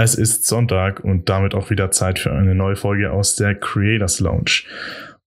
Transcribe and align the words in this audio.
Es 0.00 0.14
ist 0.14 0.46
Sonntag 0.46 1.00
und 1.00 1.28
damit 1.28 1.56
auch 1.56 1.70
wieder 1.70 1.90
Zeit 1.90 2.20
für 2.20 2.30
eine 2.30 2.54
neue 2.54 2.76
Folge 2.76 3.10
aus 3.10 3.34
der 3.34 3.56
Creators 3.56 4.20
Lounge. 4.20 4.62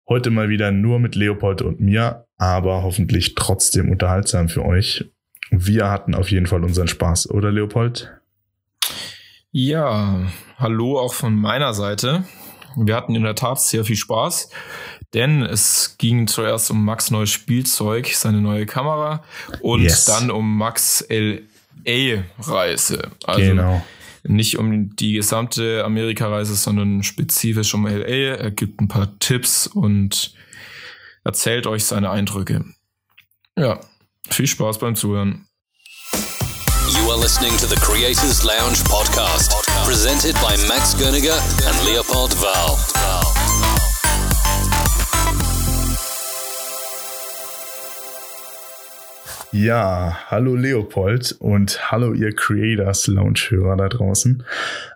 Heute 0.08 0.30
mal 0.30 0.48
wieder 0.48 0.72
nur 0.72 0.98
mit 0.98 1.14
Leopold 1.16 1.62
und 1.62 1.82
mir, 1.82 2.26
aber 2.38 2.82
hoffentlich 2.82 3.36
trotzdem 3.36 3.92
unterhaltsam 3.92 4.48
für 4.48 4.64
euch. 4.64 5.12
Wir 5.50 5.90
hatten 5.90 6.16
auf 6.16 6.32
jeden 6.32 6.46
Fall 6.46 6.64
unseren 6.64 6.88
Spaß, 6.88 7.32
oder 7.32 7.52
Leopold? 7.52 8.14
Ja, 9.52 10.22
hallo 10.58 10.98
auch 11.00 11.16
von 11.16 11.36
meiner 11.36 11.74
Seite. 11.74 12.24
Wir 12.78 12.96
hatten 12.96 13.14
in 13.14 13.24
der 13.24 13.36
Tat 13.36 13.60
sehr 13.60 13.84
viel 13.84 13.98
Spaß, 13.98 14.52
denn 15.14 15.42
es 15.42 15.98
ging 15.98 16.28
zuerst 16.28 16.72
um 16.72 16.86
Max 16.86 17.12
neues 17.12 17.32
Spielzeug, 17.32 18.08
seine 18.08 18.40
neue 18.40 18.66
Kamera 18.66 19.22
und 19.60 19.82
yes. 19.82 20.06
dann 20.06 20.32
um 20.32 20.58
Max 20.58 21.06
LA-Reise. 21.10 23.02
Also 23.26 23.42
genau. 23.42 23.84
Nicht 24.24 24.58
um 24.58 24.96
die 24.96 25.14
gesamte 25.14 25.84
Amerika-Reise, 25.84 26.56
sondern 26.56 27.04
spezifisch 27.04 27.74
um 27.74 27.88
LA. 27.88 28.36
Er 28.36 28.52
gibt 28.52 28.82
ein 28.82 28.88
paar 28.88 29.18
Tipps 29.20 29.68
und 29.68 30.34
erzählt 31.24 31.68
euch 31.68 31.86
seine 31.86 32.10
Eindrücke. 32.10 32.66
Ja, 33.58 33.80
viel 34.30 34.48
Spaß 34.48 34.80
beim 34.80 34.96
Zuhören. 34.96 35.48
You 36.14 37.10
are 37.12 37.20
listening 37.20 37.56
to 37.58 37.68
the 37.68 37.76
Creators 37.78 38.44
Lounge 38.44 38.84
podcast, 38.86 39.54
presented 39.86 40.36
by 40.36 40.58
Max 40.68 40.96
Gerniger 40.96 41.38
and 41.68 41.86
Leopold 41.86 42.34
Val. 42.42 43.01
Ja, 49.54 50.18
hallo 50.28 50.56
Leopold 50.56 51.36
und 51.40 51.92
hallo 51.92 52.14
ihr 52.14 52.34
Creators 52.34 53.08
Lounge-Hörer 53.08 53.76
da 53.76 53.90
draußen. 53.90 54.46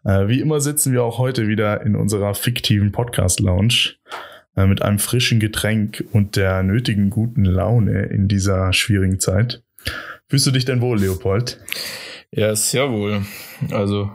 Äh, 0.05 0.29
wie 0.29 0.39
immer 0.39 0.61
sitzen 0.61 0.93
wir 0.93 1.03
auch 1.03 1.17
heute 1.17 1.49
wieder 1.49 1.81
in 1.81 1.97
unserer 1.97 2.33
fiktiven 2.35 2.93
Podcast-Lounge 2.93 3.95
äh, 4.55 4.65
mit 4.65 4.81
einem 4.81 4.99
frischen 4.99 5.41
Getränk 5.41 6.05
und 6.13 6.37
der 6.37 6.63
nötigen 6.63 7.09
guten 7.09 7.43
Laune 7.43 8.03
in 8.03 8.29
dieser 8.29 8.71
schwierigen 8.71 9.19
Zeit. 9.19 9.61
Fühlst 10.29 10.47
du 10.47 10.51
dich 10.51 10.63
denn 10.63 10.79
wohl, 10.79 10.99
Leopold? 10.99 11.59
Ja, 12.31 12.55
sehr 12.55 12.89
wohl. 12.89 13.25
Also 13.71 14.09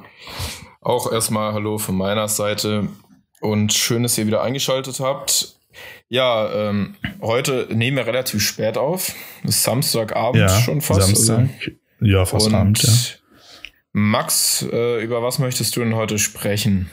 auch 0.81 1.13
erstmal 1.13 1.53
Hallo 1.53 1.77
von 1.77 1.97
meiner 1.97 2.29
Seite 2.29 2.89
und 3.43 3.75
schön, 3.75 4.05
dass 4.05 4.17
ihr 4.17 4.27
wieder 4.27 4.43
eingeschaltet 4.43 5.01
habt. 5.01 5.60
Ja, 6.09 6.51
ähm, 6.53 6.97
heute 7.21 7.69
nehmen 7.71 7.97
wir 7.97 8.07
relativ 8.07 8.43
spät 8.43 8.77
auf. 8.77 9.15
Samstagabend 9.45 10.43
ja, 10.43 10.49
schon 10.49 10.81
fast. 10.81 11.17
Samstag. 11.17 11.39
Also. 11.39 11.51
Ja, 12.01 12.25
fast 12.25 12.47
und 12.47 12.55
Abend, 12.55 12.83
ja. 12.83 12.91
Max, 13.93 14.67
äh, 14.71 15.03
über 15.03 15.23
was 15.23 15.39
möchtest 15.39 15.77
du 15.77 15.81
denn 15.81 15.95
heute 15.95 16.19
sprechen? 16.19 16.91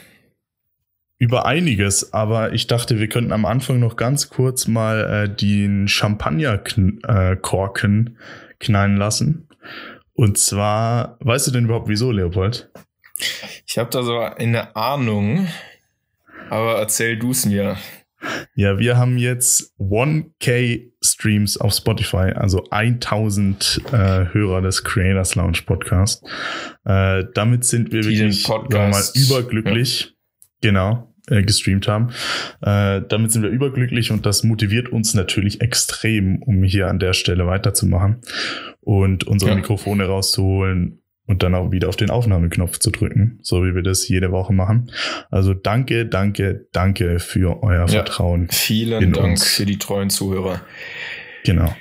Über 1.18 1.46
einiges, 1.46 2.12
aber 2.12 2.52
ich 2.52 2.66
dachte, 2.68 3.00
wir 3.00 3.08
könnten 3.08 3.32
am 3.32 3.44
Anfang 3.44 3.80
noch 3.80 3.96
ganz 3.96 4.28
kurz 4.28 4.68
mal 4.68 5.24
äh, 5.24 5.28
den 5.34 5.88
Champagner-Korken 5.88 8.06
äh, 8.06 8.10
knallen 8.60 8.96
lassen. 8.96 9.48
Und 10.12 10.38
zwar, 10.38 11.16
weißt 11.20 11.48
du 11.48 11.52
denn 11.52 11.64
überhaupt 11.64 11.88
wieso, 11.88 12.12
Leopold? 12.12 12.70
Ich 13.66 13.78
habe 13.78 13.90
da 13.90 14.02
so 14.02 14.18
eine 14.18 14.76
Ahnung, 14.76 15.48
aber 16.50 16.78
erzähl 16.78 17.18
du 17.18 17.32
es 17.32 17.46
mir. 17.46 17.76
Ja, 18.54 18.78
wir 18.78 18.96
haben 18.96 19.18
jetzt 19.18 19.74
1K 19.78 20.90
Streams 21.02 21.56
auf 21.56 21.72
Spotify, 21.72 22.32
also 22.34 22.64
1000 22.70 23.82
äh, 23.92 23.96
Hörer 24.32 24.62
des 24.62 24.82
Creators 24.84 25.34
Lounge 25.36 25.60
Podcast. 25.64 26.24
Äh, 26.84 27.24
damit 27.34 27.64
sind 27.64 27.92
wir 27.92 28.02
Die 28.02 28.08
wirklich 28.08 28.48
wir 28.48 28.88
mal, 28.88 29.02
überglücklich. 29.14 30.00
Ja. 30.00 30.10
Genau 30.60 31.14
äh, 31.30 31.42
gestreamt 31.42 31.86
haben. 31.88 32.08
Äh, 32.62 33.02
damit 33.08 33.32
sind 33.32 33.42
wir 33.42 33.50
überglücklich 33.50 34.10
und 34.10 34.26
das 34.26 34.42
motiviert 34.42 34.88
uns 34.88 35.14
natürlich 35.14 35.60
extrem, 35.60 36.42
um 36.42 36.62
hier 36.62 36.88
an 36.88 36.98
der 36.98 37.12
Stelle 37.12 37.46
weiterzumachen 37.46 38.22
und 38.80 39.24
unsere 39.24 39.52
ja. 39.52 39.56
Mikrofone 39.56 40.06
rauszuholen 40.06 41.02
und 41.28 41.42
dann 41.42 41.54
auch 41.54 41.70
wieder 41.70 41.88
auf 41.88 41.96
den 41.96 42.10
Aufnahmeknopf 42.10 42.78
zu 42.78 42.90
drücken, 42.90 43.38
so 43.42 43.62
wie 43.62 43.74
wir 43.74 43.82
das 43.82 44.08
jede 44.08 44.32
Woche 44.32 44.52
machen. 44.52 44.90
Also 45.30 45.54
danke, 45.54 46.06
danke, 46.06 46.66
danke 46.72 47.20
für 47.20 47.62
euer 47.62 47.80
ja, 47.80 47.86
Vertrauen. 47.86 48.48
Vielen 48.50 49.12
Dank 49.12 49.32
uns. 49.32 49.44
für 49.44 49.66
die 49.66 49.78
treuen 49.78 50.10
Zuhörer. 50.10 50.62
Genau. 51.44 51.72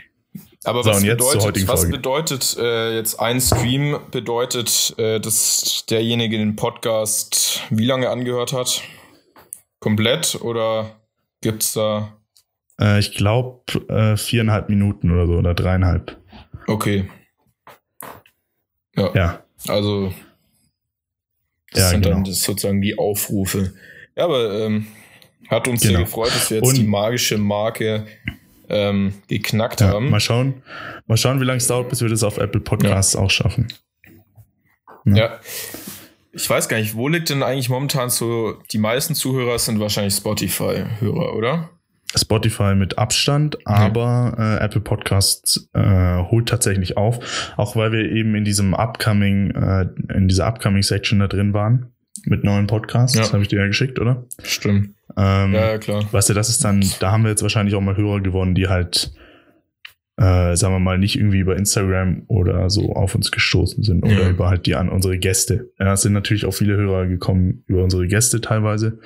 Aber 0.65 0.83
so, 0.83 0.89
was, 0.89 1.01
bedeutet, 1.01 1.67
was 1.67 1.89
bedeutet 1.89 2.57
äh, 2.59 2.95
jetzt 2.95 3.21
ein 3.21 3.39
Stream? 3.39 3.97
Bedeutet, 4.11 4.93
äh, 4.97 5.19
dass 5.21 5.85
derjenige 5.89 6.37
den 6.37 6.57
Podcast 6.57 7.61
wie 7.69 7.85
lange 7.85 8.09
angehört 8.09 8.51
hat? 8.51 8.81
Komplett 9.79 10.39
oder 10.41 10.97
gibt's 11.41 11.71
da? 11.71 12.17
Äh, 12.81 12.99
ich 12.99 13.13
glaube 13.15 13.61
äh, 13.87 14.17
viereinhalb 14.17 14.67
Minuten 14.67 15.09
oder 15.11 15.25
so 15.25 15.33
oder 15.33 15.53
dreieinhalb. 15.53 16.17
Okay. 16.67 17.07
Ja. 18.97 19.13
ja. 19.13 19.43
Also 19.67 20.13
das 21.71 21.81
ja, 21.81 21.89
sind 21.89 22.03
genau. 22.03 22.15
dann 22.15 22.25
sozusagen 22.25 22.81
die 22.81 22.97
Aufrufe. 22.97 23.73
Ja, 24.15 24.25
aber 24.25 24.65
ähm, 24.65 24.87
hat 25.47 25.67
uns 25.67 25.81
genau. 25.81 25.93
sehr 25.93 26.03
gefreut, 26.05 26.31
dass 26.33 26.49
wir 26.49 26.57
jetzt 26.57 26.67
Und, 26.67 26.77
die 26.77 26.83
magische 26.83 27.37
Marke 27.37 28.05
ähm, 28.69 29.13
geknackt 29.27 29.81
ja, 29.81 29.87
haben. 29.87 30.09
Mal 30.09 30.19
schauen, 30.19 30.61
mal 31.05 31.17
schauen, 31.17 31.39
wie 31.39 31.45
lange 31.45 31.57
es 31.57 31.67
dauert, 31.67 31.89
bis 31.89 32.01
wir 32.01 32.09
das 32.09 32.23
auf 32.23 32.37
Apple 32.37 32.61
Podcasts 32.61 33.15
auch 33.15 33.29
schaffen. 33.29 33.67
ja. 35.05 35.39
Ich 36.33 36.47
weiß 36.47 36.69
gar 36.69 36.77
nicht, 36.77 36.95
wo 36.95 37.07
liegt 37.07 37.29
denn 37.29 37.41
eigentlich 37.41 37.69
momentan 37.69 38.11
so, 38.11 38.57
die 38.71 38.77
meisten 38.77 39.15
Zuhörer 39.15 39.57
sind 39.57 39.79
wahrscheinlich 39.79 40.13
Spotify-Hörer, 40.13 41.33
oder? 41.33 41.69
Spotify 42.15 42.73
mit 42.73 42.97
Abstand, 42.97 43.57
aber 43.65 44.35
äh, 44.37 44.63
Apple 44.63 44.81
Podcasts 44.81 45.69
äh, 45.73 46.17
holt 46.17 46.47
tatsächlich 46.47 46.97
auf, 46.97 47.19
auch 47.57 47.75
weil 47.75 47.91
wir 47.91 48.09
eben 48.09 48.33
in 48.35 48.45
diesem 48.45 48.73
Upcoming, 48.73 49.51
äh, 49.51 49.87
in 50.13 50.27
dieser 50.27 50.47
Upcoming 50.47 50.83
Section 50.83 51.19
da 51.19 51.27
drin 51.27 51.53
waren 51.53 51.91
mit 52.25 52.43
neuen 52.43 52.67
Podcasts. 52.67 53.15
Ja. 53.15 53.23
Das 53.23 53.33
habe 53.33 53.43
ich 53.43 53.49
dir 53.49 53.59
ja 53.59 53.67
geschickt, 53.67 53.99
oder? 53.99 54.25
Stimmt. 54.43 54.95
Ähm, 55.15 55.53
ja, 55.53 55.71
ja, 55.71 55.77
klar. 55.77 56.03
Weißt 56.11 56.29
du, 56.29 56.33
das 56.33 56.49
ist 56.49 56.63
dann, 56.63 56.83
da 56.99 57.11
haben 57.11 57.23
wir 57.23 57.29
jetzt 57.29 57.41
wahrscheinlich 57.41 57.75
auch 57.75 57.81
mal 57.81 57.97
Hörer 57.97 58.21
gewonnen, 58.21 58.55
die 58.55 58.67
halt 58.67 59.11
äh, 60.17 60.55
sagen 60.55 60.73
wir 60.73 60.79
mal, 60.79 60.97
nicht 60.97 61.15
irgendwie 61.15 61.39
über 61.39 61.55
Instagram 61.55 62.23
oder 62.27 62.69
so 62.69 62.93
auf 62.93 63.13
uns 63.13 63.31
gestoßen 63.31 63.83
sind 63.83 64.03
oder 64.03 64.23
ja. 64.23 64.29
über 64.29 64.49
halt 64.49 64.65
die 64.65 64.75
an 64.75 64.89
unsere 64.89 65.17
Gäste. 65.19 65.71
Ja, 65.79 65.93
es 65.93 66.01
sind 66.01 66.13
natürlich 66.13 66.45
auch 66.45 66.53
viele 66.53 66.75
Hörer 66.75 67.05
gekommen 67.05 67.63
über 67.67 67.83
unsere 67.83 68.07
Gäste 68.07 68.41
teilweise. 68.41 68.99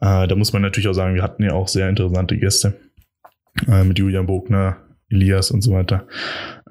Äh, 0.00 0.28
da 0.28 0.34
muss 0.36 0.52
man 0.52 0.60
natürlich 0.60 0.88
auch 0.88 0.94
sagen, 0.94 1.14
wir 1.14 1.22
hatten 1.22 1.42
ja 1.42 1.52
auch 1.52 1.68
sehr 1.68 1.88
interessante 1.88 2.36
Gäste 2.36 2.74
äh, 3.68 3.84
mit 3.84 3.98
Julian 3.98 4.26
Bogner, 4.26 4.76
Elias 5.08 5.50
und 5.50 5.62
so 5.62 5.72
weiter 5.72 6.06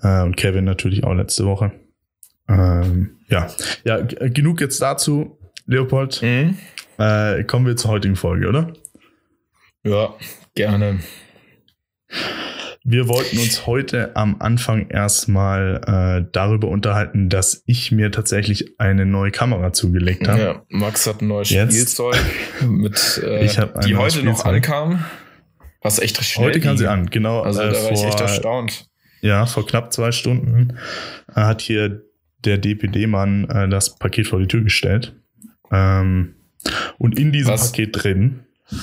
äh, 0.01 0.21
und 0.21 0.37
Kevin 0.37 0.65
natürlich 0.65 1.03
auch 1.03 1.13
letzte 1.13 1.45
Woche. 1.45 1.71
Ähm, 2.47 3.17
ja, 3.29 3.47
ja, 3.85 4.01
genug 4.01 4.61
jetzt 4.61 4.81
dazu, 4.81 5.39
Leopold. 5.65 6.21
Mhm. 6.21 6.57
Äh, 6.99 7.43
kommen 7.45 7.65
wir 7.65 7.75
zur 7.75 7.91
heutigen 7.91 8.15
Folge, 8.15 8.47
oder? 8.47 8.73
Ja, 9.83 10.13
gerne. 10.53 10.99
Wir 12.85 13.07
wollten 13.07 13.37
uns 13.37 13.65
heute 13.65 14.13
am 14.17 14.35
Anfang 14.39 14.89
erstmal 14.89 15.81
äh, 15.87 16.29
darüber 16.33 16.67
unterhalten, 16.67 17.29
dass 17.29 17.63
ich 17.65 17.93
mir 17.93 18.11
tatsächlich 18.11 18.77
eine 18.77 19.05
neue 19.05 19.31
Kamera 19.31 19.71
zugelegt 19.71 20.27
habe. 20.27 20.39
Ja, 20.39 20.65
Max 20.67 21.07
hat 21.07 21.21
ein 21.21 21.29
neues 21.29 21.49
Jetzt. 21.49 21.73
Spielzeug, 21.73 22.17
mit, 22.61 23.21
äh, 23.23 23.45
ich 23.45 23.53
die 23.53 23.95
heute 23.95 24.17
Spielzeug. 24.17 24.25
noch 24.25 24.45
ankam. 24.45 25.05
Was 25.81 25.99
echt 25.99 26.21
schnell 26.23 26.47
Heute 26.47 26.59
kam 26.59 26.77
sie 26.77 26.87
an, 26.87 27.09
genau. 27.09 27.41
Also 27.41 27.61
äh, 27.61 27.67
da 27.67 27.73
war 27.73 27.81
vor, 27.81 27.91
ich 27.93 28.03
echt 28.03 28.19
erstaunt. 28.19 28.89
Ja, 29.21 29.45
vor 29.45 29.65
knapp 29.65 29.93
zwei 29.93 30.11
Stunden 30.11 30.77
äh, 31.33 31.39
hat 31.39 31.61
hier 31.61 32.01
der 32.39 32.57
DPD-Mann 32.57 33.49
äh, 33.49 33.69
das 33.69 33.95
Paket 33.95 34.27
vor 34.27 34.39
die 34.39 34.47
Tür 34.47 34.61
gestellt. 34.61 35.15
Ähm, 35.71 36.35
und 36.97 37.17
in 37.17 37.31
diesem 37.31 37.53
Was? 37.53 37.71
Paket 37.71 38.03
drin 38.03 38.41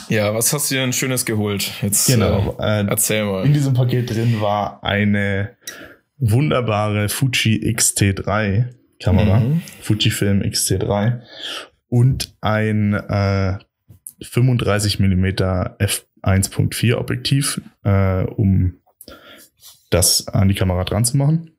ja, 0.09 0.35
was 0.35 0.53
hast 0.53 0.71
du 0.71 0.75
dir 0.75 0.81
denn 0.83 0.93
Schönes 0.93 1.25
geholt? 1.25 1.71
Jetzt 1.83 2.07
genau, 2.07 2.57
äh, 2.61 2.87
erzähl 2.87 3.25
mal. 3.25 3.45
In 3.45 3.53
diesem 3.53 3.75
Paket 3.75 4.11
drin 4.11 4.41
war 4.41 4.83
eine 4.83 5.57
wunderbare 6.19 7.09
Fuji 7.09 7.57
X-T3 7.71 8.67
Kamera, 9.01 9.41
mhm. 9.41 9.63
Fujifilm 9.81 10.43
X-T3 10.43 11.21
und 11.89 12.35
ein 12.41 12.95
äh, 12.95 13.59
35 14.23 15.01
mm 15.01 15.25
f1.4 15.27 16.95
Objektiv, 16.95 17.61
äh, 17.83 18.25
um 18.25 18.75
das 19.89 20.29
an 20.29 20.49
die 20.49 20.55
Kamera 20.55 20.85
dran 20.85 21.05
zu 21.05 21.17
machen. 21.17 21.51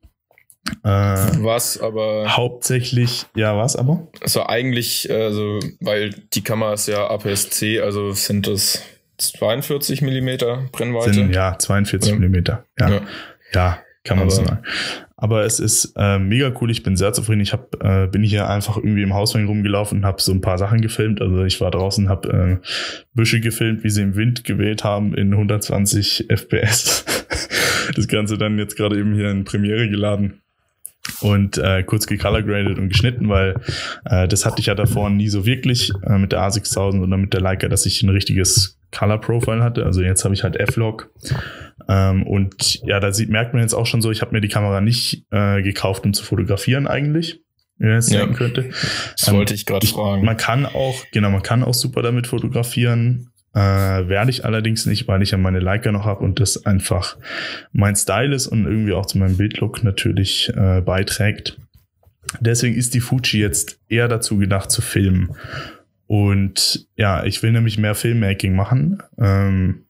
Äh, 0.84 0.88
was 0.88 1.80
aber. 1.80 2.36
Hauptsächlich, 2.36 3.26
ja, 3.36 3.58
was 3.58 3.76
aber? 3.76 4.08
Also 4.22 4.46
eigentlich, 4.46 5.12
also, 5.12 5.60
weil 5.80 6.12
die 6.34 6.44
Kamera 6.44 6.74
ist 6.74 6.88
ja 6.88 7.10
APS-C, 7.10 7.82
also 7.82 8.12
sind 8.12 8.48
das 8.48 8.84
42 9.18 10.02
mm 10.02 10.30
Brennweite. 10.72 11.14
Sind, 11.14 11.36
ja, 11.36 11.58
42 11.58 12.12
ja. 12.12 12.20
mm. 12.20 12.34
Ja. 12.46 12.64
ja. 12.80 13.02
ja, 13.54 13.80
kann 14.04 14.18
man 14.18 14.28
aber, 14.28 14.32
so 14.32 14.46
sagen. 14.46 14.64
Aber 15.18 15.46
es 15.46 15.60
ist 15.60 15.94
äh, 15.98 16.18
mega 16.18 16.52
cool. 16.60 16.72
Ich 16.72 16.82
bin 16.82 16.96
sehr 16.96 17.14
zufrieden. 17.14 17.42
Ich 17.42 17.54
hab, 17.54 17.84
äh, 17.84 18.08
bin 18.08 18.24
hier 18.24 18.50
einfach 18.50 18.78
irgendwie 18.78 19.04
im 19.04 19.14
Hausring 19.14 19.46
rumgelaufen 19.46 20.00
und 20.00 20.06
habe 20.06 20.22
so 20.22 20.32
ein 20.32 20.42
paar 20.42 20.58
Sachen 20.58 20.82
gefilmt. 20.82 21.22
Also 21.22 21.44
ich 21.44 21.62
war 21.62 21.70
draußen, 21.70 22.10
habe 22.10 22.60
äh, 22.62 22.68
Büsche 23.14 23.40
gefilmt, 23.40 23.84
wie 23.84 23.92
sie 23.92 24.02
im 24.02 24.16
Wind 24.16 24.44
geweht 24.44 24.84
haben 24.84 25.14
in 25.14 25.32
120 25.32 26.26
FPS. 26.30 27.06
das 27.96 28.08
Ganze 28.08 28.40
dann 28.40 28.58
jetzt 28.58 28.76
gerade 28.76 28.98
eben 28.98 29.14
hier 29.14 29.30
in 29.30 29.44
Premiere 29.44 29.88
geladen 29.90 30.42
und 31.22 31.58
äh, 31.58 31.84
kurz 31.84 32.08
gecolorgraded 32.08 32.78
und 32.78 32.90
geschnitten, 32.90 33.30
weil 33.30 33.56
äh, 34.06 34.28
das 34.28 34.46
hatte 34.46 34.60
ich 34.60 34.68
ja 34.68 34.76
davor 34.76 35.10
nie 35.10 35.30
so 35.30 35.46
wirklich 35.46 35.92
äh, 36.08 36.18
mit 36.18 36.32
der 36.32 36.42
A6000 36.42 37.02
oder 37.02 37.18
mit 37.18 37.34
der 37.34 37.42
Leica, 37.42 37.68
dass 37.68 37.86
ich 37.86 38.04
ein 38.04 38.10
richtiges 38.10 38.80
Color 38.92 39.20
Profile 39.20 39.64
hatte. 39.64 39.86
Also 39.86 40.02
jetzt 40.02 40.24
habe 40.24 40.34
ich 40.34 40.44
halt 40.44 40.58
F-Log. 40.58 41.10
Ähm, 41.88 42.24
und 42.24 42.82
ja, 42.84 43.00
da 43.00 43.12
sieht, 43.12 43.30
merkt 43.30 43.54
man 43.54 43.64
jetzt 43.64 43.74
auch 43.74 43.86
schon 43.86 44.02
so, 44.02 44.12
ich 44.12 44.22
habe 44.22 44.34
mir 44.34 44.42
die 44.42 44.48
Kamera 44.48 44.82
nicht 44.82 45.26
äh, 45.32 45.62
gekauft, 45.62 46.06
um 46.06 46.14
zu 46.14 46.24
fotografieren 46.24 46.88
eigentlich. 46.88 47.42
Wie 47.78 47.86
man 47.86 47.96
jetzt 47.96 48.12
ja, 48.12 48.20
denken 48.20 48.36
könnte. 48.36 48.70
Das 49.18 49.28
ähm, 49.28 49.36
wollte 49.36 49.54
ich 49.54 49.66
gerade 49.66 49.88
fragen. 49.88 50.24
Man 50.24 50.38
kann 50.38 50.66
auch, 50.66 51.04
genau, 51.12 51.32
man 51.32 51.42
kann 51.42 51.64
auch 51.64 51.74
super 51.74 52.02
damit 52.04 52.28
fotografieren. 52.28 53.30
Äh, 53.54 53.60
werde 54.08 54.30
ich 54.30 54.46
allerdings 54.46 54.86
nicht, 54.86 55.08
weil 55.08 55.22
ich 55.22 55.32
ja 55.32 55.38
meine 55.38 55.60
Leica 55.60 55.92
noch 55.92 56.06
habe 56.06 56.24
und 56.24 56.40
das 56.40 56.66
einfach 56.66 57.18
mein 57.74 57.96
Style 57.96 58.34
ist 58.34 58.48
und 58.48 58.66
irgendwie 58.66 58.94
auch 58.94 59.06
zu 59.06 59.18
meinem 59.18 59.36
Bildlook 59.36 59.84
natürlich 59.84 60.50
äh, 60.56 60.82
beiträgt. 60.82 61.58
Deswegen 62.40 62.76
ist 62.76 62.94
die 62.94 63.02
Fuji 63.02 63.42
jetzt 63.42 63.80
eher 63.90 64.08
dazu 64.08 64.38
gedacht 64.38 64.72
zu 64.72 64.82
filmen. 64.82 65.36
Und 66.08 66.88
ja, 66.96 67.24
ich 67.26 67.44
will 67.44 67.52
nämlich 67.52 67.78
mehr 67.78 67.96
Filmmaking 67.96 68.56
machen. 68.56 69.04
Ähm, 69.18 69.86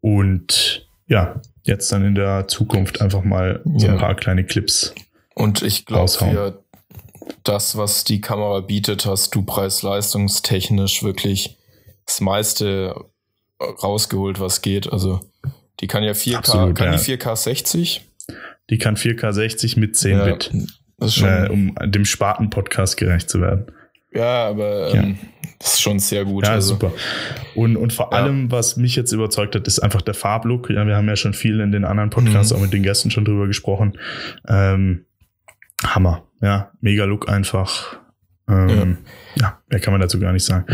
und 0.00 0.88
ja, 1.06 1.40
jetzt 1.62 1.92
dann 1.92 2.04
in 2.04 2.14
der 2.14 2.48
Zukunft 2.48 3.02
einfach 3.02 3.22
mal 3.22 3.60
so 3.76 3.88
ein 3.88 3.98
paar 3.98 4.14
kleine 4.14 4.44
Clips. 4.44 4.94
Und 5.34 5.62
ich 5.62 5.84
glaube, 5.84 6.62
das, 7.44 7.76
was 7.76 8.04
die 8.04 8.20
Kamera 8.20 8.60
bietet, 8.60 9.06
hast 9.06 9.34
du 9.34 9.42
preis-leistungstechnisch 9.42 11.02
wirklich 11.02 11.56
das 12.06 12.20
meiste 12.20 12.94
rausgeholt, 13.60 14.40
was 14.40 14.62
geht. 14.62 14.92
Also 14.92 15.20
die 15.80 15.86
kann 15.86 16.02
ja 16.02 16.12
4K, 16.12 16.36
Absolut, 16.36 16.76
kann 16.76 16.92
ja. 16.92 16.98
die 16.98 17.16
4K 17.16 17.36
60? 17.36 18.06
Die 18.70 18.78
kann 18.78 18.96
4K 18.96 19.32
60 19.32 19.76
mit 19.76 19.96
10 19.96 20.18
ja, 20.18 20.24
Bit, 20.24 20.52
äh, 21.22 21.48
um 21.48 21.74
dem 21.82 22.04
Sparten-Podcast 22.04 22.96
gerecht 22.96 23.28
zu 23.30 23.40
werden. 23.40 23.66
Ja, 24.12 24.48
aber 24.48 24.92
ähm, 24.92 25.18
das 25.58 25.74
ist 25.74 25.82
schon 25.82 25.98
sehr 25.98 26.24
gut. 26.24 26.44
Ja, 26.44 26.54
also. 26.54 26.74
super. 26.74 26.92
Und, 27.54 27.76
und 27.76 27.92
vor 27.92 28.10
ja. 28.12 28.18
allem, 28.18 28.50
was 28.50 28.76
mich 28.76 28.96
jetzt 28.96 29.12
überzeugt 29.12 29.54
hat, 29.54 29.66
ist 29.66 29.78
einfach 29.78 30.02
der 30.02 30.14
Farblook. 30.14 30.70
Ja, 30.70 30.86
wir 30.86 30.96
haben 30.96 31.08
ja 31.08 31.16
schon 31.16 31.32
viel 31.32 31.60
in 31.60 31.70
den 31.70 31.84
anderen 31.84 32.10
Podcasts, 32.10 32.52
mhm. 32.52 32.58
auch 32.58 32.62
mit 32.62 32.72
den 32.72 32.82
Gästen 32.82 33.10
schon 33.10 33.24
drüber 33.24 33.46
gesprochen. 33.46 33.98
Ähm, 34.48 35.04
Hammer. 35.84 36.24
Ja, 36.42 36.72
mega 36.80 37.04
Look 37.04 37.28
einfach. 37.28 37.98
Ähm, 38.48 38.98
ja. 39.36 39.42
ja, 39.42 39.58
mehr 39.68 39.80
kann 39.80 39.92
man 39.92 40.00
dazu 40.00 40.18
gar 40.18 40.32
nicht 40.32 40.44
sagen. 40.44 40.66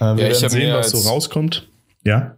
Äh, 0.00 0.16
wir 0.16 0.24
ja, 0.24 0.30
ich 0.30 0.42
werden 0.42 0.52
sehen, 0.52 0.74
was 0.74 0.90
so 0.90 1.08
rauskommt. 1.08 1.68
Ja. 2.04 2.36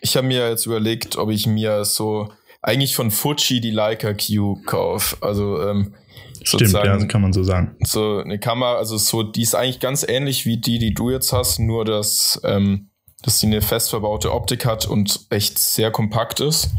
Ich 0.00 0.16
habe 0.16 0.26
mir 0.26 0.48
jetzt 0.48 0.66
überlegt, 0.66 1.16
ob 1.16 1.30
ich 1.30 1.46
mir 1.46 1.84
so 1.84 2.32
eigentlich 2.62 2.94
von 2.94 3.10
Fuji 3.10 3.60
die 3.60 3.70
Leica 3.70 4.14
Q 4.14 4.62
kaufe. 4.64 5.16
Also 5.20 5.60
ähm, 5.62 5.94
Stimmt, 6.42 6.72
ja, 6.72 6.96
kann 7.04 7.20
man 7.20 7.32
so 7.32 7.42
sagen. 7.42 7.76
So 7.84 8.18
eine 8.18 8.38
Kamera, 8.38 8.76
also 8.76 8.96
so, 8.96 9.22
die 9.22 9.42
ist 9.42 9.54
eigentlich 9.54 9.80
ganz 9.80 10.06
ähnlich 10.08 10.46
wie 10.46 10.56
die, 10.56 10.78
die 10.78 10.94
du 10.94 11.10
jetzt 11.10 11.32
hast, 11.32 11.58
nur 11.58 11.84
dass, 11.84 12.40
ähm, 12.44 12.88
dass 13.22 13.40
sie 13.40 13.46
eine 13.46 13.60
fest 13.60 13.90
verbaute 13.90 14.32
Optik 14.32 14.64
hat 14.64 14.86
und 14.86 15.26
echt 15.28 15.58
sehr 15.58 15.90
kompakt 15.90 16.40
ist. 16.40 16.70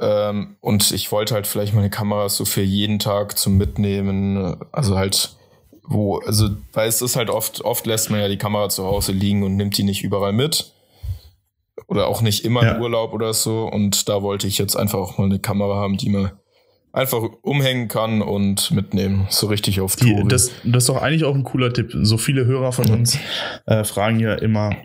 Ähm, 0.00 0.56
und 0.60 0.90
ich 0.90 1.12
wollte 1.12 1.34
halt 1.34 1.46
vielleicht 1.46 1.72
mal 1.72 1.80
eine 1.80 1.90
Kamera 1.90 2.28
so 2.28 2.44
für 2.44 2.62
jeden 2.62 2.98
Tag 2.98 3.38
zum 3.38 3.56
Mitnehmen, 3.56 4.56
also 4.72 4.96
halt 4.96 5.36
wo, 5.86 6.18
also, 6.18 6.50
weil 6.72 6.88
es 6.88 7.02
ist 7.02 7.16
halt 7.16 7.30
oft, 7.30 7.62
oft 7.62 7.86
lässt 7.86 8.10
man 8.10 8.20
ja 8.20 8.28
die 8.28 8.38
Kamera 8.38 8.68
zu 8.68 8.84
Hause 8.84 9.12
liegen 9.12 9.42
und 9.42 9.56
nimmt 9.56 9.76
die 9.76 9.82
nicht 9.82 10.02
überall 10.02 10.32
mit. 10.32 10.72
Oder 11.86 12.06
auch 12.06 12.22
nicht 12.22 12.44
immer 12.44 12.62
ja. 12.62 12.72
im 12.72 12.82
Urlaub 12.82 13.12
oder 13.12 13.34
so. 13.34 13.68
Und 13.68 14.08
da 14.08 14.22
wollte 14.22 14.46
ich 14.46 14.58
jetzt 14.58 14.76
einfach 14.76 14.98
auch 14.98 15.18
mal 15.18 15.26
eine 15.26 15.38
Kamera 15.38 15.76
haben, 15.76 15.96
die 15.96 16.08
man 16.08 16.32
einfach 16.92 17.22
umhängen 17.42 17.88
kann 17.88 18.22
und 18.22 18.70
mitnehmen, 18.70 19.26
so 19.28 19.48
richtig 19.48 19.80
auf 19.80 19.96
die, 19.96 20.14
Tour. 20.14 20.28
Das, 20.28 20.52
das 20.62 20.84
ist 20.84 20.88
doch 20.88 21.02
eigentlich 21.02 21.24
auch 21.24 21.34
ein 21.34 21.44
cooler 21.44 21.72
Tipp. 21.72 21.90
So 21.92 22.16
viele 22.16 22.46
Hörer 22.46 22.72
von 22.72 22.88
uns 22.88 23.18
äh, 23.66 23.84
fragen 23.84 24.20
ja 24.20 24.34
immer, 24.34 24.76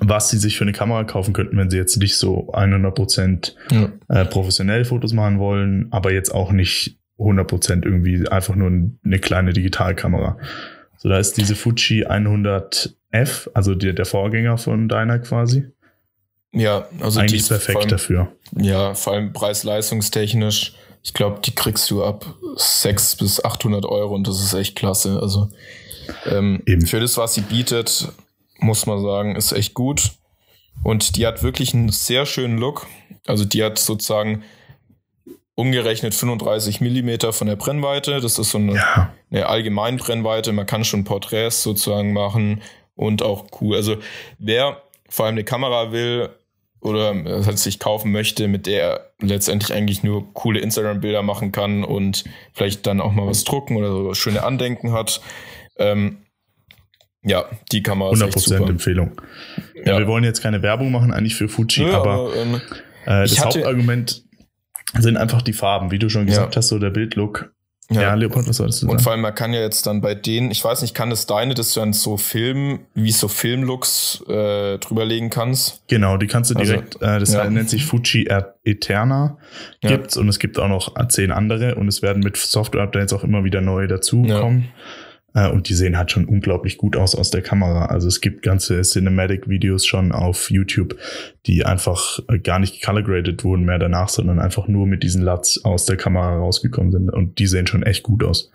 was 0.00 0.30
sie 0.30 0.38
sich 0.38 0.56
für 0.56 0.64
eine 0.64 0.72
Kamera 0.72 1.04
kaufen 1.04 1.34
könnten, 1.34 1.56
wenn 1.56 1.68
sie 1.68 1.76
jetzt 1.76 1.96
nicht 1.96 2.16
so 2.16 2.48
100% 2.52 3.52
ja. 3.70 3.92
äh, 4.08 4.24
professionell 4.24 4.84
Fotos 4.84 5.12
machen 5.12 5.38
wollen, 5.38 5.88
aber 5.90 6.12
jetzt 6.12 6.32
auch 6.32 6.52
nicht 6.52 6.98
100% 7.18 7.84
irgendwie 7.84 8.28
einfach 8.28 8.54
nur 8.54 8.68
eine 8.68 9.18
kleine 9.18 9.52
Digitalkamera. 9.52 10.38
So, 10.98 11.08
da 11.08 11.18
ist 11.18 11.36
diese 11.36 11.54
Fuji 11.54 12.06
100F, 12.06 13.50
also 13.54 13.74
der, 13.74 13.92
der 13.92 14.06
Vorgänger 14.06 14.58
von 14.58 14.88
deiner 14.88 15.18
quasi. 15.18 15.64
Ja, 16.52 16.88
also 17.00 17.20
eigentlich 17.20 17.32
die 17.32 17.38
ist 17.38 17.48
perfekt 17.48 17.78
allem, 17.78 17.88
dafür. 17.88 18.32
Ja, 18.56 18.94
vor 18.94 19.14
allem 19.14 19.32
preis-leistungstechnisch. 19.32 20.74
Ich 21.02 21.14
glaube, 21.14 21.40
die 21.44 21.54
kriegst 21.54 21.90
du 21.90 22.02
ab 22.02 22.26
600 22.56 23.18
bis 23.18 23.44
800 23.44 23.84
Euro 23.84 24.14
und 24.14 24.26
das 24.26 24.42
ist 24.42 24.54
echt 24.54 24.76
klasse. 24.76 25.20
Also 25.20 25.50
ähm, 26.24 26.62
für 26.86 27.00
das, 27.00 27.16
was 27.16 27.34
sie 27.34 27.42
bietet, 27.42 28.08
muss 28.58 28.86
man 28.86 29.02
sagen, 29.02 29.36
ist 29.36 29.52
echt 29.52 29.74
gut. 29.74 30.12
Und 30.82 31.16
die 31.16 31.26
hat 31.26 31.42
wirklich 31.42 31.74
einen 31.74 31.90
sehr 31.90 32.26
schönen 32.26 32.58
Look. 32.58 32.86
Also 33.26 33.44
die 33.44 33.62
hat 33.62 33.78
sozusagen 33.78 34.42
umgerechnet 35.56 36.14
35 36.14 36.80
Millimeter 36.80 37.32
von 37.32 37.48
der 37.48 37.56
Brennweite. 37.56 38.20
Das 38.20 38.38
ist 38.38 38.50
so 38.50 38.58
eine, 38.58 38.74
ja. 38.76 39.12
eine 39.30 39.46
allgemeine 39.46 39.96
Brennweite. 39.96 40.52
Man 40.52 40.66
kann 40.66 40.84
schon 40.84 41.04
Porträts 41.04 41.62
sozusagen 41.62 42.12
machen 42.12 42.62
und 42.94 43.22
auch 43.22 43.46
cool. 43.60 43.74
Also 43.74 43.96
wer 44.38 44.82
vor 45.08 45.26
allem 45.26 45.34
eine 45.34 45.44
Kamera 45.44 45.92
will 45.92 46.28
oder 46.80 47.14
halt 47.46 47.58
sich 47.58 47.78
kaufen 47.78 48.12
möchte, 48.12 48.48
mit 48.48 48.66
der 48.66 48.82
er 48.82 49.10
letztendlich 49.20 49.72
eigentlich 49.72 50.02
nur 50.02 50.32
coole 50.34 50.60
Instagram-Bilder 50.60 51.22
machen 51.22 51.52
kann 51.52 51.84
und 51.84 52.24
vielleicht 52.52 52.86
dann 52.86 53.00
auch 53.00 53.12
mal 53.12 53.26
was 53.26 53.44
drucken 53.44 53.76
oder 53.76 53.90
so 53.90 54.14
schöne 54.14 54.42
Andenken 54.42 54.92
hat. 54.92 55.22
Ähm, 55.78 56.18
ja, 57.22 57.46
die 57.72 57.82
Kamera 57.82 58.10
100% 58.10 58.36
ist 58.36 58.50
echt 58.50 58.68
Empfehlung. 58.68 59.20
Ja, 59.74 59.94
ja, 59.94 59.98
wir 59.98 60.06
wollen 60.06 60.22
jetzt 60.22 60.42
keine 60.42 60.62
Werbung 60.62 60.92
machen 60.92 61.12
eigentlich 61.12 61.34
für 61.34 61.48
Fuji, 61.48 61.86
ja, 61.86 61.98
aber, 61.98 62.12
aber 62.12 62.36
ähm, 62.36 62.54
äh, 63.06 63.22
das 63.22 63.44
Hauptargument 63.44 64.25
sind 65.02 65.16
einfach 65.16 65.42
die 65.42 65.52
Farben, 65.52 65.90
wie 65.90 65.98
du 65.98 66.08
schon 66.08 66.26
gesagt 66.26 66.54
ja. 66.54 66.58
hast, 66.58 66.68
so 66.68 66.78
der 66.78 66.90
Bildlook. 66.90 67.50
Ja, 67.88 68.02
ja 68.02 68.14
Leopold, 68.14 68.48
was 68.48 68.56
solltest 68.56 68.82
du 68.82 68.86
sagen? 68.86 68.96
Und 68.96 69.02
vor 69.02 69.12
allem, 69.12 69.20
man 69.20 69.34
kann 69.34 69.52
ja 69.52 69.60
jetzt 69.60 69.86
dann 69.86 70.00
bei 70.00 70.14
denen, 70.14 70.50
ich 70.50 70.64
weiß 70.64 70.82
nicht, 70.82 70.94
kann 70.94 71.12
es 71.12 71.26
deine, 71.26 71.54
dass 71.54 71.72
du 71.72 71.80
dann 71.80 71.92
so 71.92 72.16
Film, 72.16 72.80
wie 72.94 73.12
so 73.12 73.28
Filmlooks 73.28 74.24
äh, 74.28 74.78
drüberlegen 74.78 75.30
kannst? 75.30 75.82
Genau, 75.86 76.16
die 76.16 76.26
kannst 76.26 76.50
du 76.50 76.56
also, 76.56 76.72
direkt, 76.72 77.00
also, 77.00 77.16
äh, 77.16 77.20
das 77.20 77.32
ja. 77.32 77.48
nennt 77.48 77.70
sich 77.70 77.84
Fuji 77.84 78.28
Eterna, 78.64 79.38
gibt's 79.82 80.16
und 80.16 80.28
es 80.28 80.40
gibt 80.40 80.58
auch 80.58 80.68
noch 80.68 80.94
zehn 81.08 81.30
andere 81.30 81.76
und 81.76 81.86
es 81.86 82.02
werden 82.02 82.24
mit 82.24 82.36
Software-Updates 82.36 83.12
auch 83.12 83.22
immer 83.22 83.44
wieder 83.44 83.60
neue 83.60 83.86
dazukommen. 83.86 84.62
Ja. 84.62 84.68
Äh, 85.36 85.50
und 85.50 85.68
die 85.68 85.74
sehen 85.74 85.98
halt 85.98 86.10
schon 86.10 86.24
unglaublich 86.24 86.78
gut 86.78 86.96
aus 86.96 87.14
aus 87.14 87.30
der 87.30 87.42
Kamera. 87.42 87.86
Also 87.86 88.08
es 88.08 88.20
gibt 88.20 88.42
ganze 88.42 88.80
Cinematic-Videos 88.80 89.84
schon 89.84 90.10
auf 90.10 90.50
YouTube, 90.50 90.96
die 91.44 91.64
einfach 91.64 92.20
äh, 92.28 92.38
gar 92.38 92.58
nicht 92.58 92.82
color 92.82 93.02
graded 93.02 93.44
wurden 93.44 93.64
mehr 93.64 93.78
danach, 93.78 94.08
sondern 94.08 94.40
einfach 94.40 94.66
nur 94.66 94.86
mit 94.86 95.02
diesen 95.02 95.22
LUTs 95.22 95.64
aus 95.64 95.84
der 95.84 95.98
Kamera 95.98 96.38
rausgekommen 96.38 96.90
sind. 96.90 97.10
Und 97.10 97.38
die 97.38 97.46
sehen 97.46 97.66
schon 97.66 97.82
echt 97.82 98.02
gut 98.02 98.24
aus. 98.24 98.50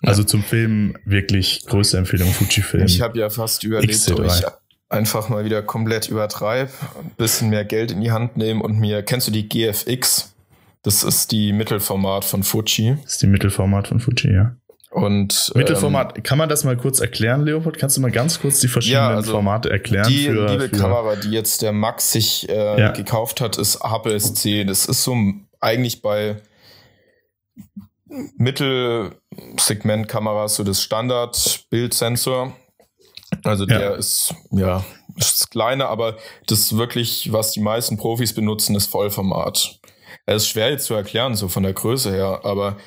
Ja. 0.00 0.10
Also 0.10 0.22
zum 0.22 0.44
Film 0.44 0.96
wirklich 1.04 1.66
größte 1.66 1.98
Empfehlung 1.98 2.28
Fujifilm. 2.28 2.86
Ich 2.86 3.00
habe 3.00 3.18
ja 3.18 3.28
fast 3.28 3.64
überlegt, 3.64 3.92
XC3. 3.92 4.12
ob 4.12 4.26
ich 4.26 4.44
einfach 4.88 5.28
mal 5.28 5.44
wieder 5.44 5.62
komplett 5.62 6.08
übertreibe, 6.08 6.70
ein 7.00 7.10
bisschen 7.16 7.50
mehr 7.50 7.64
Geld 7.64 7.90
in 7.90 8.00
die 8.00 8.12
Hand 8.12 8.36
nehmen 8.36 8.60
und 8.60 8.78
mir, 8.78 9.02
kennst 9.02 9.26
du 9.26 9.32
die 9.32 9.48
GFX? 9.48 10.32
Das 10.82 11.02
ist 11.02 11.32
die 11.32 11.52
Mittelformat 11.52 12.24
von 12.24 12.44
Fuji. 12.44 12.96
Das 13.02 13.14
ist 13.14 13.22
die 13.22 13.26
Mittelformat 13.26 13.88
von 13.88 13.98
Fuji, 13.98 14.32
ja. 14.32 14.56
Und, 14.90 15.52
Mittelformat, 15.54 16.16
ähm, 16.16 16.22
kann 16.22 16.38
man 16.38 16.48
das 16.48 16.64
mal 16.64 16.76
kurz 16.76 17.00
erklären, 17.00 17.44
Leopold? 17.44 17.78
Kannst 17.78 17.98
du 17.98 18.00
mal 18.00 18.10
ganz 18.10 18.40
kurz 18.40 18.60
die 18.60 18.68
verschiedenen 18.68 19.10
ja, 19.10 19.16
also 19.16 19.32
Formate 19.32 19.70
erklären? 19.70 20.08
Die 20.08 20.24
für, 20.24 20.46
liebe 20.46 20.70
für 20.70 20.76
Kamera, 20.76 21.16
die 21.16 21.30
jetzt 21.30 21.60
der 21.60 21.72
Max 21.72 22.12
sich 22.12 22.48
äh, 22.48 22.80
ja. 22.80 22.92
gekauft 22.92 23.42
hat, 23.42 23.58
ist 23.58 23.80
HPS-C. 23.80 24.64
Das 24.64 24.86
ist 24.86 25.04
so 25.04 25.14
eigentlich 25.60 26.00
bei 26.00 26.36
Mittelsegmentkameras 28.38 30.54
so 30.54 30.64
das 30.64 30.82
Standard-Bildsensor. 30.82 32.54
Also 33.44 33.66
der 33.66 33.80
ja. 33.80 33.94
ist, 33.94 34.34
ja, 34.52 34.82
ist 35.16 35.50
kleiner, 35.50 35.90
aber 35.90 36.16
das 36.46 36.78
wirklich, 36.78 37.30
was 37.30 37.52
die 37.52 37.60
meisten 37.60 37.98
Profis 37.98 38.32
benutzen, 38.32 38.74
ist 38.74 38.86
Vollformat. 38.86 39.80
Es 40.24 40.44
ist 40.44 40.48
schwer 40.48 40.70
jetzt 40.70 40.86
zu 40.86 40.94
erklären, 40.94 41.34
so 41.34 41.48
von 41.48 41.62
der 41.62 41.74
Größe 41.74 42.10
her, 42.10 42.40
aber 42.44 42.78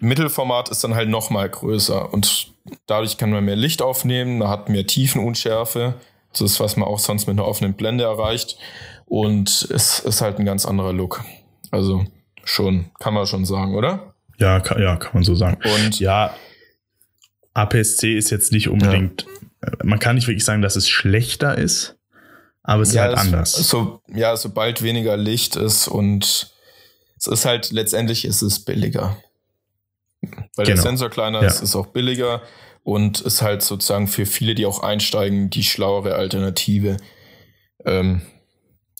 Mittelformat 0.00 0.68
ist 0.68 0.84
dann 0.84 0.94
halt 0.94 1.08
noch 1.08 1.30
mal 1.30 1.48
größer 1.48 2.12
und 2.12 2.48
dadurch 2.86 3.16
kann 3.16 3.30
man 3.30 3.44
mehr 3.44 3.56
Licht 3.56 3.82
aufnehmen, 3.82 4.38
man 4.38 4.48
hat 4.48 4.68
mehr 4.68 4.86
Tiefenunschärfe. 4.86 5.94
Das 6.32 6.40
ist, 6.42 6.60
was 6.60 6.76
man 6.76 6.86
auch 6.86 6.98
sonst 6.98 7.26
mit 7.26 7.34
einer 7.34 7.46
offenen 7.46 7.74
Blende 7.74 8.04
erreicht. 8.04 8.58
Und 9.06 9.68
es 9.70 10.00
ist 10.00 10.20
halt 10.20 10.38
ein 10.38 10.44
ganz 10.44 10.66
anderer 10.66 10.92
Look. 10.92 11.24
Also 11.70 12.04
schon, 12.44 12.90
kann 12.98 13.14
man 13.14 13.26
schon 13.26 13.44
sagen, 13.46 13.74
oder? 13.74 14.14
Ja, 14.38 14.60
kann, 14.60 14.82
ja, 14.82 14.96
kann 14.96 15.12
man 15.14 15.22
so 15.22 15.34
sagen. 15.34 15.58
Und 15.64 15.98
ja, 15.98 16.34
APS-C 17.54 18.16
ist 18.16 18.30
jetzt 18.30 18.52
nicht 18.52 18.68
unbedingt, 18.68 19.26
ja. 19.62 19.72
man 19.82 19.98
kann 19.98 20.16
nicht 20.16 20.28
wirklich 20.28 20.44
sagen, 20.44 20.60
dass 20.60 20.76
es 20.76 20.88
schlechter 20.88 21.56
ist, 21.56 21.96
aber 22.62 22.82
es 22.82 22.92
ja, 22.92 23.06
ist 23.06 23.16
halt 23.16 23.26
anders. 23.26 23.52
So, 23.52 24.02
ja, 24.14 24.36
sobald 24.36 24.82
weniger 24.82 25.16
Licht 25.16 25.56
ist 25.56 25.88
und 25.88 26.52
es 27.16 27.26
ist 27.26 27.44
halt, 27.46 27.72
letztendlich 27.72 28.26
ist 28.26 28.42
es 28.42 28.58
billiger. 28.58 29.16
Weil 30.20 30.30
genau. 30.56 30.66
der 30.66 30.76
Sensor 30.76 31.10
kleiner 31.10 31.42
ja. 31.42 31.48
ist, 31.48 31.60
ist 31.60 31.76
auch 31.76 31.86
billiger 31.86 32.42
und 32.82 33.20
ist 33.20 33.42
halt 33.42 33.62
sozusagen 33.62 34.08
für 34.08 34.26
viele, 34.26 34.54
die 34.54 34.66
auch 34.66 34.82
einsteigen, 34.82 35.50
die 35.50 35.64
schlauere 35.64 36.14
Alternative. 36.14 36.96
Ähm, 37.84 38.22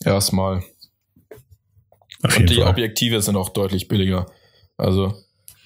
erstmal. 0.03 0.63
und 2.23 2.49
die 2.49 2.55
Fall. 2.55 2.67
Objektive 2.67 3.21
sind 3.21 3.35
auch 3.35 3.49
deutlich 3.49 3.87
billiger. 3.87 4.27
Also. 4.77 5.15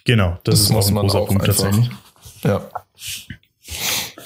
Genau, 0.05 0.37
das, 0.43 0.55
das 0.55 0.61
ist 0.61 0.71
auch 0.71 0.87
ein 0.87 0.95
großer 0.95 1.25
Punkt 1.25 1.43
einfach, 1.43 1.63
tatsächlich. 1.63 1.89
Ja. 2.43 2.69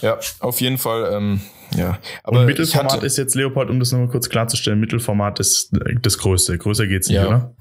Ja, 0.01 0.20
auf 0.39 0.62
jeden 0.62 0.77
Fall. 0.77 1.12
Ähm, 1.13 1.41
ja. 1.75 2.00
Aber 2.24 2.41
und 2.41 2.46
Mittelformat 2.46 2.94
hatte, 2.94 3.05
ist 3.05 3.17
jetzt 3.17 3.36
Leopold, 3.36 3.70
um 3.70 3.79
das 3.79 3.91
nochmal 3.91 4.10
kurz 4.10 4.29
klarzustellen, 4.29 4.79
Mittelformat 4.79 5.39
ist 5.39 5.72
das 6.01 6.17
größte. 6.17 6.58
Größer 6.58 6.88
geht's 6.88 7.08
nicht, 7.08 7.17
ja. 7.17 7.27
oder? 7.27 7.55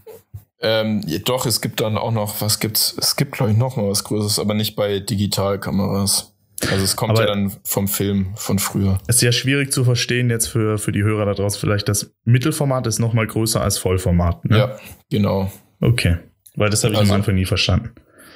Ähm, 0.67 1.05
doch, 1.27 1.45
es 1.45 1.61
gibt 1.61 1.81
dann 1.81 1.99
auch 1.99 2.11
noch, 2.11 2.41
was 2.41 2.59
gibt's? 2.59 2.97
Es 2.99 3.17
gibt, 3.17 3.33
glaube 3.33 3.53
ich, 3.53 3.59
noch 3.59 3.77
mal 3.77 3.87
was 3.87 4.03
Größeres, 4.03 4.39
aber 4.39 4.55
nicht 4.55 4.77
bei 4.77 4.99
Digitalkameras. 4.99 6.35
Also 6.71 6.85
es 6.85 6.97
kommt 6.97 7.11
aber 7.11 7.21
ja 7.21 7.27
dann 7.27 7.53
vom 7.65 7.87
Film 7.87 8.33
von 8.35 8.59
früher. 8.59 8.99
Es 9.07 9.17
ist 9.17 9.23
ja 9.23 9.33
schwierig 9.33 9.73
zu 9.75 9.85
verstehen 9.85 10.31
jetzt 10.31 10.47
für, 10.47 10.79
für 10.79 10.91
die 10.91 11.03
Hörer 11.03 11.27
da 11.27 11.35
draußen 11.35 11.61
vielleicht. 11.61 11.87
Das 11.89 12.15
Mittelformat 12.25 12.87
ist 12.87 12.99
noch 12.99 13.13
mal 13.13 13.27
größer 13.27 13.61
als 13.61 13.77
Vollformat. 13.77 14.43
Ne? 14.47 14.57
Ja, 14.57 14.79
genau. 15.11 15.53
Okay, 15.83 16.17
weil 16.57 16.71
das 16.71 16.83
habe 16.83 16.95
ich 16.95 17.01
also, 17.01 17.13
am 17.13 17.21
Anfang 17.21 17.35
nie 17.35 17.45
verstanden. 17.45 17.91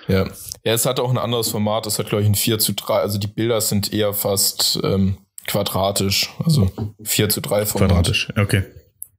Ja. 0.06 0.24
ja, 0.64 0.72
es 0.72 0.84
hat 0.84 1.00
auch 1.00 1.10
ein 1.10 1.18
anderes 1.18 1.48
Format. 1.48 1.86
Es 1.86 1.98
hat, 1.98 2.08
glaube 2.10 2.22
ich, 2.22 2.28
ein 2.28 2.34
4 2.34 2.58
zu 2.58 2.74
3. 2.74 2.94
Also 2.94 3.18
die 3.18 3.26
Bilder 3.26 3.62
sind 3.62 3.90
eher 3.90 4.12
fast 4.12 4.78
ähm, 4.82 5.16
quadratisch. 5.46 6.30
Also 6.44 6.70
4 7.02 7.30
zu 7.30 7.40
3 7.40 7.64
Format. 7.64 7.88
Quadratisch, 7.88 8.28
okay. 8.36 8.64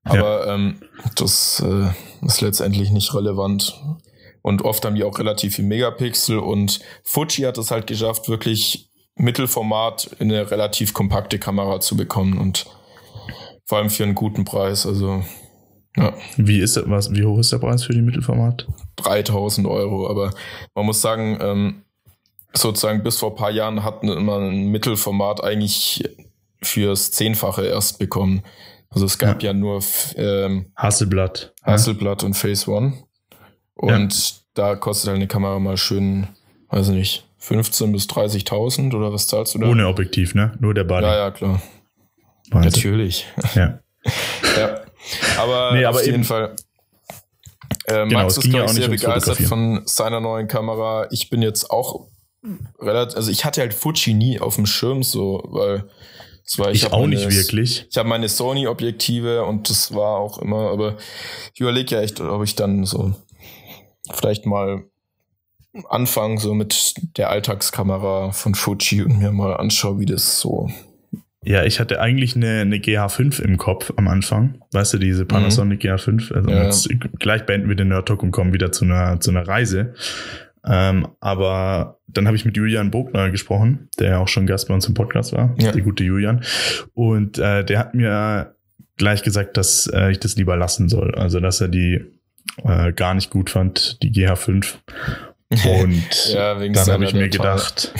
Aber 0.09 0.47
ja. 0.47 0.55
ähm, 0.55 0.81
das 1.15 1.63
äh, 1.65 2.25
ist 2.25 2.41
letztendlich 2.41 2.91
nicht 2.91 3.13
relevant. 3.13 3.79
Und 4.41 4.63
oft 4.63 4.85
haben 4.85 4.95
die 4.95 5.03
auch 5.03 5.19
relativ 5.19 5.55
viel 5.55 5.65
Megapixel 5.65 6.39
und 6.39 6.79
Fuji 7.03 7.43
hat 7.43 7.57
es 7.57 7.71
halt 7.71 7.87
geschafft, 7.87 8.29
wirklich 8.29 8.89
Mittelformat 9.15 10.15
in 10.19 10.31
eine 10.31 10.49
relativ 10.49 10.93
kompakte 10.93 11.39
Kamera 11.39 11.81
zu 11.81 11.97
bekommen 11.97 12.37
und 12.37 12.65
vor 13.65 13.77
allem 13.77 13.89
für 13.89 14.03
einen 14.03 14.15
guten 14.15 14.45
Preis. 14.45 14.85
Also 14.85 15.23
ja. 15.97 16.13
Wie 16.37 16.59
ist 16.59 16.81
was? 16.89 17.11
Wie 17.11 17.25
hoch 17.25 17.39
ist 17.39 17.51
der 17.51 17.57
Preis 17.57 17.83
für 17.83 17.93
die 17.93 18.01
Mittelformat? 18.01 18.67
3000 18.97 19.67
Euro. 19.67 20.09
Aber 20.09 20.31
man 20.75 20.85
muss 20.85 21.01
sagen, 21.01 21.37
ähm, 21.41 21.83
sozusagen 22.53 23.03
bis 23.03 23.17
vor 23.17 23.31
ein 23.31 23.35
paar 23.35 23.51
Jahren 23.51 23.83
hatten 23.83 24.07
immer 24.07 24.39
ein 24.39 24.67
Mittelformat 24.67 25.43
eigentlich 25.43 26.03
fürs 26.61 27.11
Zehnfache 27.11 27.65
erst 27.65 27.99
bekommen. 27.99 28.43
Also 28.89 29.05
es 29.05 29.17
gab 29.17 29.43
ja, 29.43 29.51
ja 29.51 29.53
nur 29.53 29.81
ähm, 30.15 30.71
Hasselblatt. 30.75 31.53
Hasselblatt 31.63 32.21
ja. 32.21 32.27
und 32.27 32.33
Phase 32.33 32.71
One. 32.71 32.93
Und 33.75 34.13
ja. 34.13 34.35
da 34.55 34.75
kostet 34.75 35.09
halt 35.09 35.17
eine 35.17 35.27
Kamera 35.27 35.59
mal 35.59 35.77
schön, 35.77 36.27
weiß 36.69 36.89
nicht, 36.89 37.25
15.000 37.41 37.91
bis 37.91 38.05
30.000 38.07 38.95
oder 38.95 39.13
was 39.13 39.27
zahlst 39.27 39.55
du 39.55 39.59
da? 39.59 39.67
Ohne 39.67 39.87
Objektiv, 39.87 40.35
ne? 40.35 40.53
Nur 40.59 40.73
der 40.73 40.83
Body. 40.83 41.05
Ja, 41.05 41.15
ja, 41.15 41.31
klar. 41.31 41.61
Wahnsinn. 42.51 42.71
Natürlich. 42.71 43.27
Ja. 43.55 43.79
ja. 44.57 44.81
Aber, 45.37 45.73
nee, 45.73 45.83
aber 45.83 45.99
auf 45.99 46.05
jeden 46.05 46.23
Fall. 46.23 46.55
Äh, 47.85 48.07
genau, 48.07 48.23
Max 48.23 48.37
ist, 48.37 48.49
glaube 48.49 48.65
ich, 48.65 48.71
sehr 48.71 48.87
begeistert 48.87 49.37
von 49.39 49.81
seiner 49.85 50.19
neuen 50.21 50.47
Kamera. 50.47 51.07
Ich 51.11 51.29
bin 51.29 51.41
jetzt 51.41 51.69
auch 51.69 52.07
relativ, 52.79 53.17
also 53.17 53.29
ich 53.29 53.43
hatte 53.43 53.61
halt 53.61 53.73
Fuji 53.73 54.13
nie 54.13 54.39
auf 54.39 54.55
dem 54.55 54.65
Schirm 54.65 55.03
so, 55.03 55.43
weil 55.49 55.89
zwar, 56.49 56.71
ich, 56.71 56.83
ich 56.83 56.91
auch 56.91 57.01
meine, 57.01 57.15
nicht 57.15 57.29
wirklich. 57.29 57.85
Ich 57.89 57.97
habe 57.97 58.09
meine 58.09 58.27
Sony-Objektive 58.27 59.43
und 59.43 59.69
das 59.69 59.93
war 59.93 60.17
auch 60.17 60.39
immer, 60.39 60.71
aber 60.71 60.97
ich 61.53 61.61
überlege 61.61 61.95
ja 61.95 62.01
echt, 62.01 62.19
ob 62.19 62.43
ich 62.43 62.55
dann 62.55 62.85
so 62.85 63.13
vielleicht 64.11 64.45
mal 64.45 64.83
anfangen, 65.89 66.39
so 66.39 66.55
mit 66.55 66.95
der 67.17 67.29
Alltagskamera 67.29 68.31
von 68.31 68.55
Fuji 68.55 69.03
und 69.03 69.19
mir 69.19 69.31
mal 69.31 69.55
anschaue, 69.55 69.99
wie 69.99 70.05
das 70.05 70.39
so. 70.39 70.69
Ja, 71.43 71.63
ich 71.63 71.79
hatte 71.79 72.01
eigentlich 72.01 72.35
eine, 72.35 72.61
eine 72.61 72.77
GH5 72.77 73.41
im 73.41 73.57
Kopf 73.57 73.93
am 73.95 74.07
Anfang. 74.07 74.61
Weißt 74.71 74.93
du, 74.93 74.97
diese 74.97 75.25
Panasonic 75.25 75.83
mhm. 75.83 75.89
GH5. 75.89 76.33
Also 76.33 76.49
ja. 76.49 76.63
jetzt, 76.63 76.89
gleich 77.19 77.45
beenden 77.45 77.69
wir 77.69 77.75
den 77.75 77.89
Nerd 77.89 78.07
Talk 78.07 78.23
und 78.23 78.31
kommen 78.31 78.53
wieder 78.53 78.71
zu 78.71 78.85
einer, 78.85 79.19
zu 79.19 79.29
einer 79.29 79.47
Reise. 79.47 79.93
Ähm, 80.65 81.07
aber 81.19 81.99
dann 82.07 82.27
habe 82.27 82.35
ich 82.35 82.45
mit 82.45 82.57
Julian 82.57 82.91
Bogner 82.91 83.29
gesprochen, 83.29 83.89
der 83.99 84.19
auch 84.19 84.27
schon 84.27 84.45
Gast 84.45 84.67
bei 84.67 84.73
uns 84.73 84.87
im 84.87 84.93
Podcast 84.93 85.33
war, 85.33 85.55
ja. 85.57 85.71
der 85.71 85.81
gute 85.81 86.03
Julian. 86.03 86.43
Und 86.93 87.37
äh, 87.37 87.63
der 87.63 87.79
hat 87.79 87.93
mir 87.93 88.55
gleich 88.97 89.23
gesagt, 89.23 89.57
dass 89.57 89.87
äh, 89.87 90.11
ich 90.11 90.19
das 90.19 90.35
lieber 90.35 90.57
lassen 90.57 90.89
soll. 90.89 91.15
Also, 91.15 91.39
dass 91.39 91.61
er 91.61 91.69
die 91.69 92.03
äh, 92.63 92.91
gar 92.93 93.13
nicht 93.13 93.29
gut 93.29 93.49
fand, 93.49 94.01
die 94.03 94.11
GH5. 94.11 94.75
Und 95.49 96.27
ja, 96.33 96.55
dann 96.55 96.87
habe 96.87 97.05
ich 97.05 97.13
mir 97.13 97.29
gedacht, 97.29 97.93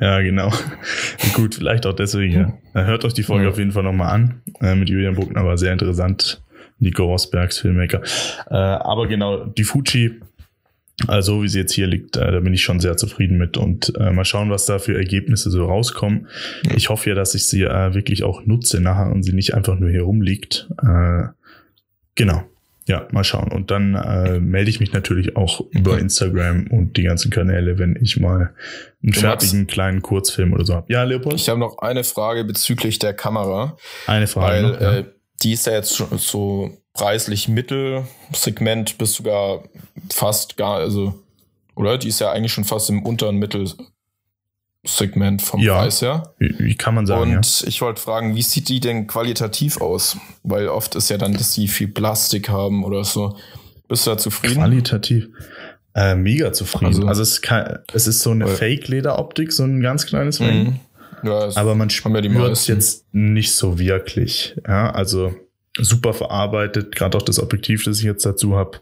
ja, 0.00 0.20
genau. 0.20 0.52
gut, 1.34 1.56
vielleicht 1.56 1.86
auch 1.86 1.94
deswegen. 1.94 2.34
Ja. 2.34 2.52
Hm. 2.74 2.86
Hört 2.86 3.04
euch 3.04 3.14
die 3.14 3.22
Folge 3.22 3.44
ja. 3.44 3.50
auf 3.50 3.58
jeden 3.58 3.72
Fall 3.72 3.82
nochmal 3.82 4.12
an. 4.12 4.42
Äh, 4.60 4.74
mit 4.74 4.88
Julian 4.88 5.14
Bogner 5.14 5.44
war 5.44 5.58
sehr 5.58 5.72
interessant. 5.72 6.42
Nico 6.78 7.04
Rosbergs 7.04 7.58
Filmmaker. 7.58 8.02
Äh, 8.50 8.54
aber 8.54 9.06
genau, 9.06 9.44
die 9.44 9.64
Fuji 9.64 10.20
also 11.06 11.42
wie 11.42 11.48
sie 11.48 11.60
jetzt 11.60 11.72
hier 11.72 11.86
liegt, 11.86 12.16
äh, 12.16 12.30
da 12.30 12.40
bin 12.40 12.54
ich 12.54 12.62
schon 12.62 12.80
sehr 12.80 12.96
zufrieden 12.96 13.38
mit 13.38 13.56
und 13.56 13.92
äh, 13.98 14.12
mal 14.12 14.24
schauen, 14.24 14.50
was 14.50 14.66
da 14.66 14.78
für 14.78 14.96
Ergebnisse 14.96 15.50
so 15.50 15.64
rauskommen. 15.64 16.28
Ich 16.76 16.90
hoffe 16.90 17.10
ja, 17.10 17.14
dass 17.14 17.34
ich 17.34 17.46
sie 17.46 17.62
äh, 17.62 17.94
wirklich 17.94 18.22
auch 18.22 18.44
nutze 18.44 18.80
nachher 18.80 19.10
und 19.10 19.22
sie 19.22 19.32
nicht 19.32 19.54
einfach 19.54 19.78
nur 19.78 19.90
hier 19.90 20.02
rumliegt. 20.02 20.68
Äh, 20.82 21.24
genau. 22.14 22.44
Ja, 22.86 23.06
mal 23.12 23.22
schauen. 23.22 23.52
Und 23.52 23.70
dann 23.70 23.94
äh, 23.94 24.40
melde 24.40 24.68
ich 24.68 24.80
mich 24.80 24.92
natürlich 24.92 25.36
auch 25.36 25.60
über 25.70 25.98
Instagram 26.00 26.66
und 26.66 26.96
die 26.96 27.04
ganzen 27.04 27.30
Kanäle, 27.30 27.78
wenn 27.78 27.96
ich 28.00 28.18
mal 28.18 28.54
einen 29.02 29.12
du 29.12 29.20
fertigen 29.20 29.68
kleinen 29.68 30.02
Kurzfilm 30.02 30.52
oder 30.52 30.64
so 30.64 30.74
habe. 30.74 30.92
Ja, 30.92 31.04
Leopold? 31.04 31.36
Ich 31.36 31.48
habe 31.48 31.60
noch 31.60 31.78
eine 31.78 32.02
Frage 32.02 32.44
bezüglich 32.44 32.98
der 32.98 33.14
Kamera. 33.14 33.76
Eine 34.06 34.26
Frage. 34.26 34.52
Weil, 34.52 34.62
noch, 34.62 34.80
ja. 34.80 34.98
äh, 34.98 35.04
die 35.42 35.52
ist 35.52 35.66
ja 35.66 35.74
jetzt 35.74 35.94
so 35.94 36.76
preislich 36.94 37.48
Mittelsegment 37.48 38.98
bis 38.98 39.14
sogar 39.14 39.62
fast 40.10 40.56
gar, 40.56 40.76
also, 40.76 41.14
oder? 41.74 41.98
Die 41.98 42.08
ist 42.08 42.20
ja 42.20 42.32
eigentlich 42.32 42.52
schon 42.52 42.64
fast 42.64 42.90
im 42.90 43.04
unteren 43.04 43.36
Mittelsegment 43.36 45.42
vom 45.42 45.60
ja, 45.60 45.78
Preis 45.78 46.02
her. 46.02 46.34
Wie 46.38 46.74
kann 46.74 46.94
man 46.94 47.06
sagen. 47.06 47.36
Und 47.36 47.60
ja. 47.60 47.68
ich 47.68 47.80
wollte 47.80 48.00
fragen, 48.00 48.36
wie 48.36 48.42
sieht 48.42 48.68
die 48.68 48.80
denn 48.80 49.06
qualitativ 49.06 49.80
aus? 49.80 50.16
Weil 50.42 50.68
oft 50.68 50.94
ist 50.94 51.08
ja 51.08 51.18
dann, 51.18 51.32
dass 51.32 51.52
die 51.52 51.68
viel 51.68 51.88
Plastik 51.88 52.48
haben 52.48 52.84
oder 52.84 53.04
so. 53.04 53.36
Bist 53.88 54.06
du 54.06 54.10
da 54.10 54.18
zufrieden? 54.18 54.56
Qualitativ. 54.56 55.28
Äh, 55.94 56.14
mega 56.14 56.52
zufrieden. 56.52 56.86
Also, 56.86 57.06
also 57.06 57.22
es, 57.22 57.42
kann, 57.42 57.80
es 57.92 58.06
ist 58.06 58.20
so 58.20 58.30
eine 58.30 58.46
Fake-Leder-Optik, 58.46 59.52
so 59.52 59.64
ein 59.64 59.80
ganz 59.80 60.06
kleines 60.06 60.40
Ring. 60.40 60.64
Mhm. 60.64 60.80
Ja, 61.24 61.50
aber 61.54 61.74
man 61.74 61.90
spürt 61.90 62.50
es 62.50 62.66
jetzt 62.66 63.06
nicht 63.12 63.52
so 63.52 63.78
wirklich. 63.78 64.56
Ja, 64.66 64.90
also 64.90 65.34
super 65.78 66.12
verarbeitet, 66.12 66.94
gerade 66.94 67.16
auch 67.16 67.22
das 67.22 67.40
Objektiv, 67.40 67.84
das 67.84 67.98
ich 67.98 68.04
jetzt 68.04 68.26
dazu 68.26 68.56
habe. 68.56 68.80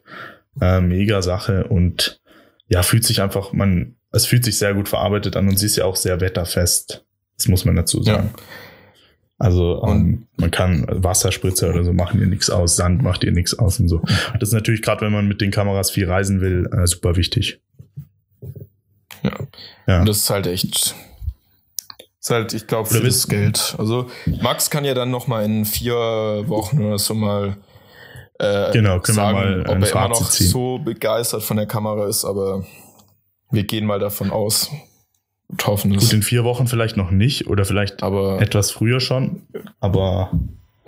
Äh, 0.61 0.81
mega 0.81 1.23
Sache 1.23 1.65
und 1.65 2.21
ja, 2.67 2.83
fühlt 2.83 3.05
sich 3.05 3.23
einfach, 3.23 3.53
man, 3.53 3.97
es 4.13 4.27
fühlt 4.27 4.45
sich 4.45 4.59
sehr 4.59 4.75
gut 4.75 4.89
verarbeitet 4.89 5.37
an 5.37 5.49
und 5.49 5.59
sie 5.59 5.67
ist 5.67 5.77
ja 5.77 5.85
auch 5.85 5.97
sehr 5.97 6.21
wetterfest. 6.21 7.05
Das 7.37 7.49
muss 7.49 7.65
man 7.65 7.77
dazu 7.77 8.03
sagen. 8.03 8.31
Ja. 8.35 8.43
Also 9.39 9.83
ähm, 9.87 10.27
man 10.37 10.51
kann 10.51 10.85
Wasserspritzer 10.87 11.71
oder 11.71 11.83
so 11.83 11.95
machen 11.95 12.21
ihr 12.21 12.27
nichts 12.27 12.51
aus, 12.51 12.77
Sand 12.77 13.03
macht 13.03 13.25
ihr 13.25 13.33
nichts 13.33 13.59
aus 13.59 13.81
und 13.81 13.89
so. 13.89 14.03
Das 14.39 14.51
ist 14.51 14.53
natürlich 14.53 14.83
gerade, 14.83 15.01
wenn 15.01 15.13
man 15.13 15.27
mit 15.27 15.41
den 15.41 15.51
Kameras 15.51 15.91
viel 15.91 16.07
reisen 16.07 16.43
will, 16.43 16.69
äh, 16.73 16.87
super 16.87 17.17
wichtig. 17.17 17.61
Ja. 19.23 19.33
ja. 19.87 20.01
Und 20.01 20.09
das 20.09 20.19
ist 20.19 20.31
halt 20.31 20.47
echt 20.47 20.95
ist 22.21 22.31
halt, 22.31 22.53
ich 22.53 22.67
glaube, 22.67 22.89
für 22.89 23.01
das 23.01 23.29
Geld. 23.29 23.75
Also 23.79 24.11
Max 24.43 24.71
kann 24.71 24.85
ja 24.85 24.95
dann 24.95 25.11
noch 25.11 25.27
mal 25.27 25.45
in 25.45 25.65
vier 25.65 25.95
Wochen 25.95 26.85
oder 26.85 26.99
so 26.99 27.15
mal 27.15 27.57
äh, 28.39 28.73
genau, 28.73 29.01
können 29.01 29.17
sagen, 29.17 29.39
wir 29.39 29.45
mal 29.45 29.61
ob 29.61 29.83
er 29.83 29.91
immer 29.91 30.09
noch 30.09 30.31
ziehen. 30.31 30.49
so 30.49 30.79
begeistert 30.79 31.43
von 31.43 31.57
der 31.57 31.67
Kamera 31.67 32.07
ist, 32.07 32.25
aber 32.25 32.65
wir 33.51 33.65
gehen 33.65 33.87
mal 33.87 33.99
davon 33.99 34.31
aus 34.31 34.71
und 35.49 35.67
hoffen 35.67 35.95
es. 35.95 36.05
Gut, 36.05 36.13
in 36.13 36.23
vier 36.23 36.45
Wochen 36.45 36.67
vielleicht 36.67 36.97
noch 36.97 37.11
nicht 37.11 37.49
oder 37.49 37.65
vielleicht 37.65 38.03
aber, 38.03 38.41
etwas 38.41 38.71
früher 38.71 39.01
schon, 39.01 39.43
aber 39.81 40.31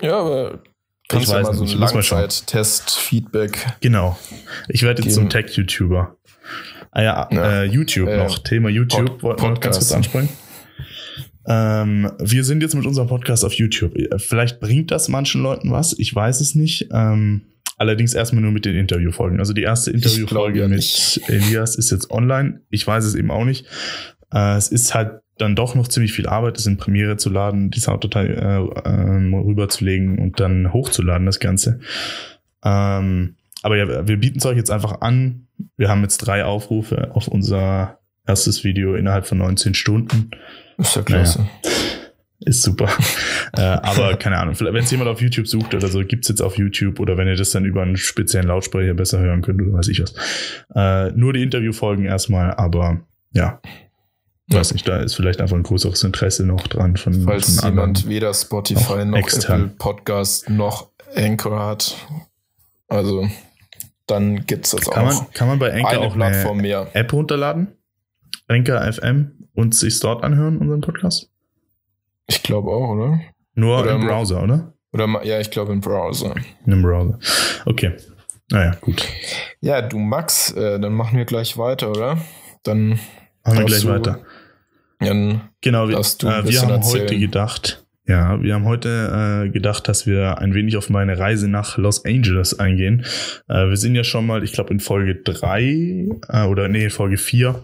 ja, 0.01 0.19
aber 0.19 0.59
kannst 1.07 1.29
du 1.29 1.35
ja 1.35 1.41
mal 1.41 1.53
so 1.53 1.63
ein 1.63 1.79
Langzeit-Test-Feedback. 1.79 3.77
Genau. 3.81 4.17
Ich 4.67 4.83
werde 4.83 5.01
jetzt 5.01 5.15
zum 5.15 5.29
Tech-YouTuber. 5.29 6.15
Ah 6.91 7.01
ja, 7.01 7.27
ja. 7.31 7.61
Äh, 7.61 7.65
YouTube 7.65 8.07
äh, 8.07 8.17
noch. 8.17 8.39
Thema 8.39 8.69
YouTube. 8.69 9.19
Pod 9.19 9.23
Wollten 9.23 9.43
wir 9.43 9.59
ganz 9.59 9.77
kurz 9.77 9.91
ansprechen. 9.91 10.29
Ähm, 11.47 12.11
wir 12.19 12.43
sind 12.43 12.61
jetzt 12.63 12.75
mit 12.75 12.85
unserem 12.85 13.07
Podcast 13.07 13.43
auf 13.43 13.53
YouTube. 13.53 13.93
Vielleicht 14.17 14.59
bringt 14.59 14.91
das 14.91 15.09
manchen 15.09 15.41
Leuten 15.41 15.71
was, 15.71 15.97
ich 15.97 16.13
weiß 16.13 16.41
es 16.41 16.55
nicht. 16.55 16.89
Ähm, 16.91 17.43
Allerdings 17.77 18.13
erstmal 18.13 18.41
nur 18.41 18.51
mit 18.51 18.65
den 18.65 18.75
Interviewfolgen. 18.75 19.39
Also 19.39 19.53
die 19.53 19.63
erste 19.63 19.91
Interviewfolge 19.91 20.67
mit. 20.67 21.21
Elias 21.27 21.75
ist 21.75 21.91
jetzt 21.91 22.11
online. 22.11 22.61
Ich 22.69 22.85
weiß 22.85 23.03
es 23.03 23.15
eben 23.15 23.31
auch 23.31 23.45
nicht. 23.45 23.65
Äh, 24.31 24.57
es 24.57 24.69
ist 24.69 24.93
halt 24.93 25.21
dann 25.37 25.55
doch 25.55 25.73
noch 25.73 25.87
ziemlich 25.87 26.13
viel 26.13 26.27
Arbeit, 26.27 26.57
das 26.57 26.67
in 26.67 26.77
Premiere 26.77 27.17
zu 27.17 27.29
laden, 27.29 27.71
die 27.71 27.79
Sounddatei 27.79 28.27
äh, 28.27 28.57
äh, 28.57 29.35
rüberzulegen 29.35 30.19
und 30.19 30.39
dann 30.39 30.71
hochzuladen, 30.71 31.25
das 31.25 31.39
Ganze. 31.39 31.79
Ähm, 32.63 33.35
aber 33.63 33.77
ja, 33.77 34.07
wir 34.07 34.17
bieten 34.17 34.37
es 34.37 34.45
euch 34.45 34.57
jetzt 34.57 34.71
einfach 34.71 35.01
an. 35.01 35.47
Wir 35.75 35.89
haben 35.89 36.03
jetzt 36.03 36.19
drei 36.19 36.45
Aufrufe 36.45 37.15
auf 37.15 37.27
unser 37.27 37.99
erstes 38.27 38.63
Video 38.63 38.95
innerhalb 38.95 39.25
von 39.25 39.39
19 39.39 39.73
Stunden. 39.73 40.31
Ist 40.77 40.95
ja 40.95 41.01
klasse. 41.01 41.39
Naja, 41.39 41.51
ist 42.45 42.61
super. 42.61 42.89
äh, 43.57 43.61
aber 43.61 44.17
keine 44.17 44.37
Ahnung, 44.37 44.55
wenn 44.59 44.75
es 44.75 44.91
jemand 44.91 45.09
auf 45.09 45.21
YouTube 45.21 45.47
sucht 45.47 45.73
oder 45.73 45.87
so, 45.87 46.03
gibt's 46.03 46.27
jetzt 46.27 46.41
auf 46.41 46.57
YouTube 46.57 46.99
oder 46.99 47.17
wenn 47.17 47.27
ihr 47.27 47.35
das 47.35 47.51
dann 47.51 47.65
über 47.65 47.81
einen 47.81 47.97
speziellen 47.97 48.47
Lautsprecher 48.47 48.93
besser 48.93 49.19
hören 49.19 49.41
könnt 49.41 49.61
oder 49.61 49.73
weiß 49.73 49.87
ich 49.87 50.01
was. 50.01 50.13
Äh, 50.75 51.11
nur 51.13 51.33
die 51.33 51.41
Interviewfolgen 51.41 52.05
erstmal, 52.05 52.53
aber 52.53 53.01
ja, 53.31 53.61
ja. 54.47 54.59
Weiß 54.59 54.73
nicht, 54.73 54.87
da 54.87 54.99
ist 54.99 55.15
vielleicht 55.15 55.39
einfach 55.39 55.55
ein 55.55 55.63
größeres 55.63 56.03
Interesse 56.03 56.45
noch 56.45 56.67
dran 56.67 56.97
von 56.97 57.23
Falls 57.23 57.59
von 57.59 57.69
jemand 57.69 58.07
weder 58.07 58.33
Spotify 58.33 59.05
noch 59.05 59.17
extern. 59.17 59.63
Apple 59.63 59.75
Podcast 59.77 60.49
noch 60.49 60.89
Anchor 61.15 61.65
hat. 61.65 61.95
Also 62.89 63.27
dann 64.05 64.45
gibt 64.45 64.65
es 64.65 64.71
das 64.71 64.89
kann 64.89 65.07
auch. 65.07 65.21
Man, 65.21 65.31
kann 65.33 65.47
man 65.47 65.59
bei 65.59 65.73
Anchor 65.73 65.99
auch 65.99 66.15
Plattform 66.15 66.59
eine 66.59 66.67
mehr. 66.67 66.87
App 66.93 67.13
runterladen? 67.13 67.69
Anchor 68.47 68.81
FM 68.91 69.42
und 69.53 69.75
sich 69.75 69.99
dort 69.99 70.23
anhören, 70.23 70.57
unseren 70.57 70.81
Podcast? 70.81 71.29
Ich 72.27 72.43
glaube 72.43 72.69
auch, 72.71 72.89
oder? 72.89 73.19
Nur 73.55 73.79
oder 73.79 73.91
im 73.91 74.01
Browser, 74.01 74.43
oder? 74.43 74.73
Oder 74.91 75.23
ja, 75.23 75.39
ich 75.39 75.51
glaube 75.51 75.73
im 75.73 75.81
Browser. 75.81 76.35
Einem 76.65 76.81
Browser. 76.81 77.19
Okay. 77.65 77.93
Naja, 78.51 78.75
gut. 78.81 79.07
Ja, 79.61 79.81
du 79.81 79.97
Max, 79.97 80.51
äh, 80.51 80.79
dann 80.79 80.93
machen 80.93 81.17
wir 81.17 81.25
gleich 81.25 81.57
weiter, 81.57 81.89
oder? 81.89 82.17
Dann 82.63 82.99
machen 83.43 83.59
wir 83.59 83.65
gleich 83.65 83.87
weiter. 83.87 84.19
Dann 84.99 85.49
genau, 85.61 85.89
wir, 85.89 85.97
äh, 85.97 86.01
wir 86.01 86.61
haben 86.61 86.69
erzählen. 86.69 87.03
heute 87.03 87.19
gedacht, 87.19 87.83
ja, 88.05 88.41
wir 88.41 88.53
haben 88.53 88.65
heute 88.65 89.45
äh, 89.45 89.49
gedacht, 89.49 89.87
dass 89.87 90.05
wir 90.05 90.37
ein 90.39 90.53
wenig 90.53 90.75
auf 90.75 90.89
meine 90.89 91.17
Reise 91.17 91.47
nach 91.47 91.77
Los 91.77 92.03
Angeles 92.05 92.59
eingehen. 92.59 93.05
Äh, 93.47 93.69
wir 93.69 93.77
sind 93.77 93.95
ja 93.95 94.03
schon 94.03 94.27
mal, 94.27 94.43
ich 94.43 94.51
glaube, 94.51 94.73
in 94.73 94.79
Folge 94.81 95.15
drei 95.15 96.07
äh, 96.27 96.45
oder 96.45 96.67
nee, 96.67 96.89
Folge 96.89 97.17
vier 97.17 97.63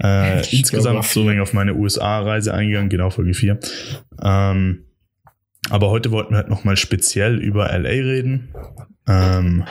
äh, 0.00 0.38
insgesamt 0.54 1.04
so 1.04 1.24
lange 1.24 1.42
auf 1.42 1.52
meine 1.52 1.74
USA-Reise 1.74 2.52
eingegangen, 2.52 2.90
genau 2.90 3.10
Folge 3.10 3.34
vier. 3.34 3.58
Ähm, 4.22 4.84
aber 5.70 5.90
heute 5.90 6.10
wollten 6.10 6.32
wir 6.32 6.38
halt 6.38 6.48
nochmal 6.48 6.76
speziell 6.76 7.38
über 7.40 7.66
LA 7.66 7.88
reden. 7.88 8.54
Ähm, 9.08 9.64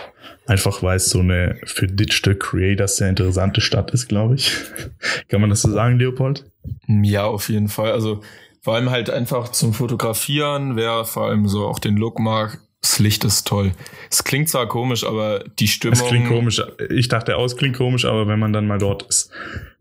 einfach 0.47 0.81
weil 0.81 0.97
es 0.97 1.09
so 1.09 1.19
eine 1.19 1.59
für 1.65 1.87
Digital 1.87 2.35
Creators 2.35 2.97
sehr 2.97 3.09
interessante 3.09 3.61
Stadt 3.61 3.91
ist, 3.91 4.07
glaube 4.07 4.35
ich. 4.35 4.51
Kann 5.27 5.41
man 5.41 5.49
das 5.49 5.61
so 5.61 5.71
sagen, 5.71 5.99
Leopold? 5.99 6.45
Ja, 6.87 7.25
auf 7.25 7.49
jeden 7.49 7.67
Fall. 7.67 7.91
Also 7.91 8.21
vor 8.61 8.75
allem 8.75 8.89
halt 8.89 9.09
einfach 9.09 9.49
zum 9.49 9.73
Fotografieren, 9.73 10.75
wer 10.75 11.05
vor 11.05 11.27
allem 11.27 11.47
so 11.47 11.67
auch 11.67 11.79
den 11.79 11.97
Look 11.97 12.19
mag, 12.19 12.59
das 12.85 12.99
Licht 12.99 13.23
ist 13.23 13.47
toll. 13.47 13.71
Es 14.11 14.23
klingt 14.23 14.47
zwar 14.47 14.67
komisch, 14.67 15.03
aber 15.03 15.43
die 15.57 15.67
Stimmung. 15.67 15.99
Es 15.99 16.05
klingt 16.05 16.27
komisch. 16.27 16.61
Ich 16.89 17.07
dachte 17.07 17.35
auch, 17.35 17.45
es 17.45 17.57
klingt 17.57 17.75
komisch, 17.75 18.05
aber 18.05 18.27
wenn 18.27 18.37
man 18.37 18.53
dann 18.53 18.67
mal 18.67 18.77
dort 18.77 19.03
ist, 19.03 19.31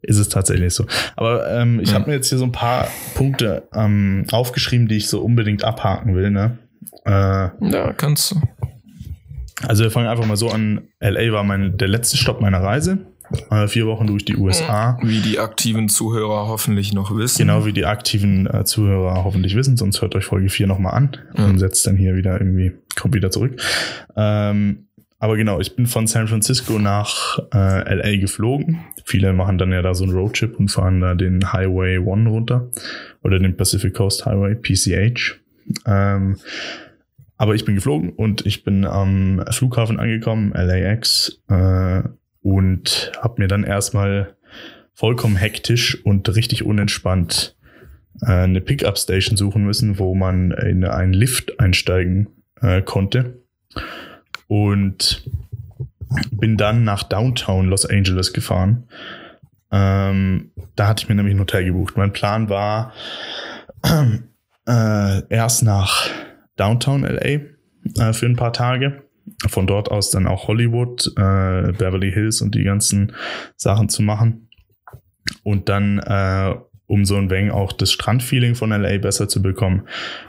ist 0.00 0.18
es 0.18 0.30
tatsächlich 0.30 0.72
so. 0.72 0.86
Aber 1.14 1.50
ähm, 1.50 1.80
ich 1.80 1.90
ja. 1.90 1.96
habe 1.96 2.08
mir 2.08 2.16
jetzt 2.16 2.30
hier 2.30 2.38
so 2.38 2.44
ein 2.44 2.52
paar 2.52 2.88
Punkte 3.14 3.68
ähm, 3.74 4.24
aufgeschrieben, 4.32 4.88
die 4.88 4.96
ich 4.96 5.08
so 5.08 5.20
unbedingt 5.20 5.64
abhaken 5.64 6.16
will. 6.16 6.30
Ne? 6.30 6.58
Äh, 7.04 7.10
ja, 7.10 7.92
kannst 7.94 8.30
du. 8.30 8.40
Also 9.68 9.84
wir 9.84 9.90
fangen 9.90 10.08
einfach 10.08 10.26
mal 10.26 10.36
so 10.36 10.48
an. 10.50 10.88
LA 11.00 11.30
war 11.32 11.44
mein, 11.44 11.76
der 11.76 11.88
letzte 11.88 12.16
Stopp 12.16 12.40
meiner 12.40 12.62
Reise. 12.62 12.98
Äh, 13.50 13.68
vier 13.68 13.86
Wochen 13.86 14.06
durch 14.06 14.24
die 14.24 14.36
USA. 14.36 14.98
Wie 15.02 15.20
die 15.20 15.38
aktiven 15.38 15.88
Zuhörer 15.88 16.48
hoffentlich 16.48 16.92
noch 16.92 17.16
wissen. 17.16 17.38
Genau, 17.38 17.64
wie 17.66 17.72
die 17.72 17.86
aktiven 17.86 18.46
äh, 18.46 18.64
Zuhörer 18.64 19.24
hoffentlich 19.24 19.54
wissen, 19.56 19.76
sonst 19.76 20.02
hört 20.02 20.14
euch 20.14 20.24
Folge 20.24 20.48
4 20.48 20.66
nochmal 20.66 20.94
an 20.94 21.16
ja. 21.36 21.46
und 21.46 21.58
setzt 21.58 21.86
dann 21.86 21.96
hier 21.96 22.16
wieder 22.16 22.38
irgendwie, 22.38 22.72
kommt 22.96 23.14
wieder 23.14 23.30
zurück. 23.30 23.60
Ähm, 24.16 24.86
aber 25.18 25.36
genau, 25.36 25.58
ich 25.58 25.74
bin 25.74 25.86
von 25.86 26.06
San 26.06 26.28
Francisco 26.28 26.78
nach 26.78 27.38
äh, 27.54 27.94
LA 27.94 28.20
geflogen. 28.20 28.80
Viele 29.06 29.32
machen 29.32 29.56
dann 29.56 29.72
ja 29.72 29.80
da 29.80 29.94
so 29.94 30.04
einen 30.04 30.12
Roadtrip 30.12 30.58
und 30.58 30.70
fahren 30.70 31.00
da 31.00 31.14
den 31.14 31.52
Highway 31.52 31.98
One 31.98 32.28
runter 32.28 32.70
oder 33.22 33.38
den 33.38 33.56
Pacific 33.56 33.94
Coast 33.94 34.26
Highway, 34.26 34.54
PCH. 34.54 35.36
Ähm, 35.86 36.36
aber 37.36 37.54
ich 37.54 37.64
bin 37.64 37.74
geflogen 37.74 38.10
und 38.10 38.44
ich 38.44 38.64
bin 38.64 38.84
am 38.84 39.42
Flughafen 39.50 39.98
angekommen, 39.98 40.52
LAX, 40.54 41.40
äh, 41.48 42.02
und 42.44 43.10
habe 43.22 43.40
mir 43.40 43.48
dann 43.48 43.64
erstmal 43.64 44.36
vollkommen 44.92 45.36
hektisch 45.36 46.04
und 46.04 46.28
richtig 46.36 46.64
unentspannt 46.64 47.56
äh, 48.20 48.26
eine 48.26 48.60
Pickup-Station 48.60 49.36
suchen 49.36 49.64
müssen, 49.64 49.98
wo 49.98 50.14
man 50.14 50.50
in 50.52 50.84
einen 50.84 51.14
Lift 51.14 51.58
einsteigen 51.58 52.28
äh, 52.60 52.82
konnte. 52.82 53.42
Und 54.46 55.28
bin 56.30 56.58
dann 56.58 56.84
nach 56.84 57.02
Downtown 57.02 57.68
Los 57.68 57.86
Angeles 57.86 58.34
gefahren. 58.34 58.88
Ähm, 59.72 60.50
da 60.76 60.86
hatte 60.86 61.02
ich 61.02 61.08
mir 61.08 61.14
nämlich 61.14 61.34
ein 61.34 61.40
Hotel 61.40 61.64
gebucht. 61.64 61.96
Mein 61.96 62.12
Plan 62.12 62.50
war, 62.50 62.92
äh, 63.82 65.22
erst 65.30 65.62
nach 65.62 66.08
Downtown 66.56 67.04
LA 67.04 67.20
äh, 67.20 68.12
für 68.12 68.26
ein 68.26 68.36
paar 68.36 68.52
Tage 68.52 69.03
von 69.48 69.66
dort 69.66 69.90
aus 69.90 70.10
dann 70.10 70.26
auch 70.26 70.48
Hollywood, 70.48 71.06
äh, 71.16 71.72
Beverly 71.72 72.12
Hills 72.12 72.40
und 72.40 72.54
die 72.54 72.64
ganzen 72.64 73.12
Sachen 73.56 73.88
zu 73.88 74.02
machen. 74.02 74.48
Und 75.42 75.68
dann, 75.68 75.98
äh, 75.98 76.54
um 76.86 77.04
so 77.04 77.16
ein 77.16 77.30
wenig 77.30 77.52
auch 77.52 77.72
das 77.72 77.92
Strandfeeling 77.92 78.54
von 78.54 78.70
LA 78.70 78.98
besser 78.98 79.28
zu 79.28 79.42
bekommen, 79.42 79.88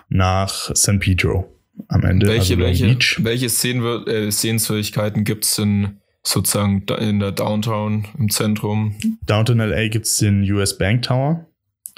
nach 0.09 0.71
San 0.73 0.99
Pedro 0.99 1.53
am 1.87 2.03
Ende. 2.03 2.27
Welche, 2.27 2.55
also 2.55 2.65
welche, 2.65 3.23
welche 3.23 3.49
Szenen, 3.49 4.07
äh, 4.07 4.31
Sehenswürdigkeiten 4.31 5.23
gibt 5.23 5.45
es 5.45 5.55
denn 5.55 5.97
sozusagen 6.23 6.83
in 6.99 7.19
der 7.19 7.31
Downtown 7.31 8.05
im 8.17 8.29
Zentrum? 8.29 8.95
Downtown 9.25 9.59
LA 9.59 9.89
gibt 9.89 10.05
es 10.05 10.17
den 10.17 10.49
US 10.51 10.77
Bank 10.77 11.03
Tower. 11.03 11.45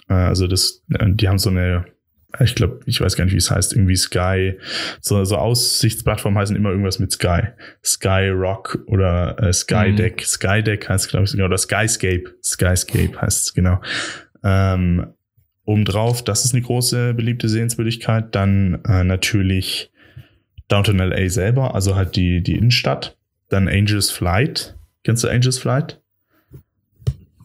Äh, 0.10 0.14
also 0.14 0.48
das, 0.48 0.84
äh, 0.92 1.06
die 1.10 1.28
haben 1.28 1.38
so 1.38 1.50
eine 1.50 1.86
ich 2.40 2.56
glaube, 2.56 2.80
ich 2.86 3.02
weiß 3.02 3.16
gar 3.16 3.26
nicht, 3.26 3.34
wie 3.34 3.38
es 3.38 3.52
heißt, 3.52 3.74
irgendwie 3.74 3.96
Sky, 3.96 4.58
so, 5.02 5.24
so 5.24 5.38
Aussichtsplattformen 5.38 6.40
heißen 6.40 6.56
immer 6.56 6.70
irgendwas 6.70 7.00
mit 7.00 7.12
Sky. 7.12 7.42
Sky 7.84 8.30
Rock 8.30 8.80
oder 8.88 9.42
äh, 9.42 9.54
Sky 9.54 9.94
Deck. 9.94 10.18
Mhm. 10.18 10.26
Sky 10.26 10.64
Deck 10.64 10.88
heißt, 10.88 11.10
glaube 11.10 11.26
ich, 11.26 11.32
sogar, 11.32 11.48
oder 11.48 11.58
Skyscape. 11.58 12.24
Skyscape 12.44 13.22
heißt 13.22 13.48
es, 13.48 13.54
genau. 13.54 13.82
Ähm, 14.44 15.08
obendrauf, 15.66 16.24
das 16.24 16.46
ist 16.46 16.54
eine 16.54 16.64
große 16.64 17.14
beliebte 17.14 17.50
Sehenswürdigkeit. 17.50 18.34
Dann 18.36 18.84
äh, 18.88 19.04
natürlich 19.04 19.92
Downtown 20.68 20.98
LA 20.98 21.30
selber, 21.30 21.76
also 21.76 21.96
halt 21.96 22.16
die, 22.16 22.42
die 22.42 22.58
Innenstadt. 22.58 23.18
Dann 23.50 23.68
Angels 23.68 24.12
Flight. 24.12 24.76
Kennst 25.04 25.24
du 25.24 25.30
Angels 25.30 25.58
Flight? 25.58 26.02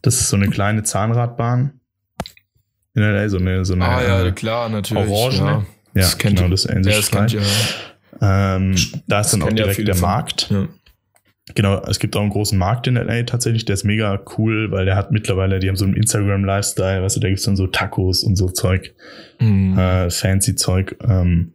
Das 0.03 0.21
ist 0.21 0.31
so 0.31 0.37
eine 0.37 0.49
kleine 0.49 0.83
Zahnradbahn 0.83 1.81
in 2.95 3.03
LA, 3.03 3.29
so 3.29 3.39
eine, 3.39 3.65
so 3.65 3.75
eine 3.75 3.85
ah, 3.85 4.03
ja, 4.03 4.27
äh, 4.27 4.33
klar, 4.33 4.69
natürlich. 4.69 5.09
Orange. 5.09 5.39
Ja, 5.39 5.51
ja 5.51 5.65
das 5.95 6.19
kennt 6.19 6.37
genau, 6.37 6.51
das 6.51 6.67
Angel 6.67 6.93
ja, 6.93 6.97
das 6.97 7.11
kennt 7.11 7.33
ja. 7.33 7.41
Ähm, 8.21 8.75
da 9.09 9.21
ist 9.21 9.33
dann 9.33 9.43
auch 9.43 9.53
direkt 9.53 9.87
der 9.87 9.97
Markt. 9.97 10.49
Ja. 10.51 10.69
Genau, 11.55 11.83
es 11.87 11.99
gibt 11.99 12.17
auch 12.17 12.21
einen 12.21 12.31
großen 12.31 12.57
Markt 12.57 12.87
in 12.87 12.95
LA 12.95 13.25
tatsächlich, 13.25 13.65
der 13.65 13.75
ist 13.75 13.85
mega 13.85 14.23
cool, 14.39 14.71
weil 14.71 14.85
der 14.85 14.95
hat 14.95 15.11
mittlerweile, 15.11 15.59
die 15.59 15.69
haben 15.69 15.77
so 15.77 15.85
einen 15.85 15.95
Instagram-Lifestyle, 15.95 17.03
weißt 17.03 17.17
du, 17.17 17.21
da 17.21 17.29
gibt's 17.29 17.43
dann 17.43 17.57
so 17.57 17.67
Tacos 17.67 18.23
und 18.23 18.37
so 18.37 18.49
Zeug, 18.49 18.95
mhm. 19.41 19.77
äh, 19.77 20.09
fancy 20.11 20.55
Zeug. 20.55 20.97
Ähm, 21.07 21.53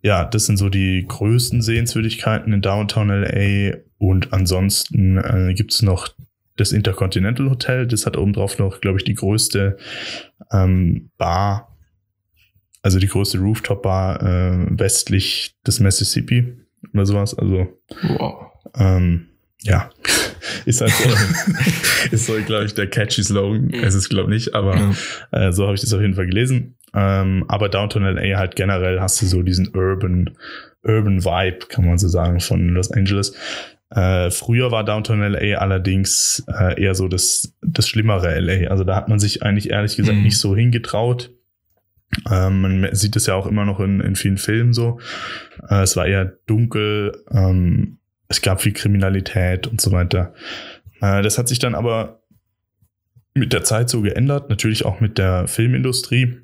ja, 0.00 0.24
das 0.24 0.46
sind 0.46 0.56
so 0.56 0.70
die 0.70 1.04
größten 1.06 1.60
Sehenswürdigkeiten 1.60 2.52
in 2.54 2.62
Downtown 2.62 3.10
LA 3.10 3.76
und 3.98 4.32
ansonsten 4.32 5.18
äh, 5.18 5.52
gibt's 5.54 5.82
noch 5.82 6.08
das 6.58 6.72
Intercontinental 6.72 7.48
Hotel, 7.48 7.86
das 7.86 8.04
hat 8.04 8.16
obendrauf 8.16 8.58
noch, 8.58 8.80
glaube 8.80 8.98
ich, 8.98 9.04
die 9.04 9.14
größte 9.14 9.78
ähm, 10.52 11.10
Bar, 11.16 11.76
also 12.82 12.98
die 12.98 13.08
größte 13.08 13.38
Rooftop-Bar 13.38 14.22
äh, 14.22 14.66
westlich 14.70 15.54
des 15.66 15.80
Mississippi 15.80 16.58
oder 16.92 17.06
sowas. 17.06 17.34
Also 17.34 17.68
wow. 18.18 18.52
ähm, 18.76 19.28
ja, 19.62 19.90
ist 20.64 20.80
halt 20.80 20.92
so, 20.92 21.10
ist 22.10 22.26
so, 22.26 22.34
glaube 22.44 22.64
ich, 22.64 22.74
der 22.74 22.88
catchy 22.88 23.22
Slogan. 23.22 23.72
Es 23.72 23.94
ist, 23.94 24.08
glaube 24.08 24.34
ich, 24.34 24.46
nicht, 24.46 24.54
aber 24.54 24.94
äh, 25.32 25.52
so 25.52 25.64
habe 25.64 25.74
ich 25.74 25.80
das 25.80 25.92
auf 25.92 26.00
jeden 26.00 26.14
Fall 26.14 26.26
gelesen. 26.26 26.76
Ähm, 26.94 27.44
aber 27.48 27.68
Downtown 27.68 28.02
LA 28.02 28.38
halt 28.38 28.56
generell 28.56 29.00
hast 29.00 29.20
du 29.20 29.26
so 29.26 29.42
diesen 29.42 29.74
Urban, 29.74 30.36
Urban 30.82 31.24
Vibe, 31.24 31.66
kann 31.68 31.86
man 31.86 31.98
so 31.98 32.08
sagen, 32.08 32.40
von 32.40 32.68
Los 32.68 32.90
Angeles. 32.90 33.34
Äh, 33.90 34.30
früher 34.30 34.70
war 34.70 34.84
Downtown 34.84 35.20
LA 35.20 35.58
allerdings 35.58 36.44
äh, 36.48 36.80
eher 36.80 36.94
so 36.94 37.08
das, 37.08 37.54
das 37.62 37.88
schlimmere 37.88 38.38
LA. 38.38 38.68
Also 38.68 38.84
da 38.84 38.94
hat 38.94 39.08
man 39.08 39.18
sich 39.18 39.42
eigentlich 39.42 39.70
ehrlich 39.70 39.96
gesagt 39.96 40.18
mhm. 40.18 40.24
nicht 40.24 40.38
so 40.38 40.54
hingetraut. 40.54 41.30
Ähm, 42.30 42.60
man 42.60 42.94
sieht 42.94 43.16
es 43.16 43.26
ja 43.26 43.34
auch 43.34 43.46
immer 43.46 43.64
noch 43.64 43.80
in, 43.80 44.00
in 44.00 44.16
vielen 44.16 44.38
Filmen 44.38 44.72
so. 44.72 44.98
Äh, 45.68 45.82
es 45.82 45.96
war 45.96 46.06
eher 46.06 46.24
dunkel, 46.46 47.22
ähm, 47.30 47.98
es 48.28 48.42
gab 48.42 48.60
viel 48.60 48.72
Kriminalität 48.72 49.66
und 49.66 49.80
so 49.80 49.90
weiter. 49.92 50.34
Äh, 51.00 51.22
das 51.22 51.38
hat 51.38 51.48
sich 51.48 51.58
dann 51.58 51.74
aber 51.74 52.22
mit 53.34 53.52
der 53.52 53.62
Zeit 53.62 53.88
so 53.88 54.02
geändert, 54.02 54.50
natürlich 54.50 54.84
auch 54.84 55.00
mit 55.00 55.18
der 55.18 55.46
Filmindustrie 55.48 56.38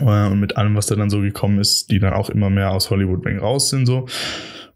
äh, 0.00 0.26
und 0.26 0.40
mit 0.40 0.56
allem, 0.56 0.74
was 0.74 0.86
da 0.86 0.96
dann 0.96 1.10
so 1.10 1.20
gekommen 1.20 1.58
ist, 1.58 1.90
die 1.90 1.98
dann 1.98 2.14
auch 2.14 2.30
immer 2.30 2.50
mehr 2.50 2.70
aus 2.70 2.90
Hollywood 2.90 3.26
raus 3.40 3.70
sind 3.70 3.86
so. 3.86 4.06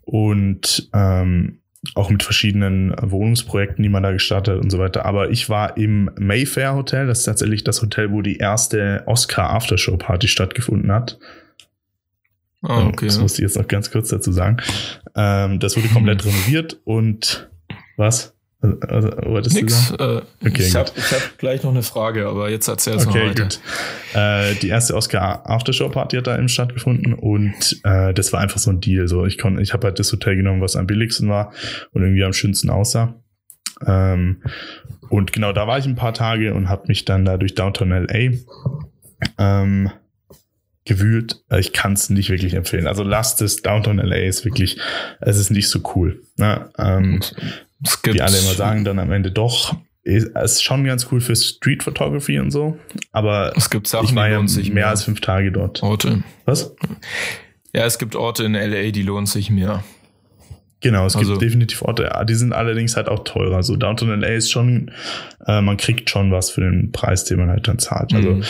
Und 0.07 0.89
ähm, 0.95 1.59
auch 1.95 2.11
mit 2.11 2.23
verschiedenen 2.23 2.95
Wohnungsprojekten, 3.01 3.83
die 3.83 3.89
man 3.89 4.03
da 4.03 4.13
gestartet 4.13 4.57
hat 4.57 4.63
und 4.63 4.71
so 4.71 4.79
weiter. 4.79 5.05
Aber 5.05 5.31
ich 5.31 5.49
war 5.49 5.77
im 5.77 6.11
Mayfair 6.19 6.75
Hotel, 6.75 7.07
das 7.07 7.21
ist 7.21 7.25
tatsächlich 7.27 7.65
das 7.65 7.83
Hotel, 7.83 8.13
wo 8.13 8.23
die 8.23 8.39
erste 8.39 9.03
Oscar 9.07 9.51
Aftershow 9.51 9.97
Party 9.97 10.29
stattgefunden 10.29 10.91
hat. 10.93 11.19
Oh, 12.63 12.89
okay. 12.89 13.07
Das 13.07 13.21
muss 13.21 13.35
ich 13.35 13.41
jetzt 13.41 13.57
noch 13.57 13.69
ganz 13.69 13.91
kurz 13.91 14.09
dazu 14.09 14.33
sagen. 14.33 14.57
Ähm, 15.15 15.61
das 15.61 15.77
wurde 15.77 15.89
komplett 15.89 16.25
renoviert 16.25 16.81
und 16.85 17.51
was? 17.97 18.36
Also, 18.63 19.11
also 19.11 19.59
Nix. 19.59 19.91
Äh, 19.93 20.23
okay, 20.45 20.63
ich 20.63 20.75
habe 20.75 20.91
hab 20.91 21.39
gleich 21.39 21.63
noch 21.63 21.71
eine 21.71 21.83
Frage, 21.83 22.27
aber 22.27 22.49
jetzt 22.49 22.69
erzähl 22.69 22.95
es 22.95 23.07
okay, 23.07 23.19
mal 23.19 23.31
weiter. 23.31 23.43
Gut. 23.45 23.61
Äh, 24.15 24.55
die 24.57 24.69
erste 24.69 24.95
Oscar 24.95 25.49
Aftershow 25.49 25.89
Party 25.91 26.17
hat 26.17 26.27
da 26.27 26.39
eben 26.39 26.49
stattgefunden 26.49 27.13
und 27.13 27.81
äh, 27.85 28.15
das 28.15 28.33
war 28.33 28.41
einfach 28.41 28.59
so 28.59 28.71
ein 28.71 28.81
Deal. 28.81 29.09
So, 29.09 29.27
ich 29.27 29.37
konnte, 29.37 29.63
ich 29.63 29.73
habe 29.73 29.87
halt 29.87 29.99
das 29.99 30.11
Hotel 30.11 30.37
genommen, 30.37 30.63
was 30.63 30.75
am 30.75 30.87
billigsten 30.87 31.29
war 31.29 31.53
und 31.93 32.03
irgendwie 32.03 32.25
am 32.25 32.33
schönsten 32.33 32.71
aussah. 32.71 33.15
Ähm, 33.87 34.43
und 35.11 35.33
genau 35.33 35.53
da 35.53 35.67
war 35.67 35.79
ich 35.79 35.87
ein 35.87 35.97
paar 35.97 36.15
Tage 36.15 36.55
und 36.55 36.69
habe 36.69 36.85
mich 36.89 37.05
dann 37.05 37.25
da 37.25 37.37
durch 37.37 37.55
Downtown 37.55 37.91
LA 37.91 38.39
ähm, 39.39 39.91
gewühlt. 40.87 41.43
Äh, 41.51 41.61
ich 41.61 41.73
kann 41.75 41.93
es 41.93 42.09
nicht 42.09 42.31
wirklich 42.31 42.55
empfehlen. 42.55 42.87
Also 42.87 43.03
lasst 43.03 43.43
es. 43.43 43.57
Downtown 43.57 43.99
LA 43.99 44.17
ist 44.17 44.45
wirklich, 44.47 44.79
es 45.21 45.37
ist 45.37 45.51
nicht 45.51 45.69
so 45.69 45.81
cool. 45.95 46.23
Ne? 46.39 46.71
Ähm, 46.79 47.21
die 47.81 48.21
alle 48.21 48.39
immer 48.39 48.55
sagen 48.55 48.85
dann 48.85 48.99
am 48.99 49.13
Ende 49.13 49.31
doch. 49.31 49.77
Es 50.03 50.25
ist 50.25 50.63
schon 50.63 50.85
ganz 50.85 51.09
cool 51.11 51.21
für 51.21 51.35
Street 51.35 51.83
Photography 51.83 52.39
und 52.39 52.53
so, 52.53 52.79
aber 53.11 53.53
es 53.57 53.71
gibt 53.71 53.89
Sachen, 53.89 54.07
ich 54.07 54.15
war 54.15 54.29
ja 54.29 54.41
mehr, 54.41 54.73
mehr 54.73 54.89
als 54.89 55.03
fünf 55.03 55.21
Tage 55.21 55.51
dort. 55.51 55.83
Orte. 55.83 56.23
Was? 56.45 56.77
Ja, 57.75 57.85
es 57.85 57.99
gibt 57.99 58.15
Orte 58.15 58.45
in 58.45 58.53
LA, 58.53 58.93
die 58.93 59.03
lohnen 59.03 59.27
sich 59.27 59.51
mehr. 59.51 59.83
Genau, 60.81 61.07
es 61.07 61.17
also, 61.17 61.33
gibt 61.33 61.43
definitiv 61.43 61.83
Orte, 61.83 62.11
die 62.29 62.35
sind 62.35 62.53
allerdings 62.53 62.97
halt 62.97 63.09
auch 63.09 63.25
teurer. 63.25 63.65
So 63.65 63.77
Downtown 63.77 64.21
LA 64.21 64.29
ist 64.29 64.51
schon, 64.51 64.93
äh, 65.47 65.61
man 65.61 65.77
kriegt 65.77 66.09
schon 66.09 66.31
was 66.31 66.51
für 66.51 66.61
den 66.61 66.93
Preis, 66.93 67.25
den 67.25 67.39
man 67.39 67.49
halt 67.49 67.67
dann 67.67 67.81
zahlt. 67.81 68.15
Also 68.15 68.31
mhm. 68.31 68.45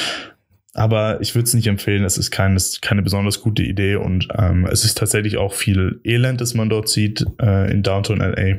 Aber 0.76 1.22
ich 1.22 1.34
würde 1.34 1.44
es 1.44 1.54
nicht 1.54 1.68
empfehlen. 1.68 2.04
Es 2.04 2.18
ist 2.18 2.30
keine, 2.30 2.58
keine 2.82 3.00
besonders 3.00 3.40
gute 3.40 3.62
Idee 3.62 3.96
und 3.96 4.28
ähm, 4.36 4.68
es 4.70 4.84
ist 4.84 4.98
tatsächlich 4.98 5.38
auch 5.38 5.54
viel 5.54 6.00
Elend, 6.04 6.42
das 6.42 6.52
man 6.52 6.68
dort 6.68 6.90
sieht 6.90 7.24
äh, 7.40 7.70
in 7.70 7.82
Downtown 7.82 8.18
LA. 8.18 8.58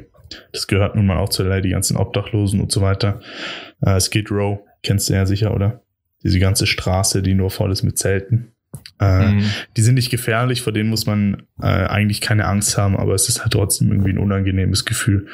Das 0.52 0.68
gehört 0.68 0.96
nun 0.96 1.06
mal 1.06 1.18
auch 1.18 1.30
zu 1.30 1.44
LA, 1.44 1.62
die 1.62 1.70
ganzen 1.70 1.98
Obdachlosen 1.98 2.62
und 2.62 2.72
so 2.72 2.82
weiter. 2.82 3.20
Äh, 3.82 4.00
Skid 4.00 4.32
Row, 4.32 4.60
kennst 4.84 5.10
du 5.10 5.14
ja 5.14 5.26
sicher, 5.26 5.54
oder? 5.54 5.82
Diese 6.24 6.40
ganze 6.40 6.68
Straße, 6.68 7.22
die 7.22 7.34
nur 7.34 7.50
voll 7.50 7.72
ist 7.72 7.84
mit 7.84 7.98
Zelten. 7.98 8.52
Äh, 9.00 9.28
mhm. 9.28 9.46
Die 9.76 9.82
sind 9.82 9.96
nicht 9.96 10.10
gefährlich, 10.10 10.62
vor 10.62 10.74
denen 10.74 10.90
muss 10.90 11.06
man 11.06 11.44
äh, 11.62 11.66
eigentlich 11.68 12.22
keine 12.22 12.46
Angst 12.46 12.78
haben, 12.78 12.98
aber 12.98 13.14
es 13.14 13.30
ist 13.30 13.42
halt 13.42 13.54
trotzdem 13.54 13.92
irgendwie 13.92 14.12
ein 14.12 14.18
unangenehmes 14.18 14.86
Gefühl, 14.86 15.28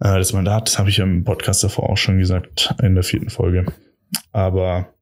äh, 0.00 0.18
dass 0.18 0.32
man 0.32 0.44
da 0.44 0.54
hat. 0.54 0.68
Das 0.68 0.78
habe 0.78 0.90
ich 0.90 0.98
im 0.98 1.24
Podcast 1.24 1.64
davor 1.64 1.88
auch 1.88 1.96
schon 1.96 2.18
gesagt, 2.18 2.74
in 2.82 2.94
der 2.94 3.04
vierten 3.04 3.30
Folge. 3.30 3.66
Aber 4.32 4.92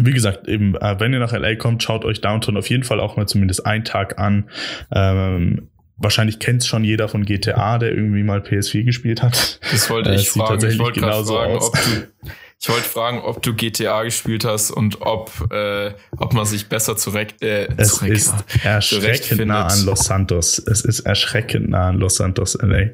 wie 0.00 0.12
gesagt, 0.12 0.48
eben, 0.48 0.74
äh, 0.74 0.98
wenn 0.98 1.12
ihr 1.12 1.20
nach 1.20 1.32
LA 1.32 1.54
kommt, 1.54 1.82
schaut 1.82 2.04
euch 2.04 2.20
Downtown 2.20 2.56
auf 2.56 2.68
jeden 2.68 2.82
Fall 2.82 2.98
auch 2.98 3.16
mal 3.16 3.26
zumindest 3.26 3.64
einen 3.64 3.84
Tag 3.84 4.18
an. 4.18 4.50
Ähm, 4.90 5.68
wahrscheinlich 6.04 6.38
kennt 6.38 6.62
es 6.62 6.68
schon 6.68 6.84
jeder 6.84 7.08
von 7.08 7.24
GTA, 7.24 7.78
der 7.78 7.90
irgendwie 7.90 8.22
mal 8.22 8.38
PS4 8.38 8.84
gespielt 8.84 9.22
hat. 9.22 9.58
Das 9.72 9.90
wollte 9.90 10.10
ich 10.14 10.28
äh, 10.28 10.38
fragen. 10.38 10.70
Ich 10.70 10.78
wollte 10.78 11.00
fragen, 11.00 11.56
aus. 11.56 11.66
ob 11.66 11.72
du, 11.72 12.30
ich 12.60 12.68
wollte 12.68 12.88
fragen, 12.88 13.18
ob 13.20 13.42
du 13.42 13.54
GTA 13.54 14.04
gespielt 14.04 14.44
hast 14.44 14.70
und 14.70 15.02
ob, 15.02 15.52
äh, 15.52 15.92
ob 16.16 16.32
man 16.32 16.46
sich 16.46 16.68
besser 16.68 16.96
zurecht, 16.96 17.42
äh, 17.42 17.68
es 17.76 17.96
zurecht, 17.96 18.12
ist 18.12 18.34
erschreckend 18.64 19.46
nah 19.46 19.66
an 19.66 19.84
Los 19.84 20.04
Santos. 20.04 20.58
Es 20.58 20.82
ist 20.82 21.00
erschreckend 21.00 21.70
nah 21.70 21.88
an 21.88 21.98
Los 21.98 22.16
Santos, 22.16 22.56
LA. 22.60 22.90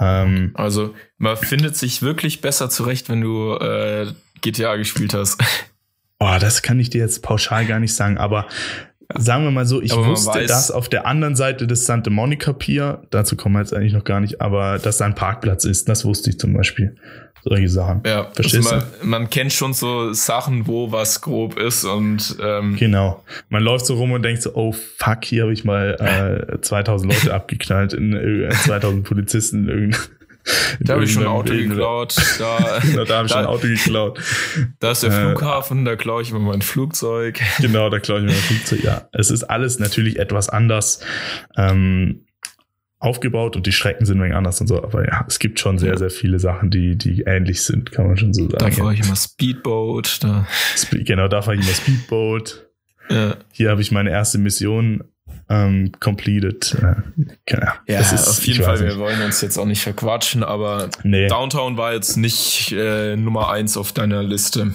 Ähm, 0.00 0.50
also, 0.54 0.94
man 1.18 1.36
findet 1.36 1.76
sich 1.76 2.02
wirklich 2.02 2.40
besser 2.40 2.68
zurecht, 2.68 3.08
wenn 3.08 3.20
du 3.20 3.54
äh, 3.54 4.12
GTA 4.40 4.76
gespielt 4.76 5.14
hast. 5.14 5.40
Oh, 6.22 6.36
das 6.38 6.60
kann 6.60 6.78
ich 6.78 6.90
dir 6.90 7.00
jetzt 7.00 7.22
pauschal 7.22 7.64
gar 7.64 7.80
nicht 7.80 7.94
sagen, 7.94 8.18
aber 8.18 8.46
sagen 9.16 9.44
wir 9.44 9.50
mal 9.50 9.66
so, 9.66 9.80
ich 9.80 9.94
wusste, 9.94 10.46
dass 10.46 10.70
auf 10.70 10.88
der 10.88 11.06
anderen 11.06 11.36
Seite 11.36 11.66
des 11.66 11.86
Santa 11.86 12.10
Monica 12.10 12.52
Pier, 12.52 13.02
dazu 13.10 13.36
kommen 13.36 13.54
wir 13.54 13.60
jetzt 13.60 13.74
eigentlich 13.74 13.92
noch 13.92 14.04
gar 14.04 14.20
nicht, 14.20 14.40
aber 14.40 14.78
dass 14.78 14.98
da 14.98 15.06
ein 15.06 15.14
Parkplatz 15.14 15.64
ist, 15.64 15.88
das 15.88 16.04
wusste 16.04 16.30
ich 16.30 16.38
zum 16.38 16.52
Beispiel. 16.52 16.96
Solche 17.42 17.68
Sachen. 17.70 18.02
Ja, 18.04 18.28
Verstehst 18.34 18.70
also 18.70 18.86
man, 19.00 19.08
man, 19.22 19.30
kennt 19.30 19.52
schon 19.52 19.72
so 19.72 20.12
Sachen, 20.12 20.66
wo 20.66 20.92
was 20.92 21.22
grob 21.22 21.58
ist 21.58 21.84
und 21.84 22.36
ähm 22.42 22.76
genau. 22.76 23.24
Man 23.48 23.62
läuft 23.62 23.86
so 23.86 23.94
rum 23.94 24.12
und 24.12 24.22
denkt 24.22 24.42
so, 24.42 24.54
oh 24.54 24.72
fuck, 24.72 25.24
hier 25.24 25.44
habe 25.44 25.52
ich 25.52 25.64
mal 25.64 26.52
äh, 26.54 26.60
2000 26.60 27.12
Leute 27.12 27.34
abgeknallt, 27.34 27.94
in, 27.94 28.12
äh, 28.12 28.50
2000 28.50 29.04
Polizisten 29.04 29.68
in 29.68 29.96
da 30.80 30.94
habe 30.94 31.04
ich 31.04 31.12
schon 31.12 31.22
ein 31.22 31.28
Auto 31.28 31.52
Leben 31.52 31.70
geklaut. 31.70 32.16
Da, 32.38 32.78
genau, 32.82 33.04
da 33.04 33.16
habe 33.16 33.26
ich 33.26 33.32
schon 33.32 33.40
ein 33.40 33.46
Auto 33.46 33.66
geklaut. 33.66 34.20
Da 34.78 34.92
ist 34.92 35.02
der 35.02 35.10
äh, 35.10 35.20
Flughafen, 35.20 35.84
da 35.84 35.96
klaue 35.96 36.22
ich 36.22 36.32
mir 36.32 36.38
mein 36.38 36.62
Flugzeug. 36.62 37.40
Genau, 37.60 37.90
da 37.90 37.98
klaue 37.98 38.20
ich 38.20 38.24
mir 38.24 38.32
mein 38.32 38.40
Flugzeug. 38.40 38.84
Ja, 38.84 39.08
es 39.12 39.30
ist 39.30 39.44
alles 39.44 39.78
natürlich 39.78 40.18
etwas 40.18 40.48
anders 40.48 41.00
ähm, 41.56 42.24
aufgebaut 42.98 43.56
und 43.56 43.66
die 43.66 43.72
Strecken 43.72 44.06
sind 44.06 44.18
ein 44.18 44.24
wenig 44.24 44.36
anders 44.36 44.60
und 44.60 44.66
so. 44.68 44.82
Aber 44.82 45.06
ja, 45.06 45.24
es 45.26 45.38
gibt 45.38 45.58
schon 45.60 45.78
sehr, 45.78 45.98
sehr 45.98 46.10
viele 46.10 46.38
Sachen, 46.38 46.70
die, 46.70 46.96
die 46.96 47.22
ähnlich 47.22 47.62
sind, 47.62 47.92
kann 47.92 48.06
man 48.06 48.16
schon 48.16 48.32
so 48.32 48.44
sagen. 48.44 48.58
Da 48.58 48.70
fahre 48.70 48.94
ich 48.94 49.00
immer 49.00 49.16
Speedboat. 49.16 50.22
Da. 50.22 50.46
Genau, 50.92 51.28
da 51.28 51.42
fahre 51.42 51.56
ich 51.56 51.62
immer 51.62 51.74
Speedboat. 51.74 52.66
Ja. 53.10 53.36
Hier 53.52 53.70
habe 53.70 53.82
ich 53.82 53.90
meine 53.90 54.10
erste 54.10 54.38
Mission 54.38 55.04
ähm, 55.50 55.92
completed. 55.98 56.76
Äh, 56.80 57.64
ja, 57.88 58.00
ist, 58.00 58.28
auf 58.28 58.46
jeden 58.46 58.62
Fall. 58.62 58.80
Wir 58.80 58.98
wollen 58.98 59.20
uns 59.20 59.40
jetzt 59.40 59.58
auch 59.58 59.66
nicht 59.66 59.82
verquatschen, 59.82 60.44
aber 60.44 60.88
nee. 61.02 61.26
Downtown 61.26 61.76
war 61.76 61.92
jetzt 61.92 62.16
nicht 62.16 62.72
äh, 62.72 63.16
Nummer 63.16 63.50
eins 63.50 63.76
auf 63.76 63.92
deiner 63.92 64.22
Liste. 64.22 64.72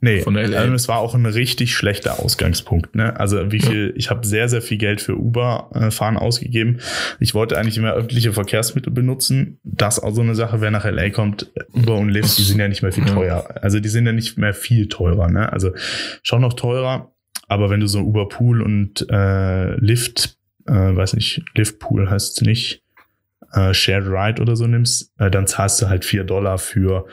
Nee, 0.00 0.20
von 0.20 0.34
LA. 0.34 0.56
Also 0.56 0.74
es 0.74 0.86
war 0.86 0.98
auch 0.98 1.16
ein 1.16 1.26
richtig 1.26 1.74
schlechter 1.74 2.20
Ausgangspunkt. 2.20 2.94
Ne? 2.94 3.18
Also 3.18 3.50
wie 3.50 3.58
viel, 3.58 3.92
ich 3.96 4.10
habe 4.10 4.24
sehr, 4.24 4.48
sehr 4.48 4.62
viel 4.62 4.78
Geld 4.78 5.00
für 5.00 5.16
Uber-Fahren 5.16 6.14
äh, 6.14 6.20
ausgegeben. 6.20 6.78
Ich 7.18 7.34
wollte 7.34 7.58
eigentlich 7.58 7.78
immer 7.78 7.94
öffentliche 7.94 8.32
Verkehrsmittel 8.32 8.92
benutzen. 8.92 9.58
Das 9.64 10.00
auch 10.00 10.14
so 10.14 10.20
eine 10.20 10.36
Sache, 10.36 10.60
wer 10.60 10.70
nach 10.70 10.84
LA 10.84 11.10
kommt, 11.10 11.50
Uber 11.72 11.96
und 11.96 12.10
Lyft, 12.10 12.38
die 12.38 12.44
sind 12.44 12.60
ja 12.60 12.68
nicht 12.68 12.82
mehr 12.82 12.92
viel 12.92 13.06
teurer. 13.06 13.56
Also 13.60 13.80
die 13.80 13.88
sind 13.88 14.06
ja 14.06 14.12
nicht 14.12 14.38
mehr 14.38 14.54
viel 14.54 14.88
teurer. 14.88 15.28
Ne? 15.28 15.52
Also 15.52 15.72
schon 16.22 16.42
noch 16.42 16.52
teurer, 16.52 17.10
aber 17.48 17.70
wenn 17.70 17.80
du 17.80 17.86
so 17.86 18.00
Uber 18.00 18.28
Pool 18.28 18.62
und 18.62 19.06
äh, 19.10 19.74
Lyft, 19.76 20.36
äh, 20.66 20.72
weiß 20.72 21.14
nicht, 21.14 21.42
Lyft 21.54 21.78
Pool 21.78 22.08
heißt 22.08 22.36
es 22.36 22.46
nicht, 22.46 22.82
äh, 23.52 23.72
Shared 23.72 24.06
Ride 24.06 24.42
oder 24.42 24.56
so 24.56 24.66
nimmst, 24.66 25.12
äh, 25.18 25.30
dann 25.30 25.46
zahlst 25.46 25.80
du 25.80 25.88
halt 25.88 26.04
vier 26.04 26.24
Dollar 26.24 26.58
für 26.58 27.06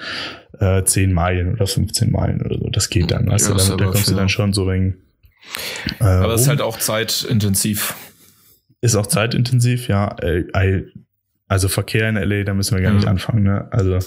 äh, 0.60 0.84
10 0.84 1.14
Meilen 1.14 1.54
oder 1.54 1.68
15 1.68 2.12
Meilen 2.12 2.42
oder 2.42 2.58
so. 2.58 2.70
Das 2.70 2.90
geht 2.90 3.12
dann, 3.12 3.28
weißt 3.28 3.50
ja, 3.50 3.56
du, 3.56 3.78
da 3.78 3.86
kommst 3.86 4.10
du 4.10 4.16
dann 4.16 4.30
schon 4.30 4.54
so 4.54 4.68
wegen. 4.68 4.98
Äh, 6.00 6.04
aber 6.04 6.34
es 6.34 6.42
ist 6.42 6.48
halt 6.48 6.62
auch 6.62 6.78
zeitintensiv. 6.78 7.96
Ist 8.82 8.96
auch 8.96 9.08
zeitintensiv, 9.08 9.88
ja. 9.88 10.16
Äh, 10.20 10.84
also 11.48 11.68
Verkehr 11.68 12.10
in 12.10 12.16
LA, 12.16 12.44
da 12.44 12.54
müssen 12.54 12.76
wir 12.76 12.82
gar 12.82 12.94
nicht 12.94 13.04
mhm. 13.04 13.12
anfangen. 13.12 13.44
Ne? 13.44 13.68
Also 13.72 14.00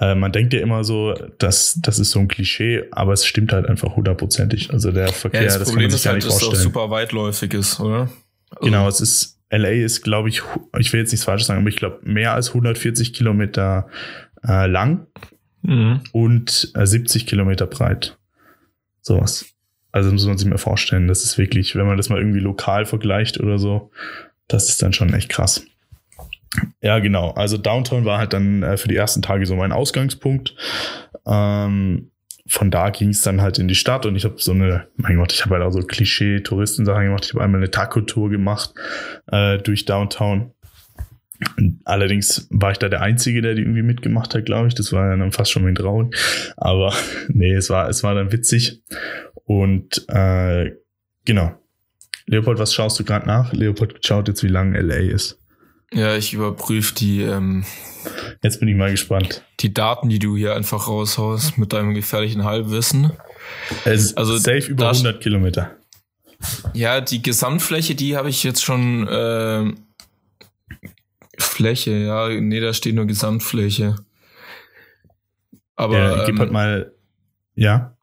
äh, 0.00 0.14
man 0.14 0.30
denkt 0.30 0.52
ja 0.52 0.60
immer 0.60 0.84
so, 0.84 1.14
dass 1.38 1.78
das 1.82 1.98
ist 1.98 2.12
so 2.12 2.20
ein 2.20 2.28
Klischee, 2.28 2.84
aber 2.92 3.12
es 3.12 3.26
stimmt 3.26 3.52
halt 3.52 3.66
einfach 3.66 3.96
hundertprozentig. 3.96 4.72
Also 4.72 4.92
der 4.92 5.08
Verkehr, 5.08 5.42
ja, 5.42 5.46
das, 5.46 5.58
das 5.58 5.68
Problem 5.68 5.90
kann 5.90 5.90
man 5.90 5.90
sich 5.90 6.00
ist 6.00 6.06
halt, 6.06 6.24
dass 6.24 6.42
es 6.42 6.48
auch 6.48 6.54
super 6.54 6.90
weitläufig 6.90 7.54
ist, 7.54 7.80
oder? 7.80 8.08
Also 8.50 8.64
genau, 8.64 8.86
es 8.88 9.00
ist 9.00 9.40
LA 9.50 9.70
ist, 9.70 10.02
glaube 10.02 10.28
ich, 10.28 10.42
ich 10.78 10.92
will 10.92 11.00
jetzt 11.00 11.12
nichts 11.12 11.24
Falsches 11.24 11.48
sagen, 11.48 11.60
aber 11.60 11.68
ich 11.68 11.76
glaube 11.76 11.98
mehr 12.02 12.34
als 12.34 12.48
140 12.48 13.12
Kilometer 13.12 13.88
äh, 14.46 14.66
lang 14.66 15.06
mhm. 15.62 16.00
und 16.12 16.70
äh, 16.74 16.86
70 16.86 17.26
Kilometer 17.26 17.66
breit. 17.66 18.16
Sowas. 19.00 19.46
Also 19.92 20.12
muss 20.12 20.26
man 20.26 20.36
sich 20.36 20.48
mal 20.48 20.58
vorstellen, 20.58 21.08
das 21.08 21.24
ist 21.24 21.38
wirklich, 21.38 21.74
wenn 21.74 21.86
man 21.86 21.96
das 21.96 22.10
mal 22.10 22.18
irgendwie 22.18 22.40
lokal 22.40 22.86
vergleicht 22.86 23.40
oder 23.40 23.58
so, 23.58 23.90
das 24.46 24.68
ist 24.68 24.82
dann 24.82 24.92
schon 24.92 25.12
echt 25.14 25.28
krass. 25.28 25.64
Ja, 26.80 26.98
genau. 26.98 27.30
Also 27.32 27.56
Downtown 27.58 28.04
war 28.04 28.18
halt 28.18 28.32
dann 28.32 28.62
äh, 28.62 28.76
für 28.76 28.88
die 28.88 28.96
ersten 28.96 29.22
Tage 29.22 29.46
so 29.46 29.56
mein 29.56 29.72
Ausgangspunkt. 29.72 30.54
Ähm, 31.26 32.10
von 32.48 32.70
da 32.70 32.90
ging 32.90 33.08
es 33.08 33.22
dann 33.22 33.40
halt 33.40 33.58
in 33.58 33.66
die 33.66 33.74
Stadt 33.74 34.06
und 34.06 34.14
ich 34.14 34.24
habe 34.24 34.36
so 34.38 34.52
eine, 34.52 34.86
mein 34.96 35.16
Gott, 35.16 35.32
ich 35.32 35.44
habe 35.44 35.56
halt 35.56 35.64
auch 35.64 35.72
so 35.72 35.80
Klischee-Touristensachen 35.80 37.06
gemacht. 37.06 37.24
Ich 37.24 37.34
habe 37.34 37.42
einmal 37.42 37.60
eine 37.60 37.70
Taco-Tour 37.70 38.30
gemacht 38.30 38.72
äh, 39.26 39.58
durch 39.58 39.84
Downtown. 39.84 40.52
Allerdings 41.84 42.46
war 42.50 42.70
ich 42.70 42.78
da 42.78 42.88
der 42.88 43.02
Einzige, 43.02 43.42
der 43.42 43.54
die 43.54 43.62
irgendwie 43.62 43.82
mitgemacht 43.82 44.34
hat, 44.34 44.46
glaube 44.46 44.68
ich. 44.68 44.74
Das 44.74 44.92
war 44.92 45.14
dann 45.14 45.32
fast 45.32 45.50
schon 45.50 45.64
mein 45.64 45.74
traurig. 45.74 46.14
Aber 46.56 46.94
nee, 47.28 47.52
es 47.52 47.68
war, 47.68 47.88
es 47.88 48.02
war 48.02 48.14
dann 48.14 48.32
witzig. 48.32 48.82
Und 49.44 50.08
äh, 50.08 50.72
genau. 51.24 51.54
Leopold, 52.26 52.58
was 52.58 52.74
schaust 52.74 52.98
du 52.98 53.04
gerade 53.04 53.26
nach? 53.26 53.52
Leopold 53.52 54.04
schaut 54.04 54.28
jetzt, 54.28 54.42
wie 54.42 54.48
lang 54.48 54.74
LA 54.74 54.96
ist. 54.96 55.38
Ja, 55.96 56.14
ich 56.14 56.32
überprüfe 56.34 56.94
die. 56.94 57.22
Ähm, 57.22 57.64
Jetzt 58.42 58.60
bin 58.60 58.68
ich 58.68 58.76
mal 58.76 58.90
gespannt. 58.90 59.42
Die 59.60 59.72
Daten, 59.72 60.10
die 60.10 60.18
du 60.18 60.36
hier 60.36 60.54
einfach 60.54 60.88
raushaust 60.88 61.56
mit 61.56 61.72
deinem 61.72 61.94
gefährlichen 61.94 62.44
Halbwissen. 62.44 63.12
Es 63.84 64.14
also 64.16 64.36
safe 64.36 64.66
über 64.68 64.90
100 64.90 65.22
Kilometer. 65.22 65.76
Ja, 66.74 67.00
die 67.00 67.22
Gesamtfläche, 67.22 67.94
die 67.94 68.14
habe 68.16 68.28
ich 68.28 68.42
jetzt 68.44 68.62
schon. 68.62 69.08
Äh, 69.08 69.72
Fläche, 71.38 71.92
ja, 71.92 72.28
nee, 72.28 72.60
da 72.60 72.74
steht 72.74 72.94
nur 72.94 73.06
Gesamtfläche. 73.06 73.96
Aber 75.74 75.98
ja, 75.98 76.24
gib 76.24 76.34
ähm, 76.34 76.40
halt 76.40 76.52
mal, 76.52 76.92
ja. 77.54 77.96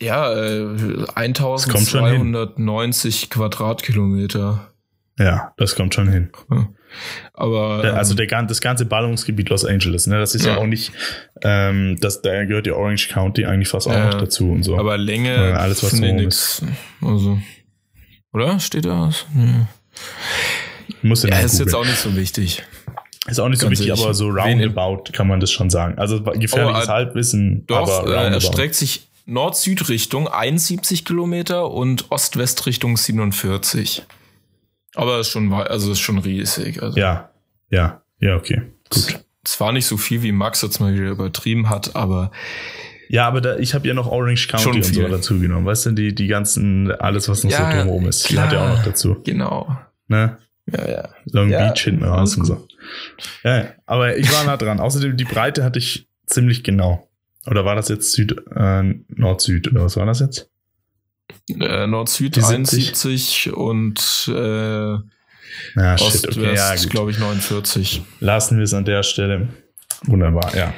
Ja, 0.00 0.32
äh, 0.32 1.04
1290 1.14 3.30
Quadratkilometer. 3.30 4.72
Ja, 5.18 5.52
das 5.56 5.74
kommt 5.74 5.94
schon 5.94 6.08
hin. 6.08 6.30
Aber 7.34 7.82
der, 7.82 7.94
also 7.94 8.14
der, 8.14 8.26
das 8.44 8.60
ganze 8.60 8.86
Ballungsgebiet 8.86 9.50
Los 9.50 9.64
Angeles, 9.64 10.06
ne, 10.06 10.18
das 10.18 10.34
ist 10.34 10.46
ja, 10.46 10.52
ja 10.52 10.58
auch 10.58 10.66
nicht, 10.66 10.92
ähm, 11.42 11.96
das, 12.00 12.22
da 12.22 12.44
gehört 12.44 12.66
ja 12.66 12.74
Orange 12.74 13.08
County 13.08 13.44
eigentlich 13.44 13.68
fast 13.68 13.88
auch 13.88 13.92
ja, 13.92 14.06
noch 14.06 14.14
dazu 14.14 14.50
und 14.50 14.62
so. 14.62 14.78
Aber 14.78 14.96
Länge, 14.96 15.34
äh, 15.34 15.52
alles 15.52 15.82
was 15.82 15.90
so 15.90 16.04
nix. 16.04 16.62
Also, 17.02 17.38
oder 18.32 18.58
steht 18.60 18.86
da 18.86 19.08
was? 19.08 19.26
Nee. 19.34 19.66
Muss 21.02 21.22
ja, 21.22 21.38
ist 21.40 21.58
jetzt 21.58 21.74
auch 21.74 21.84
nicht 21.84 21.98
so 21.98 22.16
wichtig. 22.16 22.62
Ist 23.26 23.40
auch 23.40 23.48
nicht 23.48 23.60
so 23.60 23.70
wichtig, 23.70 23.92
aber 23.92 24.14
so 24.14 24.28
roundabout 24.28 25.12
kann 25.12 25.28
man 25.28 25.40
das 25.40 25.50
schon 25.50 25.68
sagen. 25.68 25.98
Also 25.98 26.22
gefährliches 26.22 26.86
oh, 26.86 26.92
Halbwissen. 26.92 27.66
Doch, 27.66 28.02
aber 28.02 28.10
äh, 28.10 28.32
er 28.32 28.40
streckt 28.40 28.74
sich 28.74 29.08
Nord-Süd-Richtung 29.26 30.28
71 30.28 31.04
Kilometer 31.04 31.70
und 31.70 32.10
Ost-West-Richtung 32.10 32.96
47. 32.96 34.06
Aber 34.98 35.20
ist 35.20 35.28
schon, 35.28 35.52
also 35.52 35.92
ist 35.92 36.00
schon 36.00 36.18
riesig. 36.18 36.82
Also. 36.82 36.98
Ja, 36.98 37.30
ja, 37.70 38.02
ja, 38.18 38.34
okay. 38.34 38.62
Gut. 38.90 39.20
Es 39.44 39.60
war 39.60 39.70
nicht 39.70 39.86
so 39.86 39.96
viel, 39.96 40.22
wie 40.24 40.32
Max 40.32 40.60
jetzt 40.62 40.80
mal 40.80 40.92
wieder 40.92 41.10
übertrieben 41.10 41.70
hat, 41.70 41.94
aber. 41.94 42.32
Ja, 43.08 43.28
aber 43.28 43.40
da, 43.40 43.56
ich 43.58 43.74
habe 43.74 43.86
ja 43.86 43.94
noch 43.94 44.08
Orange 44.08 44.48
County 44.48 44.70
und 44.70 44.84
so 44.84 45.06
dazu 45.06 45.38
genommen. 45.38 45.64
Weißt 45.66 45.86
du, 45.86 45.92
die, 45.92 46.16
die 46.16 46.26
ganzen, 46.26 46.90
alles, 46.90 47.28
was 47.28 47.44
noch 47.44 47.50
ja, 47.52 47.58
so 47.58 47.76
drumherum 47.76 48.08
ist, 48.08 48.26
klar, 48.26 48.46
hat 48.46 48.52
ja 48.52 48.64
auch 48.64 48.76
noch 48.76 48.84
dazu. 48.84 49.22
Genau. 49.24 49.78
Ne? 50.08 50.36
Ja, 50.66 50.90
ja. 50.90 51.08
Long 51.30 51.48
ja, 51.48 51.68
Beach 51.68 51.80
hinten 51.80 52.04
raus 52.04 52.36
und 52.36 52.44
so. 52.44 52.66
Ja, 53.44 53.68
aber 53.86 54.16
ich 54.16 54.30
war 54.32 54.44
nah 54.44 54.56
dran. 54.56 54.80
Außerdem, 54.80 55.16
die 55.16 55.24
Breite 55.24 55.62
hatte 55.62 55.78
ich 55.78 56.08
ziemlich 56.26 56.64
genau. 56.64 57.08
Oder 57.46 57.64
war 57.64 57.76
das 57.76 57.88
jetzt 57.88 58.12
Süd, 58.12 58.34
äh, 58.54 58.82
Nord-Süd 58.82 59.70
oder 59.70 59.84
was 59.84 59.96
war 59.96 60.06
das 60.06 60.18
jetzt? 60.18 60.50
Äh, 61.48 61.86
Nord-Süd 61.86 62.36
71 62.38 63.52
und 63.52 64.30
äh, 64.34 64.98
ja, 65.74 65.94
Ost-West, 65.94 66.28
okay, 66.28 66.54
ja, 66.54 66.74
glaube 66.88 67.10
ich, 67.10 67.18
49. 67.18 68.02
Lassen 68.20 68.58
wir 68.58 68.64
es 68.64 68.74
an 68.74 68.84
der 68.84 69.02
Stelle. 69.02 69.48
Wunderbar, 70.04 70.54
ja. 70.54 70.72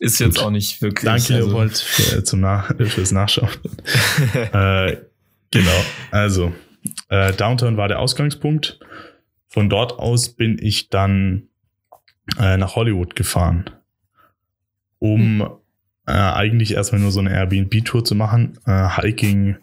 Ist 0.00 0.18
jetzt 0.18 0.36
Gut. 0.36 0.44
auch 0.44 0.50
nicht 0.50 0.82
wirklich. 0.82 1.04
Danke, 1.04 1.34
also. 1.34 1.48
Leopold, 1.48 1.78
für, 1.78 2.24
zum 2.24 2.40
Nach 2.40 2.74
fürs 2.86 3.12
Nachschauen. 3.12 3.48
äh, 4.52 4.96
genau, 5.50 5.84
also 6.10 6.52
äh, 7.08 7.32
Downtown 7.32 7.76
war 7.76 7.88
der 7.88 8.00
Ausgangspunkt. 8.00 8.78
Von 9.48 9.70
dort 9.70 9.98
aus 9.98 10.30
bin 10.30 10.58
ich 10.60 10.90
dann 10.90 11.48
äh, 12.38 12.56
nach 12.56 12.76
Hollywood 12.76 13.16
gefahren, 13.16 13.70
um 14.98 15.40
hm. 15.40 15.50
äh, 16.06 16.12
eigentlich 16.12 16.74
erstmal 16.74 17.00
nur 17.00 17.12
so 17.12 17.20
eine 17.20 17.32
Airbnb-Tour 17.32 18.04
zu 18.04 18.14
machen. 18.14 18.58
Äh, 18.66 18.88
Hiking 19.00 19.56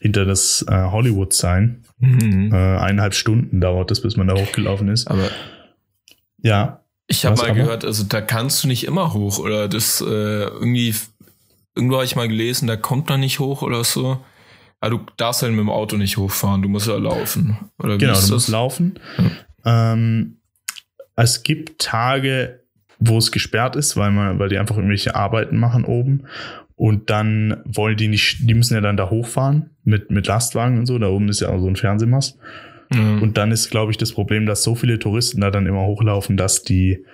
hinter 0.00 0.24
das 0.24 0.64
äh, 0.68 0.84
Hollywood 0.90 1.32
sein. 1.32 1.84
Mhm. 1.98 2.52
Äh, 2.52 2.56
eineinhalb 2.56 3.14
Stunden 3.14 3.60
dauert 3.60 3.90
es, 3.90 4.02
bis 4.02 4.16
man 4.16 4.26
da 4.26 4.34
hochgelaufen 4.34 4.88
ist. 4.88 5.08
Aber 5.08 5.30
ja. 6.38 6.82
Ich 7.06 7.24
habe 7.24 7.36
mal 7.36 7.50
aber? 7.50 7.54
gehört, 7.54 7.84
also 7.84 8.04
da 8.04 8.20
kannst 8.20 8.64
du 8.64 8.68
nicht 8.68 8.84
immer 8.84 9.14
hoch 9.14 9.38
oder 9.38 9.68
das 9.68 10.00
äh, 10.00 10.04
irgendwie 10.04 10.94
irgendwo 11.76 11.96
habe 11.96 12.04
ich 12.04 12.16
mal 12.16 12.26
gelesen, 12.26 12.66
da 12.66 12.76
kommt 12.76 13.08
man 13.08 13.20
nicht 13.20 13.38
hoch 13.38 13.62
oder 13.62 13.84
so. 13.84 14.24
Aber 14.80 14.90
du 14.90 15.06
darfst 15.16 15.42
halt 15.42 15.52
mit 15.52 15.60
dem 15.60 15.70
Auto 15.70 15.96
nicht 15.96 16.16
hochfahren, 16.16 16.62
du 16.62 16.68
musst 16.68 16.88
ja 16.88 16.96
laufen. 16.96 17.58
Oder 17.78 17.98
genau, 17.98 18.14
du 18.14 18.18
das? 18.20 18.30
musst 18.30 18.48
laufen. 18.48 18.98
Ja. 19.64 19.92
Ähm, 19.92 20.40
es 21.14 21.42
gibt 21.42 21.80
Tage, 21.80 22.60
wo 22.98 23.18
es 23.18 23.32
gesperrt 23.32 23.76
ist, 23.76 23.96
weil 23.96 24.10
man, 24.10 24.38
weil 24.38 24.48
die 24.48 24.58
einfach 24.58 24.76
irgendwelche 24.76 25.14
Arbeiten 25.14 25.56
machen 25.56 25.84
oben. 25.84 26.26
Und 26.76 27.08
dann 27.08 27.62
wollen 27.64 27.96
die 27.96 28.08
nicht, 28.08 28.48
die 28.48 28.54
müssen 28.54 28.74
ja 28.74 28.82
dann 28.82 28.98
da 28.98 29.08
hochfahren 29.08 29.70
mit, 29.84 30.10
mit 30.10 30.26
Lastwagen 30.26 30.78
und 30.78 30.86
so. 30.86 30.98
Da 30.98 31.08
oben 31.08 31.28
ist 31.28 31.40
ja 31.40 31.48
auch 31.48 31.58
so 31.58 31.66
ein 31.66 31.76
Fernsehmast. 31.76 32.38
Mhm. 32.94 33.22
Und 33.22 33.38
dann 33.38 33.50
ist, 33.50 33.70
glaube 33.70 33.90
ich, 33.90 33.98
das 33.98 34.12
Problem, 34.12 34.46
dass 34.46 34.62
so 34.62 34.74
viele 34.74 34.98
Touristen 34.98 35.40
da 35.40 35.50
dann 35.50 35.66
immer 35.66 35.86
hochlaufen, 35.86 36.36
dass 36.36 36.62
die 36.62 37.04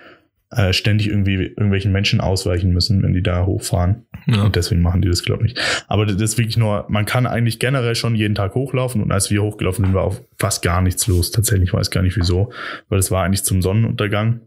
äh, 0.55 0.73
ständig 0.73 1.07
irgendwie 1.07 1.35
irgendwelchen 1.35 1.91
Menschen 1.91 2.21
ausweichen 2.21 2.71
müssen, 2.71 3.01
wenn 3.01 3.13
die 3.13 3.23
da 3.23 3.45
hochfahren. 3.45 4.05
Ja. 4.27 4.43
Und 4.43 4.55
deswegen 4.55 4.81
machen 4.81 5.01
die 5.01 5.07
das, 5.07 5.23
glaube 5.23 5.47
ich, 5.47 5.53
nicht. 5.53 5.85
Aber 5.87 6.05
das 6.05 6.21
ist 6.21 6.37
wirklich 6.37 6.57
nur, 6.57 6.85
man 6.89 7.05
kann 7.05 7.25
eigentlich 7.25 7.59
generell 7.59 7.95
schon 7.95 8.15
jeden 8.15 8.35
Tag 8.35 8.53
hochlaufen 8.53 9.01
und 9.01 9.11
als 9.11 9.31
wir 9.31 9.41
hochgelaufen 9.41 9.85
sind, 9.85 9.93
war 9.93 10.03
auch 10.03 10.19
fast 10.37 10.61
gar 10.61 10.81
nichts 10.81 11.07
los. 11.07 11.31
Tatsächlich 11.31 11.73
weiß 11.73 11.89
gar 11.89 12.03
nicht 12.03 12.17
wieso, 12.17 12.51
weil 12.89 12.99
es 12.99 13.11
war 13.11 13.23
eigentlich 13.23 13.43
zum 13.43 13.61
Sonnenuntergang. 13.61 14.41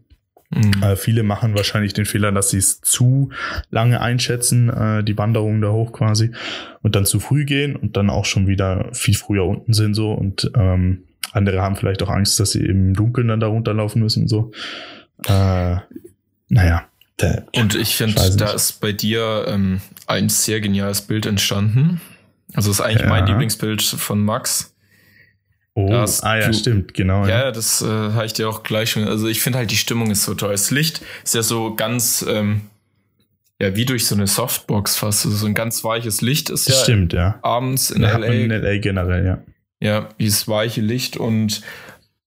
Mhm. 0.49 0.81
Äh, 0.81 0.95
viele 0.95 1.23
machen 1.23 1.55
wahrscheinlich 1.55 1.93
den 1.93 2.05
Fehler, 2.05 2.31
dass 2.31 2.51
sie 2.51 2.57
es 2.57 2.81
zu 2.81 3.29
lange 3.69 4.01
einschätzen, 4.01 4.69
äh, 4.69 5.03
die 5.03 5.17
Wanderung 5.17 5.61
da 5.61 5.71
hoch 5.71 5.91
quasi, 5.91 6.31
und 6.81 6.95
dann 6.95 7.05
zu 7.05 7.19
früh 7.19 7.45
gehen 7.45 7.75
und 7.75 7.97
dann 7.97 8.09
auch 8.09 8.25
schon 8.25 8.47
wieder 8.47 8.89
viel 8.93 9.15
früher 9.15 9.45
unten 9.45 9.73
sind 9.73 9.93
so 9.93 10.13
und 10.13 10.51
ähm, 10.55 11.03
andere 11.33 11.61
haben 11.61 11.75
vielleicht 11.75 12.01
auch 12.03 12.09
Angst, 12.09 12.39
dass 12.39 12.51
sie 12.51 12.65
im 12.65 12.93
Dunkeln 12.93 13.27
dann 13.27 13.39
da 13.39 13.47
runterlaufen 13.47 14.01
müssen 14.01 14.23
und 14.23 14.29
so. 14.29 14.51
Äh, 15.27 15.77
naja. 16.49 16.87
Und 17.55 17.75
ich 17.75 17.95
finde, 17.95 18.15
da 18.37 18.51
ist 18.51 18.79
bei 18.79 18.91
dir 18.91 19.45
ähm, 19.47 19.81
ein 20.05 20.29
sehr 20.29 20.61
geniales 20.61 21.01
Bild 21.01 21.25
entstanden. 21.25 21.99
Also 22.53 22.69
ist 22.69 22.79
eigentlich 22.79 23.01
ja. 23.01 23.09
mein 23.09 23.25
Lieblingsbild 23.25 23.81
von 23.81 24.23
Max. 24.23 24.73
Oh, 25.79 25.91
ah 25.91 26.37
ja, 26.39 26.47
du, 26.47 26.53
stimmt, 26.55 26.95
genau. 26.95 27.27
Ja, 27.27 27.43
ja 27.43 27.51
das 27.51 27.83
äh, 27.83 27.85
habe 27.85 28.25
ich 28.25 28.33
dir 28.33 28.49
auch 28.49 28.63
gleich 28.63 28.89
schon. 28.89 29.07
Also 29.07 29.27
ich 29.27 29.41
finde 29.41 29.59
halt, 29.59 29.69
die 29.69 29.75
Stimmung 29.75 30.09
ist 30.09 30.23
so 30.23 30.33
toll. 30.33 30.49
Das 30.49 30.71
Licht 30.71 31.03
ist 31.23 31.35
ja 31.35 31.43
so 31.43 31.75
ganz, 31.75 32.25
ähm, 32.27 32.61
ja, 33.61 33.75
wie 33.75 33.85
durch 33.85 34.07
so 34.07 34.15
eine 34.15 34.25
Softbox 34.25 34.95
fast. 34.95 35.27
Also 35.27 35.37
so 35.37 35.45
ein 35.45 35.53
ganz 35.53 35.83
weiches 35.83 36.21
Licht 36.21 36.49
ist 36.49 36.67
ja. 36.67 36.73
Stimmt, 36.73 37.13
ja. 37.13 37.37
Abends 37.43 37.91
in 37.91 38.01
ja, 38.01 38.17
LA. 38.17 38.25
In 38.25 38.49
LA 38.49 38.77
generell, 38.79 39.23
ja. 39.23 39.37
Ja, 39.79 40.09
dieses 40.19 40.47
weiche 40.47 40.81
Licht 40.81 41.15
und 41.15 41.61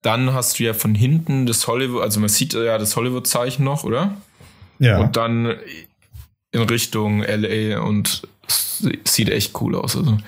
dann 0.03 0.33
hast 0.33 0.61
du 0.61 0.63
ja 0.63 0.73
von 0.73 0.95
hinten 0.95 1.47
das 1.47 1.67
Hollywood, 1.67 2.03
also 2.03 2.21
man 2.21 2.29
sieht 2.29 2.55
ja 2.55 2.79
das 2.79 2.95
Hollywood-Zeichen 2.95 3.65
noch, 3.65 3.83
oder? 3.83 4.17
Ja. 4.79 5.01
Und 5.01 5.17
dann 5.17 5.57
in 6.53 6.63
Richtung 6.63 7.25
LA 7.25 7.81
und 7.81 8.23
sieht 8.79 9.29
echt 9.29 9.61
cool 9.61 9.75
aus. 9.75 9.97
Also. 9.97 10.19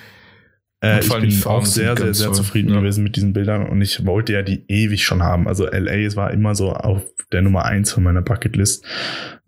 Äh, 0.82 1.00
ich 1.00 1.08
bin 1.08 1.44
auch 1.44 1.64
sehr, 1.64 1.96
sehr, 1.96 2.14
sehr 2.14 2.32
zufrieden 2.32 2.70
ja. 2.70 2.80
gewesen 2.80 3.04
mit 3.04 3.16
diesen 3.16 3.32
Bildern 3.32 3.68
und 3.68 3.80
ich 3.80 4.04
wollte 4.04 4.32
ja 4.32 4.42
die 4.42 4.64
ewig 4.68 5.04
schon 5.04 5.22
haben. 5.22 5.48
Also 5.48 5.66
LA 5.66 6.14
war 6.16 6.32
immer 6.32 6.54
so 6.54 6.72
auf 6.72 7.02
der 7.30 7.42
Nummer 7.42 7.64
eins 7.64 7.92
von 7.92 8.02
meiner 8.02 8.22
Bucketlist, 8.22 8.84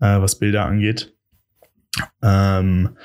äh, 0.01 0.21
was 0.21 0.39
Bilder 0.39 0.65
angeht. 0.65 1.15
Ähm, 2.23 2.97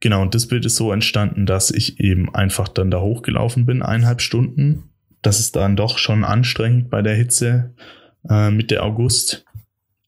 genau, 0.00 0.22
und 0.22 0.34
das 0.34 0.46
Bild 0.46 0.64
ist 0.64 0.76
so 0.76 0.92
entstanden, 0.92 1.46
dass 1.46 1.70
ich 1.70 2.00
eben 2.00 2.34
einfach 2.34 2.68
dann 2.68 2.90
da 2.90 3.00
hochgelaufen 3.00 3.66
bin, 3.66 3.82
eineinhalb 3.82 4.20
Stunden 4.20 4.88
das 5.22 5.38
ist 5.38 5.56
dann 5.56 5.76
doch 5.76 5.98
schon 5.98 6.24
anstrengend 6.24 6.90
bei 6.90 7.00
der 7.00 7.14
Hitze 7.14 7.74
äh, 8.28 8.50
Mitte 8.50 8.82
August. 8.82 9.46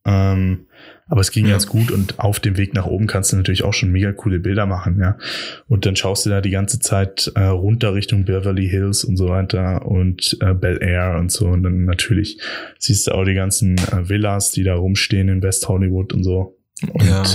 Ähm, 0.04 0.63
aber 1.08 1.20
es 1.20 1.30
ging 1.30 1.46
ja. 1.46 1.52
ganz 1.52 1.66
gut 1.66 1.90
und 1.90 2.18
auf 2.18 2.40
dem 2.40 2.56
Weg 2.56 2.74
nach 2.74 2.86
oben 2.86 3.06
kannst 3.06 3.32
du 3.32 3.36
natürlich 3.36 3.62
auch 3.62 3.74
schon 3.74 3.90
mega 3.90 4.12
coole 4.12 4.38
Bilder 4.38 4.66
machen, 4.66 4.98
ja. 5.00 5.18
Und 5.68 5.86
dann 5.86 5.96
schaust 5.96 6.24
du 6.24 6.30
da 6.30 6.40
die 6.40 6.50
ganze 6.50 6.78
Zeit 6.78 7.30
äh, 7.34 7.44
runter 7.44 7.94
Richtung 7.94 8.24
Beverly 8.24 8.68
Hills 8.68 9.04
und 9.04 9.16
so 9.16 9.28
weiter 9.28 9.86
und 9.86 10.36
äh, 10.40 10.54
Bel 10.54 10.78
Air 10.80 11.16
und 11.18 11.30
so. 11.30 11.46
Und 11.48 11.62
dann 11.62 11.84
natürlich 11.84 12.40
siehst 12.78 13.06
du 13.06 13.12
auch 13.12 13.24
die 13.24 13.34
ganzen 13.34 13.76
äh, 13.76 14.08
Villas, 14.08 14.50
die 14.50 14.64
da 14.64 14.74
rumstehen 14.74 15.28
in 15.28 15.42
West 15.42 15.68
Hollywood 15.68 16.12
und 16.12 16.24
so. 16.24 16.56
Und 16.92 17.04
ja. 17.04 17.22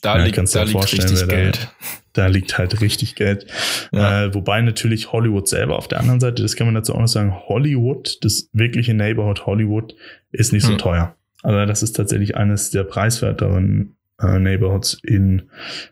Da 0.00 0.16
ja, 0.16 0.24
liegt, 0.24 0.36
kannst 0.36 0.56
da 0.56 0.64
liegt 0.64 0.92
richtig 0.92 1.28
Geld. 1.28 1.68
Da, 2.12 2.22
da, 2.22 2.26
liegt 2.26 2.58
halt 2.58 2.80
richtig 2.80 3.14
Geld. 3.14 3.46
Ja. 3.92 4.24
Äh, 4.24 4.34
wobei 4.34 4.60
natürlich 4.60 5.12
Hollywood 5.12 5.46
selber 5.46 5.76
auf 5.76 5.86
der 5.86 6.00
anderen 6.00 6.18
Seite, 6.18 6.42
das 6.42 6.56
kann 6.56 6.66
man 6.66 6.74
dazu 6.74 6.94
auch 6.94 7.00
noch 7.00 7.08
sagen, 7.08 7.32
Hollywood, 7.46 8.18
das 8.22 8.48
wirkliche 8.52 8.94
Neighborhood 8.94 9.46
Hollywood, 9.46 9.94
ist 10.32 10.52
nicht 10.52 10.64
so 10.64 10.72
hm. 10.72 10.78
teuer. 10.78 11.16
Also 11.42 11.66
das 11.66 11.82
ist 11.82 11.94
tatsächlich 11.94 12.36
eines 12.36 12.70
der 12.70 12.84
preiswerteren 12.84 13.96
äh, 14.20 14.38
Neighborhoods 14.38 15.00
in 15.02 15.42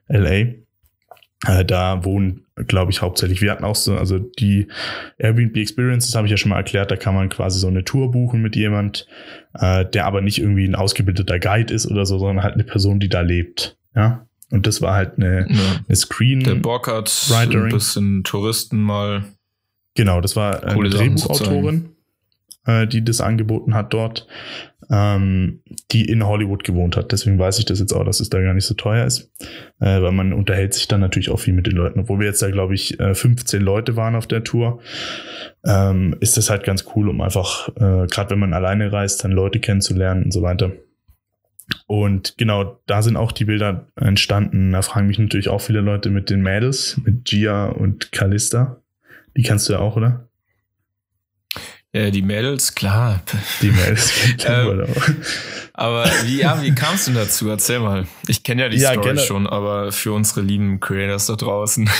LA. 0.09 0.61
Äh, 1.47 1.65
da 1.65 2.05
wohnen, 2.05 2.45
glaube 2.67 2.93
ich, 2.93 3.01
hauptsächlich. 3.01 3.41
Wir 3.41 3.51
hatten 3.51 3.65
auch 3.65 3.75
so, 3.75 3.97
also 3.97 4.19
die 4.19 4.69
Airbnb 5.19 5.57
Experiences 5.57 6.15
habe 6.15 6.27
ich 6.27 6.31
ja 6.31 6.37
schon 6.37 6.51
mal 6.51 6.59
erklärt, 6.59 6.91
da 6.91 6.97
kann 6.97 7.15
man 7.15 7.31
quasi 7.31 7.59
so 7.59 7.69
eine 7.69 7.85
Tour 7.85 8.11
buchen 8.11 8.43
mit 8.43 8.57
jemand, 8.57 9.07
äh, 9.55 9.87
der 9.87 10.07
aber 10.07 10.21
nicht 10.21 10.39
irgendwie 10.39 10.67
ein 10.67 10.75
ausgebildeter 10.75 11.39
Guide 11.39 11.73
ist 11.73 11.91
oder 11.91 12.05
so, 12.05 12.19
sondern 12.19 12.45
halt 12.45 12.55
eine 12.55 12.65
Person, 12.65 13.01
die 13.01 13.09
da 13.09 13.23
lebt. 13.23 13.77
Ja. 13.95 14.27
Und 14.51 14.67
das 14.67 14.83
war 14.83 14.95
halt 14.95 15.17
eine, 15.17 15.47
ja. 15.49 15.81
eine 15.87 15.97
Screen. 15.97 16.41
Der 16.41 16.57
Bock 16.57 16.89
hat 16.89 17.31
ein 17.33 17.69
bisschen 17.69 18.25
Touristen 18.25 18.83
mal. 18.83 19.25
Genau, 19.95 20.21
das 20.21 20.37
war 20.37 20.65
eine 20.65 20.91
Drehbuchautorin. 20.91 21.91
äh, 22.67 22.87
die 22.87 23.03
das 23.05 23.21
angeboten 23.21 23.75
hat 23.75 23.93
dort, 23.95 24.27
ähm, 24.91 25.61
die 25.93 26.05
in 26.05 26.27
Hollywood 26.27 26.65
gewohnt 26.65 26.97
hat. 26.97 27.13
Deswegen 27.13 27.39
weiß 27.39 27.59
ich 27.61 27.65
das 27.65 27.79
jetzt 27.79 27.93
auch, 27.93 28.05
dass 28.05 28.21
es 28.21 28.29
da 28.29 28.41
gar 28.41 28.55
nicht 28.55 28.65
so 28.65 28.75
teuer 28.75 29.07
ist, 29.07 29.31
äh, 29.79 30.03
weil 30.03 30.13
man 30.13 30.33
unterhält 30.33 30.75
sich 30.75 30.89
dann 30.89 31.01
natürlich 31.01 31.31
auch 31.31 31.39
viel 31.39 31.55
mit 31.55 31.67
den 31.67 31.77
Leuten. 31.77 32.01
Obwohl 32.01 32.19
wir 32.19 32.27
jetzt 32.27 32.43
da, 32.43 32.51
glaube 32.51 32.75
ich, 32.75 32.99
15 32.99 33.61
äh, 33.61 33.65
Leute 33.65 33.97
waren 33.97 34.17
auf 34.17 34.27
der 34.27 34.43
Tour, 34.43 34.81
ähm, 35.65 36.17
ist 36.21 36.37
das 36.37 36.51
halt 36.51 36.65
ganz 36.65 36.87
cool, 36.95 37.09
um 37.09 37.21
einfach, 37.21 37.69
äh, 37.77 38.07
gerade 38.07 38.31
wenn 38.31 38.41
man 38.41 38.53
alleine 38.53 38.93
reist, 38.93 39.23
dann 39.23 39.31
Leute 39.31 39.61
kennenzulernen 39.61 40.25
und 40.25 40.33
so 40.33 40.43
weiter. 40.43 40.73
Und 41.87 42.37
genau, 42.37 42.81
da 42.87 43.03
sind 43.03 43.17
auch 43.17 43.31
die 43.31 43.45
Bilder 43.45 43.87
entstanden. 43.95 44.73
Da 44.73 44.83
fragen 44.83 45.07
mich 45.07 45.21
natürlich 45.21 45.49
auch 45.49 45.61
viele 45.61 45.81
Leute 45.81 46.11
mit 46.11 46.29
den 46.29 46.43
Mädels, 46.43 47.01
mit 47.05 47.27
Gia 47.27 47.67
und 47.67 48.11
Callista. 48.11 48.83
Die 49.37 49.43
kannst 49.43 49.69
du 49.69 49.75
ja 49.75 49.79
auch, 49.79 49.97
oder? 49.97 50.30
Ja, 51.93 52.11
die 52.11 52.23
Mädels, 52.23 52.75
klar. 52.75 53.21
Die 53.63 53.71
Mädels 53.71 54.13
ähm, 54.47 54.87
Aber 55.73 56.05
wie, 56.25 56.39
ja, 56.39 56.63
wie 56.63 56.73
kamst 56.73 57.09
du 57.09 57.13
dazu? 57.13 57.49
Erzähl 57.49 57.81
mal. 57.81 58.07
Ich 58.29 58.45
kenne 58.45 58.63
ja 58.63 58.69
die 58.69 58.79
ja, 58.79 58.93
Story 58.93 59.19
schon, 59.19 59.47
aber 59.49 59.91
für 59.91 60.13
unsere 60.13 60.43
lieben 60.43 60.79
Creators 60.79 61.27
da 61.27 61.35
draußen. 61.35 61.91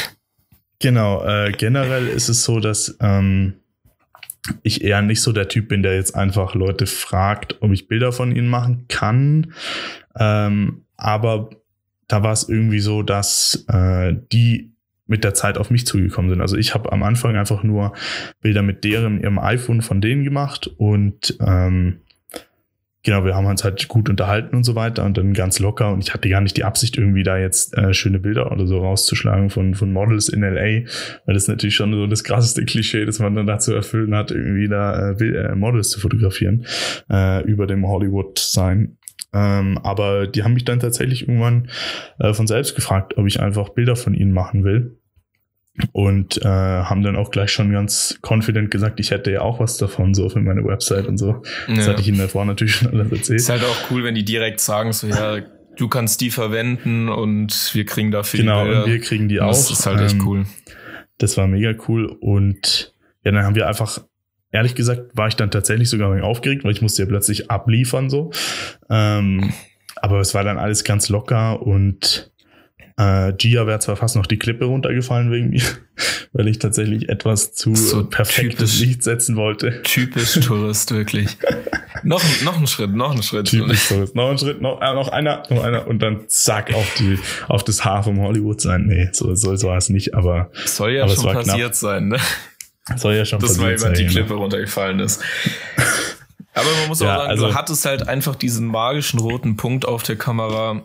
Genau, 0.79 1.25
äh, 1.25 1.51
generell 1.53 2.07
ist 2.07 2.29
es 2.29 2.45
so, 2.45 2.61
dass 2.61 2.97
ähm, 3.01 3.55
ich 4.63 4.85
eher 4.85 5.03
nicht 5.03 5.23
so 5.23 5.33
der 5.33 5.49
Typ 5.49 5.69
bin, 5.69 5.83
der 5.83 5.95
jetzt 5.97 6.15
einfach 6.15 6.55
Leute 6.55 6.87
fragt, 6.87 7.61
ob 7.61 7.73
ich 7.73 7.89
Bilder 7.89 8.13
von 8.13 8.35
ihnen 8.35 8.49
machen 8.49 8.87
kann. 8.89 9.53
Ähm, 10.19 10.85
aber 10.97 11.51
da 12.07 12.23
war 12.23 12.33
es 12.33 12.49
irgendwie 12.49 12.81
so, 12.81 13.03
dass 13.03 13.65
äh, 13.69 14.15
die 14.33 14.73
mit 15.11 15.25
der 15.25 15.35
Zeit 15.35 15.59
auf 15.59 15.71
mich 15.71 15.87
zugekommen 15.87 16.31
sind. 16.31 16.41
Also 16.41 16.57
ich 16.57 16.73
habe 16.73 16.93
am 16.93 17.03
Anfang 17.03 17.37
einfach 17.37 17.63
nur 17.63 17.93
Bilder 18.41 18.63
mit 18.63 18.85
deren 18.85 19.21
ihrem 19.21 19.39
iPhone 19.39 19.83
von 19.83 20.01
denen 20.01 20.25
gemacht 20.25 20.71
und 20.79 21.37
ähm, 21.41 22.01
genau, 23.03 23.25
wir 23.25 23.35
haben 23.35 23.47
uns 23.47 23.65
halt 23.65 23.89
gut 23.89 24.09
unterhalten 24.09 24.55
und 24.55 24.65
so 24.65 24.75
weiter 24.75 25.05
und 25.05 25.17
dann 25.17 25.33
ganz 25.33 25.59
locker 25.59 25.93
und 25.93 26.05
ich 26.05 26.15
hatte 26.15 26.29
gar 26.29 26.41
nicht 26.41 26.57
die 26.57 26.65
Absicht, 26.65 26.97
irgendwie 26.97 27.23
da 27.23 27.39
jetzt 27.39 27.77
äh, 27.77 27.93
schöne 27.93 28.21
Bilder 28.21 28.53
oder 28.53 28.67
so 28.67 28.79
rauszuschlagen 28.79 29.51
von, 29.51 29.75
von 29.75 29.93
Models 29.93 30.29
in 30.29 30.43
LA, 30.43 30.87
weil 31.27 31.35
das 31.35 31.49
natürlich 31.49 31.75
schon 31.75 31.93
so 31.93 32.07
das 32.07 32.25
krasseste 32.25 32.65
Klischee, 32.65 33.05
das 33.05 33.19
man 33.19 33.35
dann 33.35 33.47
dazu 33.47 33.75
erfüllen 33.75 34.15
hat, 34.15 34.31
irgendwie 34.31 34.69
da 34.69 35.11
äh, 35.11 35.25
äh, 35.25 35.55
Models 35.55 35.91
zu 35.91 36.01
fotografieren 36.01 36.67
äh, 37.11 37.43
über 37.45 37.67
dem 37.67 37.87
Hollywood-Sign. 37.87 38.97
Ähm, 39.33 39.79
aber 39.79 40.27
die 40.27 40.43
haben 40.43 40.55
mich 40.55 40.65
dann 40.65 40.81
tatsächlich 40.81 41.29
irgendwann 41.29 41.69
äh, 42.19 42.33
von 42.33 42.47
selbst 42.47 42.75
gefragt, 42.75 43.17
ob 43.17 43.27
ich 43.27 43.41
einfach 43.41 43.71
Bilder 43.71 43.97
von 43.97 44.15
ihnen 44.15 44.33
machen 44.33 44.65
will 44.65 45.00
und 45.93 46.39
äh, 46.39 46.49
haben 46.49 47.03
dann 47.03 47.17
auch 47.17 47.31
gleich 47.31 47.51
schon 47.51 47.73
ganz 47.73 48.19
confident 48.23 48.71
gesagt, 48.71 49.01
ich 49.01 49.11
hätte 49.11 49.31
ja 49.31 49.43
auch 49.43 49.61
was 49.61 49.77
davon, 49.77 50.15
so 50.15 50.29
für 50.29 50.41
meine 50.41 50.65
Website 50.65 51.07
und 51.07 51.19
so. 51.19 51.43
Ja. 51.69 51.75
Das 51.75 51.89
hatte 51.89 52.01
ich 52.01 52.09
ihnen 52.09 52.19
davor 52.19 52.45
natürlich 52.45 52.75
schon 52.77 52.89
alles 52.89 53.11
erzählt. 53.13 53.41
Ist 53.41 53.49
halt 53.49 53.65
auch 53.65 53.91
cool, 53.91 54.05
wenn 54.05 54.15
die 54.15 54.25
direkt 54.25 54.61
sagen, 54.61 54.93
so 54.93 55.07
ja, 55.07 55.39
du 55.77 55.89
kannst 55.89 56.21
die 56.21 56.31
verwenden 56.31 57.09
und 57.09 57.71
wir 57.75 57.85
kriegen 57.85 58.11
dafür 58.11 58.41
genau, 58.41 58.65
die. 58.65 58.71
Genau, 58.71 58.85
und 58.85 58.91
wir 58.91 59.01
kriegen 59.01 59.29
die 59.29 59.41
auch. 59.41 59.49
Das 59.49 59.71
ist 59.71 59.87
halt 59.87 60.01
echt 60.01 60.15
ähm, 60.15 60.27
cool. 60.27 60.47
Das 61.19 61.37
war 61.37 61.47
mega 61.47 61.75
cool 61.89 62.07
und 62.07 62.95
ja, 63.25 63.33
dann 63.33 63.45
haben 63.45 63.55
wir 63.55 63.69
einfach 63.69 64.01
ehrlich 64.53 64.75
gesagt 64.75 65.03
war 65.15 65.29
ich 65.29 65.37
dann 65.37 65.51
tatsächlich 65.51 65.89
sogar 65.89 66.23
aufgeregt, 66.25 66.65
weil 66.65 66.73
ich 66.73 66.83
musste 66.83 67.03
ja 67.03 67.09
plötzlich 67.09 67.51
abliefern 67.51 68.11
so. 68.11 68.31
Ähm, 68.89 69.53
aber 69.97 70.21
es 70.21 70.35
war 70.35 70.45
dann 70.45 70.59
alles 70.59 70.85
ganz 70.85 71.09
locker 71.09 71.63
und 71.63 72.30
äh, 73.01 73.33
Gia 73.33 73.67
wäre 73.67 73.79
zwar 73.79 73.97
fast 73.97 74.17
noch 74.17 74.27
die 74.27 74.39
Klippe 74.39 74.67
runtergefallen 74.67 75.31
wegen 75.31 75.51
mir, 75.51 75.63
weil 76.33 76.49
ich 76.49 76.59
tatsächlich 76.59 77.09
etwas 77.09 77.55
zu 77.55 77.75
so 77.75 78.05
perfektes 78.05 78.73
typisch, 78.73 78.81
Licht 78.81 79.03
setzen 79.03 79.37
wollte. 79.37 79.83
Typisch 79.83 80.35
Tourist, 80.47 80.91
wirklich. 80.93 81.39
noch, 82.03 82.23
noch 82.45 82.59
ein 82.59 82.67
Schritt, 82.67 82.95
noch 82.95 83.15
ein 83.15 83.23
Schritt. 83.23 83.47
Typisch 83.47 83.89
Tourist. 83.89 84.15
Noch 84.15 84.31
ein 84.31 84.39
Schritt, 84.39 84.61
noch, 84.61 84.81
äh, 84.83 84.95
noch 84.95 85.09
einer, 85.09 85.43
noch 85.49 85.65
einer 85.65 85.87
und 85.87 86.01
dann 86.01 86.29
zack 86.29 86.75
auf 86.75 86.95
die, 86.99 87.19
auf 87.49 87.65
das 87.65 87.85
Haar 87.85 88.03
vom 88.03 88.21
Hollywood 88.21 88.61
sein. 88.61 88.85
Nee, 88.87 89.09
so, 89.13 89.35
so, 89.35 89.57
so 89.57 89.69
war 89.69 89.79
es 89.79 89.89
nicht, 89.89 90.15
aber. 90.15 90.51
Soll 90.67 90.93
ja 90.93 91.05
aber 91.05 91.15
schon 91.15 91.33
passiert 91.33 91.57
knapp. 91.57 91.75
sein, 91.75 92.09
ne? 92.09 92.19
Soll 92.97 93.15
ja 93.15 93.25
schon 93.25 93.39
Dass 93.39 93.57
mal 93.59 93.73
jemand 93.73 93.99
die 93.99 94.07
Klippe 94.07 94.35
ne? 94.35 94.41
runtergefallen 94.41 95.01
ist. 95.01 95.23
Aber 96.53 96.69
man 96.81 96.89
muss 96.89 97.01
auch 97.01 97.07
ja, 97.07 97.17
sagen, 97.19 97.31
also, 97.31 97.47
du 97.47 97.55
hattest 97.55 97.85
halt 97.85 98.09
einfach 98.09 98.35
diesen 98.35 98.67
magischen 98.67 99.21
roten 99.21 99.57
Punkt 99.57 99.87
auf 99.87 100.03
der 100.03 100.17
Kamera, 100.17 100.83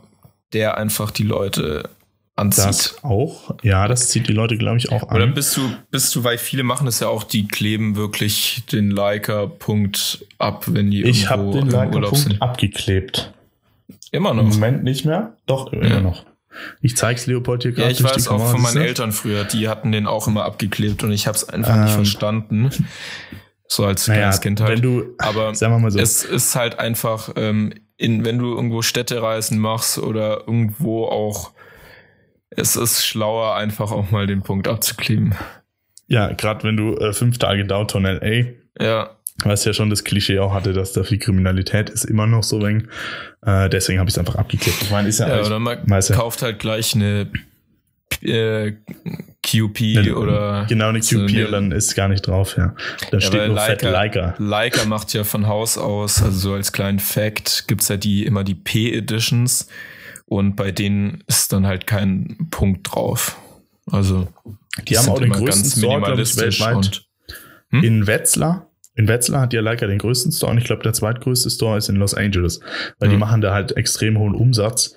der 0.54 0.78
einfach 0.78 1.10
die 1.10 1.24
Leute 1.24 1.90
anzieht. 2.36 2.66
Das 2.66 3.04
auch. 3.04 3.56
Ja, 3.64 3.88
das 3.88 4.10
zieht 4.10 4.28
die 4.28 4.34
Leute, 4.34 4.58
glaube 4.58 4.78
ich, 4.78 4.92
auch 4.92 5.10
an. 5.10 5.16
Oder 5.16 5.28
bist 5.28 5.56
du, 5.58 5.62
bist 5.92 6.14
du, 6.16 6.24
weil 6.24 6.38
viele 6.38 6.64
machen 6.64 6.88
es 6.88 7.00
ja 7.00 7.08
auch, 7.08 7.24
die 7.24 7.48
kleben 7.48 7.96
wirklich 7.96 8.64
den 8.72 8.92
Leica-Punkt 8.92 10.26
ab, 10.38 10.66
wenn 10.68 10.92
die 10.92 11.04
Ich 11.04 11.30
habe 11.30 11.52
den 11.52 11.70
Leica-Punkt 11.70 12.42
abgeklebt. 12.42 13.34
Immer 14.12 14.34
noch. 14.34 14.44
Im 14.44 14.50
Moment 14.50 14.84
nicht 14.84 15.06
mehr. 15.06 15.36
Doch, 15.46 15.72
immer 15.72 15.88
ja. 15.88 16.02
noch. 16.02 16.26
Ich 16.82 16.96
zeig's 16.96 17.26
Leopold 17.26 17.64
hier 17.64 17.72
gerade. 17.74 17.90
Ja, 17.90 17.92
ich 17.92 18.04
weiß 18.04 18.30
auch 18.30 18.52
von 18.52 18.62
meinen 18.62 18.78
Eltern 18.78 19.12
früher, 19.12 19.44
die 19.44 19.68
hatten 19.68 19.92
den 19.92 20.08
auch 20.08 20.28
immer 20.28 20.46
abgeklebt 20.46 21.04
und 21.04 21.12
ich 21.12 21.28
habe 21.28 21.36
es 21.36 21.48
einfach 21.50 21.76
ähm, 21.76 21.84
nicht 21.84 21.94
verstanden. 21.94 22.70
So 23.68 23.84
als 23.84 24.08
naja, 24.08 24.22
kleines 24.22 24.42
Kind 24.42 24.62
halt. 24.62 24.72
Wenn 24.72 24.82
du, 24.82 25.16
Aber 25.18 25.54
sagen 25.56 25.74
wir 25.74 25.80
mal 25.80 25.92
so. 25.92 26.00
es 26.00 26.24
ist 26.24 26.56
halt 26.56 26.80
einfach, 26.80 27.32
ähm, 27.36 27.74
in, 27.98 28.24
wenn 28.24 28.38
du 28.38 28.54
irgendwo 28.54 28.82
Städtereisen 28.82 29.60
machst 29.60 29.98
oder 29.98 30.42
irgendwo 30.48 31.06
auch 31.06 31.52
es 32.56 32.76
ist 32.76 33.06
schlauer, 33.06 33.56
einfach 33.56 33.92
auch 33.92 34.12
mal 34.12 34.28
den 34.28 34.42
Punkt 34.42 34.68
abzukleben. 34.68 35.36
Ja, 36.08 36.32
gerade 36.34 36.64
wenn 36.64 36.78
du 36.78 36.96
äh, 36.98 37.14
fünf 37.14 37.38
Tage 37.38 37.66
Downtown 37.66 38.04
LA, 38.04 38.46
ja. 38.80 39.10
was 39.44 39.66
ja 39.66 39.74
schon 39.74 39.90
das 39.90 40.04
Klischee 40.04 40.40
auch 40.40 40.54
hatte, 40.54 40.74
dass 40.74 40.94
da 40.94 41.04
viel 41.04 41.18
Kriminalität 41.18 41.90
ist, 41.90 42.06
immer 42.06 42.28
noch 42.28 42.44
so 42.44 42.62
wenig. 42.62 42.84
Äh, 43.46 43.70
deswegen 43.70 44.00
habe 44.00 44.10
ich 44.10 44.14
es 44.14 44.20
einfach 44.20 44.36
abgeklebt. 44.36 44.78
Ich 44.84 44.92
meine, 44.92 45.10
ist 45.10 45.20
ja, 45.20 45.28
ja 45.28 45.46
oder 45.46 45.60
man 45.60 45.86
kauft 46.14 46.42
halt 46.44 46.60
gleich 46.60 46.94
eine 46.94 47.32
äh, 48.22 48.74
QP 49.44 49.82
ne, 49.82 50.16
oder 50.16 50.66
genau 50.68 50.90
eine 50.90 51.00
QP 51.00 51.10
so 51.10 51.18
eine, 51.20 51.46
dann 51.46 51.72
ist 51.72 51.96
gar 51.96 52.08
nicht 52.08 52.28
drauf, 52.28 52.56
ja. 52.58 52.76
Dann 53.12 53.20
ja, 53.20 53.28
steht 53.28 53.48
nur 53.48 53.56
Leica, 53.56 53.66
Fett 53.66 53.82
Leica. 53.84 54.36
Leica 54.38 54.86
macht 54.86 55.14
ja 55.14 55.24
von 55.24 55.48
Haus 55.48 55.78
aus, 55.78 56.22
also 56.22 56.38
so 56.38 56.54
als 56.54 56.72
kleinen 56.72 57.00
Fact, 57.00 57.66
gibt's 57.68 57.88
ja 57.88 57.98
die 57.98 58.26
immer 58.26 58.44
die 58.44 58.56
P-Editions 58.56 59.68
und 60.26 60.56
bei 60.56 60.72
denen 60.72 61.24
ist 61.28 61.54
dann 61.54 61.66
halt 61.66 61.88
kein 61.88 62.48
Punkt 62.52 62.92
drauf. 62.92 63.38
Also 63.92 64.28
die 64.88 64.98
haben 64.98 65.10
auch 65.10 65.20
den 65.20 65.32
größten 65.32 65.82
Store, 65.82 66.02
glaube 66.02 66.22
ich, 66.22 66.38
weltweit. 66.38 66.76
Und, 66.76 67.08
hm? 67.70 67.84
In 67.84 68.08
Wetzlar. 68.08 68.70
In 68.96 69.08
Wetzlar 69.08 69.42
hat 69.42 69.54
ja 69.54 69.62
Leica 69.62 69.88
den 69.88 69.98
größten 69.98 70.32
Store 70.32 70.52
und 70.52 70.58
ich 70.58 70.64
glaube, 70.64 70.84
der 70.84 70.94
zweitgrößte 70.94 71.50
Store 71.50 71.78
ist 71.78 71.90
in 71.90 71.98
Los 71.98 72.14
Angeles, 72.14 72.62
weil 73.00 73.10
hm. 73.10 73.16
die 73.16 73.20
machen 73.20 73.42
da 73.42 73.54
halt 73.54 73.76
extrem 73.76 74.18
hohen 74.18 74.34
Umsatz, 74.34 74.96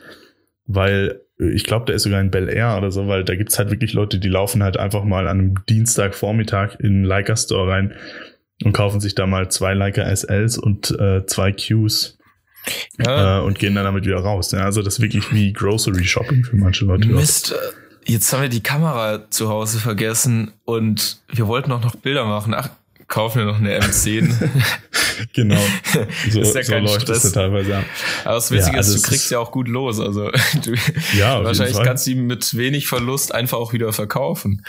weil 0.66 1.20
ich 1.38 1.64
glaube, 1.64 1.86
der 1.86 1.96
ist 1.96 2.02
sogar 2.02 2.20
in 2.20 2.30
Bel 2.30 2.48
Air 2.48 2.76
oder 2.78 2.90
so, 2.90 3.06
weil 3.06 3.24
da 3.24 3.36
gibt's 3.36 3.58
halt 3.58 3.70
wirklich 3.70 3.92
Leute, 3.92 4.18
die 4.18 4.28
laufen 4.28 4.62
halt 4.62 4.76
einfach 4.76 5.04
mal 5.04 5.28
an 5.28 5.38
einem 5.38 5.54
Dienstagvormittag 5.68 6.76
in 6.80 7.02
den 7.02 7.04
Leica 7.04 7.36
Store 7.36 7.70
rein 7.70 7.94
und 8.64 8.72
kaufen 8.72 9.00
sich 9.00 9.14
da 9.14 9.26
mal 9.26 9.48
zwei 9.50 9.74
Leica 9.74 10.04
SLs 10.14 10.58
und 10.58 10.90
äh, 10.98 11.26
zwei 11.26 11.52
Qs 11.52 12.17
ja. 12.98 13.38
äh, 13.38 13.42
und 13.42 13.58
gehen 13.58 13.74
dann 13.74 13.84
damit 13.84 14.04
wieder 14.04 14.18
raus. 14.18 14.52
Ja, 14.52 14.60
also 14.60 14.82
das 14.82 14.94
ist 14.94 15.00
wirklich 15.00 15.32
wie 15.32 15.52
Grocery 15.52 16.04
Shopping 16.04 16.44
für 16.44 16.56
manche 16.56 16.84
Leute. 16.84 17.08
Mist, 17.08 17.52
äh, 17.52 18.12
jetzt 18.12 18.32
haben 18.32 18.42
wir 18.42 18.48
die 18.48 18.62
Kamera 18.62 19.30
zu 19.30 19.48
Hause 19.48 19.78
vergessen 19.78 20.52
und 20.64 21.18
wir 21.32 21.46
wollten 21.46 21.72
auch 21.72 21.82
noch 21.82 21.96
Bilder 21.96 22.24
machen. 22.24 22.54
Ach, 22.54 22.68
kaufen 23.08 23.38
wir 23.38 23.46
noch 23.46 23.58
eine 23.58 23.78
M10. 23.80 24.32
genau. 25.32 25.60
So, 26.30 26.40
ist 26.40 26.54
ja 26.54 26.62
so 26.62 26.74
läuft 26.76 27.02
Stress. 27.02 27.22
das 27.22 27.32
teilweise. 27.32 27.70
Ja. 27.70 27.84
Aber 28.24 28.34
das 28.34 28.50
Witzige 28.50 28.72
ja, 28.72 28.78
also 28.78 28.94
ist, 28.94 29.04
du 29.04 29.08
kriegst 29.08 29.30
ja 29.30 29.38
auch 29.38 29.50
gut 29.50 29.66
los. 29.66 29.98
Also 29.98 30.30
du, 30.64 30.74
ja, 31.16 31.42
wahrscheinlich 31.42 31.80
kannst 31.82 32.06
du 32.06 32.10
die 32.10 32.16
mit 32.16 32.56
wenig 32.56 32.86
Verlust 32.86 33.34
einfach 33.34 33.58
auch 33.58 33.72
wieder 33.72 33.92
verkaufen. 33.92 34.64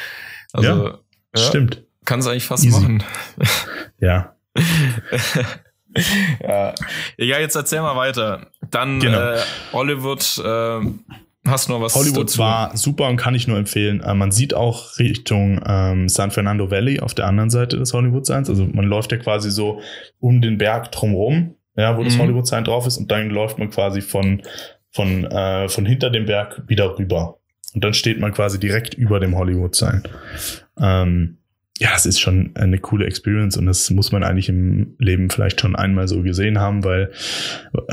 Also, 0.54 0.88
ja, 0.88 1.00
stimmt. 1.36 1.84
Kannst 2.06 2.28
du 2.28 2.32
eigentlich 2.32 2.46
fast 2.46 2.64
Easy. 2.64 2.80
machen. 2.80 3.04
Ja. 4.00 4.36
ja. 6.44 6.74
ja, 7.18 7.40
jetzt 7.40 7.56
erzähl 7.56 7.82
mal 7.82 7.96
weiter. 7.96 8.48
Dann 8.70 9.00
genau. 9.00 9.20
äh, 9.20 9.40
Hollywood, 9.74 10.42
äh, 10.44 10.80
hast 11.48 11.68
du 11.68 11.74
noch 11.74 11.82
was 11.82 11.96
Hollywood 11.96 12.30
dazu? 12.30 12.40
war 12.40 12.78
super 12.78 13.08
und 13.08 13.18
kann 13.18 13.36
ich 13.36 13.48
nur 13.48 13.58
empfehlen. 13.58 14.02
Äh, 14.02 14.14
man 14.14 14.32
sieht 14.32 14.54
auch 14.54 15.00
Richtung 15.00 15.62
ähm, 15.66 16.10
San 16.10 16.32
Fernando 16.32 16.70
Valley 16.72 17.00
auf 17.00 17.14
der 17.14 17.28
anderen 17.28 17.50
Seite 17.50 17.78
des 17.78 17.94
Hollywood 17.94 18.26
Signs. 18.26 18.50
Also 18.50 18.66
man 18.66 18.86
läuft 18.86 19.12
ja 19.12 19.18
quasi 19.18 19.52
so 19.52 19.82
um 20.20 20.42
den 20.42 20.58
Berg 20.58 20.92
drumherum, 20.92 21.56
ja, 21.76 21.96
wo 21.98 22.02
mhm. 22.02 22.06
das 22.06 22.18
Hollywood 22.18 22.48
Sign 22.48 22.64
drauf 22.64 22.86
ist 22.88 22.98
und 22.98 23.12
dann 23.12 23.30
läuft 23.30 23.58
man 23.58 23.70
quasi 23.70 24.02
von 24.02 24.42
von 24.92 25.26
äh, 25.26 25.70
von 25.70 25.86
hinter 25.86 26.10
dem 26.10 26.26
Berg 26.26 26.64
wieder 26.68 26.98
rüber. 26.98 27.40
Und 27.74 27.84
dann 27.84 27.94
steht 27.94 28.20
man 28.20 28.34
quasi 28.34 28.60
direkt 28.60 28.96
über 28.96 29.20
dem 29.20 29.38
Hollywood 29.38 29.76
Sign. 29.76 30.04
Ähm, 30.80 31.39
ja, 31.80 31.92
es 31.96 32.06
ist 32.06 32.20
schon 32.20 32.52
eine 32.56 32.78
coole 32.78 33.06
Experience 33.06 33.56
und 33.56 33.66
das 33.66 33.90
muss 33.90 34.12
man 34.12 34.22
eigentlich 34.22 34.50
im 34.50 34.96
Leben 35.00 35.30
vielleicht 35.30 35.62
schon 35.62 35.78
einmal 35.78 36.10
so 36.10 36.22
gesehen 36.22 36.60
haben, 36.60 36.84
weil 36.84 37.10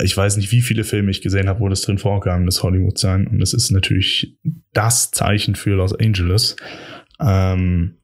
ich 0.03 0.16
weiß 0.16 0.37
nicht, 0.39 0.51
wie 0.51 0.61
viele 0.61 0.82
Filme 0.82 1.12
ich 1.12 1.22
gesehen 1.22 1.49
habe, 1.49 1.61
wo 1.61 1.68
das 1.68 1.82
drin 1.82 1.99
vorkam, 1.99 2.47
das 2.47 2.64
Hollywood 2.64 2.99
sein. 2.99 3.28
Und 3.28 3.39
das 3.39 3.55
ist 3.55 3.70
natürlich 3.70 4.37
das 4.72 5.12
Zeichen 5.12 5.55
für 5.55 5.76
Los 5.76 5.95
Angeles. 5.95 6.57
Ähm, 7.20 7.99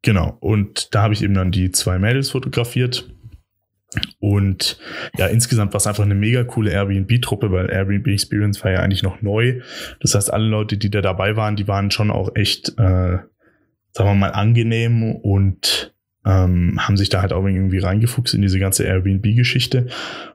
genau. 0.00 0.38
Und 0.40 0.94
da 0.94 1.02
habe 1.02 1.12
ich 1.12 1.22
eben 1.22 1.34
dann 1.34 1.52
die 1.52 1.70
zwei 1.72 1.98
Mädels 1.98 2.30
fotografiert. 2.30 3.12
Und 4.18 4.78
ja, 5.18 5.26
insgesamt 5.26 5.74
war 5.74 5.78
es 5.78 5.86
einfach 5.86 6.04
eine 6.04 6.14
mega 6.14 6.42
coole 6.42 6.70
Airbnb-Truppe, 6.70 7.52
weil 7.52 7.70
Airbnb 7.70 8.06
Experience 8.06 8.64
war 8.64 8.72
ja 8.72 8.80
eigentlich 8.80 9.02
noch 9.02 9.20
neu. 9.20 9.60
Das 10.00 10.14
heißt, 10.14 10.32
alle 10.32 10.46
Leute, 10.46 10.78
die 10.78 10.90
da 10.90 11.02
dabei 11.02 11.36
waren, 11.36 11.54
die 11.54 11.68
waren 11.68 11.90
schon 11.90 12.10
auch 12.10 12.34
echt, 12.34 12.78
äh, 12.78 13.18
sagen 13.96 14.10
wir 14.10 14.14
mal, 14.14 14.32
angenehm 14.32 15.16
und 15.16 15.94
ähm, 16.26 16.78
haben 16.78 16.98
sich 16.98 17.08
da 17.08 17.22
halt 17.22 17.32
auch 17.32 17.46
irgendwie 17.46 17.78
reingefuchst 17.78 18.34
in 18.34 18.42
diese 18.42 18.58
ganze 18.58 18.84
Airbnb-Geschichte. 18.84 19.86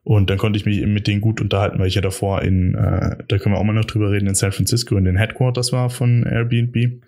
Und 0.04 0.30
dann 0.30 0.40
konnte 0.40 0.58
ich 0.58 0.66
mich 0.66 0.80
eben 0.80 0.94
mit 0.94 1.06
denen 1.06 1.22
gut 1.22 1.42
unterhalten, 1.42 1.78
weil 1.78 1.88
ich 1.88 1.96
ja 1.96 2.02
davor 2.02 2.42
in, 2.42 2.74
äh, 2.74 3.18
da 3.28 3.38
können 3.38 3.54
wir 3.54 3.60
auch 3.60 3.64
mal 3.64 3.74
noch 3.74 3.86
drüber 3.86 4.12
reden, 4.12 4.28
in 4.28 4.34
San 4.34 4.52
Francisco 4.52 4.98
in 4.98 5.04
den 5.04 5.18
Headquarters 5.18 5.72
war 5.74 5.92
von 5.92 6.24
Airbnb 6.24 7.04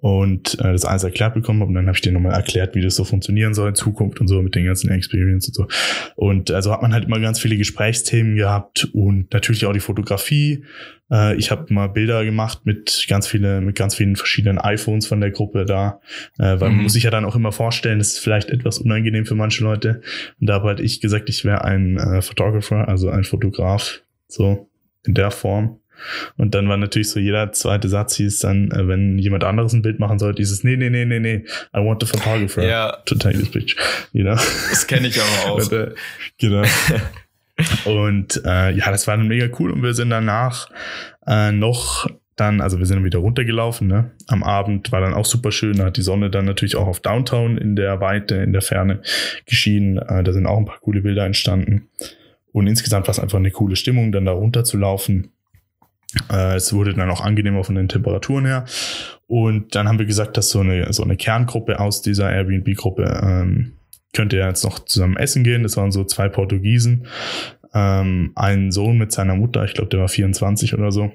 und 0.00 0.54
äh, 0.60 0.72
das 0.72 0.84
alles 0.84 1.04
erklärt 1.04 1.34
bekommen 1.34 1.60
habe. 1.60 1.68
Und 1.68 1.74
dann 1.74 1.86
habe 1.86 1.96
ich 1.96 2.02
dir 2.02 2.12
nochmal 2.12 2.34
erklärt, 2.34 2.74
wie 2.74 2.82
das 2.82 2.96
so 2.96 3.04
funktionieren 3.04 3.54
soll 3.54 3.70
in 3.70 3.74
Zukunft 3.74 4.20
und 4.20 4.28
so 4.28 4.42
mit 4.42 4.54
den 4.54 4.64
ganzen 4.64 4.90
Experience 4.90 5.48
und 5.48 5.54
so. 5.54 5.66
Und 6.14 6.50
also 6.50 6.72
hat 6.72 6.82
man 6.82 6.92
halt 6.92 7.04
immer 7.06 7.20
ganz 7.20 7.40
viele 7.40 7.56
Gesprächsthemen 7.56 8.36
gehabt 8.36 8.88
und 8.92 9.32
natürlich 9.32 9.66
auch 9.66 9.72
die 9.72 9.80
Fotografie. 9.80 10.64
Äh, 11.10 11.36
ich 11.36 11.50
habe 11.50 11.72
mal 11.72 11.88
Bilder 11.88 12.24
gemacht 12.24 12.60
mit 12.64 13.06
ganz 13.08 13.26
viele, 13.26 13.60
mit 13.60 13.76
ganz 13.76 13.94
vielen 13.94 14.16
verschiedenen 14.16 14.58
iPhones 14.58 15.06
von 15.06 15.20
der 15.20 15.30
Gruppe 15.30 15.64
da, 15.64 16.00
äh, 16.38 16.60
weil 16.60 16.70
mhm. 16.70 16.76
man 16.76 16.82
muss 16.84 16.92
sich 16.92 17.04
ja 17.04 17.10
dann 17.10 17.24
auch 17.24 17.36
immer 17.36 17.52
vorstellen, 17.52 17.98
das 17.98 18.08
ist 18.08 18.18
vielleicht 18.18 18.50
etwas 18.50 18.78
unangenehm 18.78 19.26
für 19.26 19.34
manche 19.34 19.64
Leute. 19.64 20.02
Und 20.40 20.48
da 20.48 20.54
habe 20.54 20.68
halt 20.68 20.80
ich 20.80 21.00
gesagt, 21.00 21.28
ich 21.28 21.44
wäre 21.44 21.64
ein 21.64 21.98
äh, 21.98 22.22
Photographer, 22.22 22.88
also 22.88 23.08
ein 23.10 23.24
Fotograf, 23.24 24.02
so 24.28 24.68
in 25.06 25.14
der 25.14 25.30
Form. 25.30 25.80
Und 26.36 26.54
dann 26.54 26.68
war 26.68 26.76
natürlich 26.76 27.10
so 27.10 27.20
jeder 27.20 27.52
zweite 27.52 27.88
Satz 27.88 28.16
hieß 28.16 28.40
dann, 28.40 28.70
äh, 28.70 28.86
wenn 28.88 29.18
jemand 29.18 29.44
anderes 29.44 29.72
ein 29.72 29.82
Bild 29.82 29.98
machen 29.98 30.18
soll, 30.18 30.34
dieses 30.34 30.64
nee, 30.64 30.76
nee, 30.76 30.90
nee, 30.90 31.04
nee, 31.04 31.20
nee, 31.20 31.44
I 31.74 31.78
want 31.78 32.02
the 32.02 32.06
photographer 32.06 32.66
ja. 32.66 32.96
to 33.06 33.14
take 33.14 33.38
this 33.38 33.50
picture. 33.50 33.80
You 34.12 34.24
know? 34.24 34.36
Das 34.70 34.86
kenne 34.86 35.08
ich 35.08 35.20
aber 35.20 35.52
auch. 35.52 35.58
Und, 35.60 35.72
äh, 35.72 35.94
genau. 36.38 36.62
und 37.86 38.42
äh, 38.44 38.70
ja, 38.72 38.90
das 38.90 39.06
war 39.06 39.16
dann 39.16 39.28
mega 39.28 39.48
cool 39.58 39.70
und 39.70 39.82
wir 39.82 39.94
sind 39.94 40.10
danach 40.10 40.68
äh, 41.26 41.52
noch 41.52 42.06
dann, 42.36 42.60
also 42.60 42.78
wir 42.78 42.84
sind 42.84 42.98
dann 42.98 43.04
wieder 43.04 43.20
runtergelaufen, 43.20 43.88
ne? 43.88 44.10
Am 44.26 44.42
Abend 44.42 44.92
war 44.92 45.00
dann 45.00 45.14
auch 45.14 45.24
super 45.24 45.50
schön, 45.50 45.78
da 45.78 45.86
hat 45.86 45.96
die 45.96 46.02
Sonne 46.02 46.28
dann 46.28 46.44
natürlich 46.44 46.76
auch 46.76 46.86
auf 46.86 47.00
Downtown 47.00 47.56
in 47.56 47.76
der 47.76 48.00
Weite, 48.00 48.36
in 48.36 48.52
der 48.52 48.60
Ferne 48.60 49.00
geschienen. 49.46 49.96
Äh, 49.96 50.22
da 50.22 50.32
sind 50.32 50.46
auch 50.46 50.58
ein 50.58 50.66
paar 50.66 50.80
coole 50.80 51.00
Bilder 51.00 51.24
entstanden. 51.24 51.88
Und 52.52 52.66
insgesamt 52.66 53.06
war 53.06 53.12
es 53.12 53.18
einfach 53.18 53.38
eine 53.38 53.50
coole 53.50 53.76
Stimmung, 53.76 54.12
dann 54.12 54.26
da 54.26 54.32
runterzulaufen 54.32 55.32
es 56.28 56.72
wurde 56.72 56.94
dann 56.94 57.10
auch 57.10 57.20
angenehmer 57.20 57.64
von 57.64 57.74
den 57.74 57.88
Temperaturen 57.88 58.46
her. 58.46 58.64
Und 59.26 59.74
dann 59.74 59.88
haben 59.88 59.98
wir 59.98 60.06
gesagt, 60.06 60.36
dass 60.36 60.50
so 60.50 60.60
eine, 60.60 60.92
so 60.92 61.02
eine 61.02 61.16
Kerngruppe 61.16 61.80
aus 61.80 62.00
dieser 62.00 62.30
Airbnb-Gruppe 62.30 63.20
ähm, 63.22 63.72
könnte 64.12 64.38
ja 64.38 64.48
jetzt 64.48 64.64
noch 64.64 64.84
zusammen 64.84 65.16
essen 65.16 65.44
gehen. 65.44 65.62
Das 65.62 65.76
waren 65.76 65.92
so 65.92 66.04
zwei 66.04 66.28
Portugiesen. 66.28 67.06
Ähm, 67.74 68.32
ein 68.34 68.72
Sohn 68.72 68.96
mit 68.96 69.12
seiner 69.12 69.36
Mutter, 69.36 69.64
ich 69.64 69.74
glaube, 69.74 69.90
der 69.90 70.00
war 70.00 70.08
24 70.08 70.74
oder 70.74 70.90
so. 70.90 71.12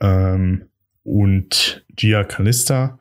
Ähm, 0.00 0.66
und 1.04 1.84
Gia 1.96 2.24
Calista. 2.24 2.98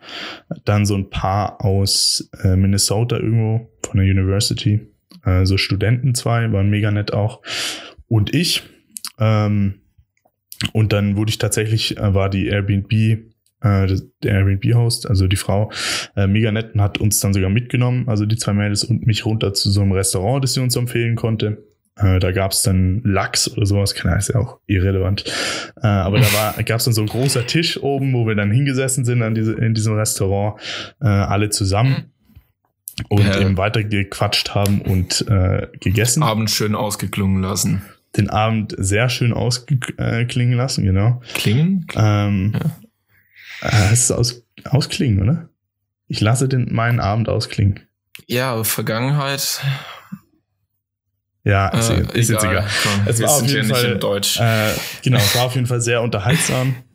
Dann 0.66 0.86
so 0.86 0.96
ein 0.96 1.10
paar 1.10 1.64
aus 1.64 2.30
äh, 2.44 2.56
Minnesota 2.56 3.18
irgendwo 3.18 3.70
von 3.84 4.00
der 4.00 4.10
University. 4.10 4.88
Äh, 5.26 5.46
so 5.46 5.58
Studenten 5.58 6.16
zwei, 6.16 6.52
waren 6.52 6.70
mega 6.70 6.92
nett 6.92 7.14
auch. 7.14 7.42
Und 8.08 8.34
ich. 8.36 8.64
Ähm, 9.20 9.82
und 10.74 10.94
dann 10.94 11.16
wurde 11.16 11.30
ich 11.30 11.38
tatsächlich, 11.38 11.98
äh, 11.98 12.14
war 12.14 12.30
die 12.30 12.48
Airbnb, 12.48 12.92
äh, 12.92 13.88
der 14.24 14.34
Airbnb-Host, 14.34 15.08
also 15.10 15.28
die 15.28 15.36
Frau, 15.36 15.72
äh, 16.16 16.28
mega 16.28 16.52
nett 16.52 16.74
und 16.74 16.82
hat 16.82 16.98
uns 16.98 17.20
dann 17.20 17.34
sogar 17.34 17.50
mitgenommen, 17.50 18.08
also 18.08 18.26
die 18.26 18.38
zwei 18.38 18.54
Mädels 18.54 18.84
und 18.84 19.06
mich 19.06 19.26
runter 19.26 19.54
zu 19.54 19.72
so 19.72 19.82
einem 19.82 19.92
Restaurant, 19.92 20.44
das 20.44 20.54
sie 20.54 20.62
uns 20.62 20.76
empfehlen 20.76 21.16
konnte. 21.16 21.66
Äh, 21.96 22.20
da 22.20 22.32
gab's 22.32 22.62
dann 22.62 23.02
Lachs 23.04 23.52
oder 23.52 23.66
sowas, 23.66 23.94
keine 23.94 24.12
Ahnung, 24.12 24.20
ist 24.20 24.30
ja 24.30 24.40
auch 24.40 24.60
irrelevant. 24.68 25.26
Äh, 25.82 25.88
aber 25.88 26.20
da 26.20 26.34
war, 26.34 26.64
gab's 26.64 26.86
dann 26.86 26.94
so 26.94 27.02
ein 27.02 27.08
großer 27.08 27.46
Tisch 27.46 27.82
oben, 27.82 28.14
wo 28.14 28.26
wir 28.26 28.36
dann 28.36 28.52
hingesessen 28.52 29.04
sind 29.04 29.22
an 29.22 29.36
diese, 29.36 29.54
in 29.54 29.74
diesem 29.74 29.96
Restaurant, 29.96 30.62
äh, 31.02 31.08
alle 31.08 31.50
zusammen 31.50 32.12
und 33.08 33.26
eben 33.38 33.58
weiter 33.58 33.84
gequatscht 33.84 34.56
haben 34.56 34.82
und 34.82 35.26
äh, 35.30 35.68
gegessen. 35.80 36.24
Abend 36.24 36.52
schön 36.52 36.76
ausgeklungen 36.76 37.42
lassen 37.42 37.82
den 38.18 38.30
Abend 38.30 38.76
sehr 38.78 39.10
schön 39.10 39.34
ausklingen 39.34 40.54
lassen, 40.54 40.84
genau. 40.84 41.22
Klingen? 41.34 41.86
Ähm, 41.96 42.54
ja. 42.54 43.70
Äh, 43.70 43.94
es 43.94 44.04
ist 44.04 44.12
aus, 44.12 44.46
ausklingen, 44.66 45.22
oder? 45.22 45.50
Ich 46.08 46.22
lasse 46.22 46.48
den, 46.48 46.74
meinen 46.74 47.00
Abend 47.00 47.30
ausklingen. 47.30 47.82
Ja, 48.28 48.64
Vergangenheit. 48.64 49.62
Ja, 51.44 51.70
ist, 51.70 51.90
äh, 51.90 52.06
ist 52.14 52.30
jetzt 52.30 52.44
egal. 52.44 52.68
Komm, 52.84 53.08
es 53.08 53.22
war 53.22 53.30
auf 53.30 53.48
jeden 53.48 53.70
Fall, 53.70 53.98
Deutsch. 53.98 54.40
Äh, 54.40 54.72
genau, 55.04 55.18
es 55.18 55.36
war 55.36 55.46
auf 55.46 55.56
jeden 55.56 55.68
Fall 55.68 55.82
sehr 55.82 56.02
unterhaltsam. 56.02 56.76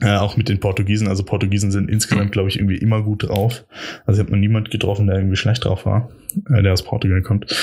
Äh, 0.00 0.16
auch 0.16 0.36
mit 0.36 0.48
den 0.48 0.58
Portugiesen. 0.58 1.06
Also 1.06 1.22
Portugiesen 1.22 1.70
sind 1.70 1.88
insgesamt, 1.88 2.32
glaube 2.32 2.48
ich, 2.48 2.56
irgendwie 2.56 2.78
immer 2.78 3.02
gut 3.02 3.22
drauf. 3.22 3.64
Also 4.04 4.20
ich 4.20 4.26
habe 4.26 4.32
noch 4.32 4.40
niemand 4.40 4.72
getroffen, 4.72 5.06
der 5.06 5.14
irgendwie 5.14 5.36
schlecht 5.36 5.64
drauf 5.64 5.86
war, 5.86 6.10
äh, 6.50 6.60
der 6.60 6.72
aus 6.72 6.82
Portugal 6.82 7.22
kommt. 7.22 7.54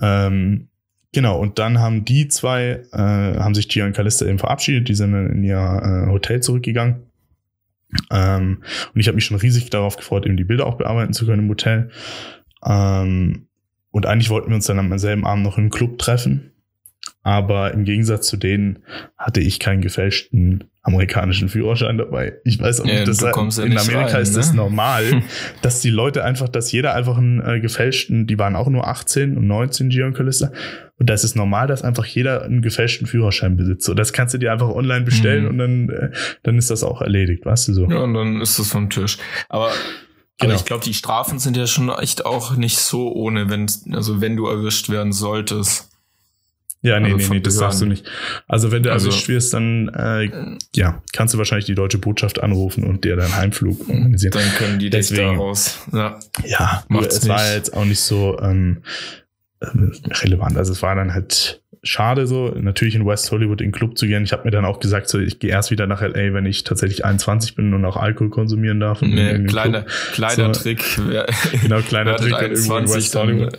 Ähm, 0.00 0.68
Genau, 1.12 1.38
und 1.38 1.58
dann 1.58 1.78
haben 1.78 2.04
die 2.04 2.28
zwei, 2.28 2.82
äh, 2.92 2.96
haben 2.96 3.54
sich 3.54 3.68
Gia 3.68 3.84
und 3.84 3.92
Callista 3.92 4.24
eben 4.24 4.38
verabschiedet, 4.38 4.88
die 4.88 4.94
sind 4.94 5.14
in 5.14 5.44
ihr 5.44 5.58
äh, 5.58 6.10
Hotel 6.10 6.40
zurückgegangen. 6.40 7.02
Ähm, 8.10 8.62
und 8.94 9.00
ich 9.00 9.08
habe 9.08 9.16
mich 9.16 9.26
schon 9.26 9.36
riesig 9.36 9.68
darauf 9.68 9.96
gefreut, 9.96 10.24
eben 10.24 10.38
die 10.38 10.44
Bilder 10.44 10.66
auch 10.66 10.78
bearbeiten 10.78 11.12
zu 11.12 11.26
können 11.26 11.42
im 11.42 11.48
Hotel. 11.50 11.90
Ähm, 12.64 13.46
und 13.90 14.06
eigentlich 14.06 14.30
wollten 14.30 14.48
wir 14.48 14.56
uns 14.56 14.66
dann 14.66 14.78
am 14.78 14.98
selben 14.98 15.26
Abend 15.26 15.44
noch 15.44 15.58
im 15.58 15.68
Club 15.68 15.98
treffen. 15.98 16.52
Aber 17.22 17.72
im 17.72 17.84
Gegensatz 17.84 18.26
zu 18.26 18.36
denen 18.36 18.80
hatte 19.16 19.40
ich 19.40 19.60
keinen 19.60 19.80
gefälschten 19.80 20.64
amerikanischen 20.82 21.48
Führerschein 21.48 21.96
dabei. 21.96 22.34
Ich 22.42 22.58
weiß 22.58 22.80
auch 22.80 22.84
nicht, 22.84 23.06
dass 23.06 23.20
ja 23.20 23.30
in 23.30 23.78
Amerika 23.78 24.14
rein, 24.14 24.22
ist 24.22 24.36
das 24.36 24.50
ne? 24.50 24.56
normal, 24.56 25.22
dass 25.62 25.80
die 25.80 25.90
Leute 25.90 26.24
einfach, 26.24 26.48
dass 26.48 26.72
jeder 26.72 26.94
einfach 26.94 27.16
einen 27.16 27.40
äh, 27.40 27.60
gefälschten, 27.60 28.26
die 28.26 28.38
waren 28.38 28.56
auch 28.56 28.68
nur 28.68 28.88
18 28.88 29.36
und 29.36 29.46
19 29.46 29.90
Gion 29.90 30.12
Calista. 30.12 30.50
Und 31.02 31.10
das 31.10 31.24
ist 31.24 31.34
normal, 31.34 31.66
dass 31.66 31.82
einfach 31.82 32.06
jeder 32.06 32.44
einen 32.44 32.62
gefälschten 32.62 33.08
Führerschein 33.08 33.56
besitzt. 33.56 33.88
Und 33.88 33.96
das 33.96 34.12
kannst 34.12 34.34
du 34.34 34.38
dir 34.38 34.52
einfach 34.52 34.68
online 34.68 35.04
bestellen 35.04 35.42
mhm. 35.42 35.50
und 35.50 35.58
dann, 35.58 35.88
äh, 35.88 36.10
dann 36.44 36.56
ist 36.58 36.70
das 36.70 36.84
auch 36.84 37.02
erledigt, 37.02 37.44
weißt 37.44 37.66
du 37.66 37.74
so. 37.74 37.90
Ja, 37.90 38.04
und 38.04 38.14
dann 38.14 38.40
ist 38.40 38.60
das 38.60 38.70
vom 38.70 38.88
Tisch. 38.88 39.18
Aber 39.48 39.72
Genau. 40.38 40.54
Aber 40.54 40.60
ich 40.60 40.64
glaube, 40.64 40.84
die 40.84 40.94
Strafen 40.94 41.40
sind 41.40 41.56
ja 41.56 41.66
schon 41.66 41.88
echt 41.88 42.24
auch 42.24 42.56
nicht 42.56 42.78
so 42.78 43.12
ohne, 43.12 43.50
wenn, 43.50 43.66
also 43.92 44.20
wenn 44.20 44.36
du 44.36 44.46
erwischt 44.46 44.90
werden 44.90 45.12
solltest. 45.12 45.90
Ja, 46.82 47.00
nee, 47.00 47.12
also 47.12 47.28
nee, 47.28 47.34
nee, 47.34 47.40
das 47.40 47.54
sagst 47.54 47.80
du 47.80 47.86
nicht. 47.86 48.08
Also 48.46 48.70
wenn 48.70 48.84
du 48.84 48.92
also, 48.92 49.08
erwischt 49.08 49.28
wirst, 49.28 49.54
dann 49.54 49.88
äh, 49.88 50.56
ja, 50.74 51.02
kannst 51.12 51.34
du 51.34 51.38
wahrscheinlich 51.38 51.66
die 51.66 51.74
deutsche 51.74 51.98
Botschaft 51.98 52.40
anrufen 52.40 52.84
und 52.84 53.04
dir 53.04 53.16
deinen 53.16 53.36
Heimflug 53.36 53.88
organisieren. 53.88 54.32
Dann 54.32 54.54
können 54.54 54.78
die 54.78 54.90
Deswegen, 54.90 55.30
dich 55.30 55.36
da 55.36 55.36
raus. 55.36 55.78
Ja, 55.92 56.20
ja 56.44 56.84
es 57.00 57.22
nicht. 57.22 57.28
war 57.28 57.52
jetzt 57.52 57.74
auch 57.74 57.84
nicht 57.84 58.00
so 58.00 58.38
ähm, 58.40 58.82
äh, 59.62 60.14
relevant. 60.24 60.56
Also 60.56 60.72
es 60.72 60.82
war 60.82 60.94
dann 60.94 61.14
halt 61.14 61.62
schade 61.82 62.26
so, 62.26 62.50
natürlich 62.50 62.94
in 62.94 63.04
West 63.04 63.30
Hollywood 63.32 63.60
in 63.60 63.68
den 63.68 63.72
Club 63.72 63.98
zu 63.98 64.06
gehen. 64.06 64.22
Ich 64.22 64.32
habe 64.32 64.44
mir 64.44 64.50
dann 64.50 64.64
auch 64.64 64.78
gesagt, 64.78 65.08
so, 65.08 65.18
ich 65.18 65.38
gehe 65.38 65.50
erst 65.50 65.70
wieder 65.70 65.86
nach 65.86 66.00
LA, 66.00 66.32
wenn 66.32 66.46
ich 66.46 66.64
tatsächlich 66.64 67.04
21 67.04 67.56
bin 67.56 67.74
und 67.74 67.84
auch 67.84 67.96
Alkohol 67.96 68.30
konsumieren 68.30 68.78
darf. 68.78 69.02
Nee, 69.02 69.44
kleiner, 69.44 69.84
kleiner 70.12 70.54
so, 70.54 70.62
Trick. 70.62 70.84
genau, 71.62 71.80
kleiner 71.80 72.16
Trick 72.16 72.40
irgendwo 72.40 72.76
in 72.76 72.88
West 72.88 73.14
Hollywood. 73.14 73.58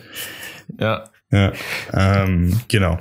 ja. 0.78 1.04
Ja, 1.30 1.52
ähm, 1.92 2.60
genau. 2.68 2.96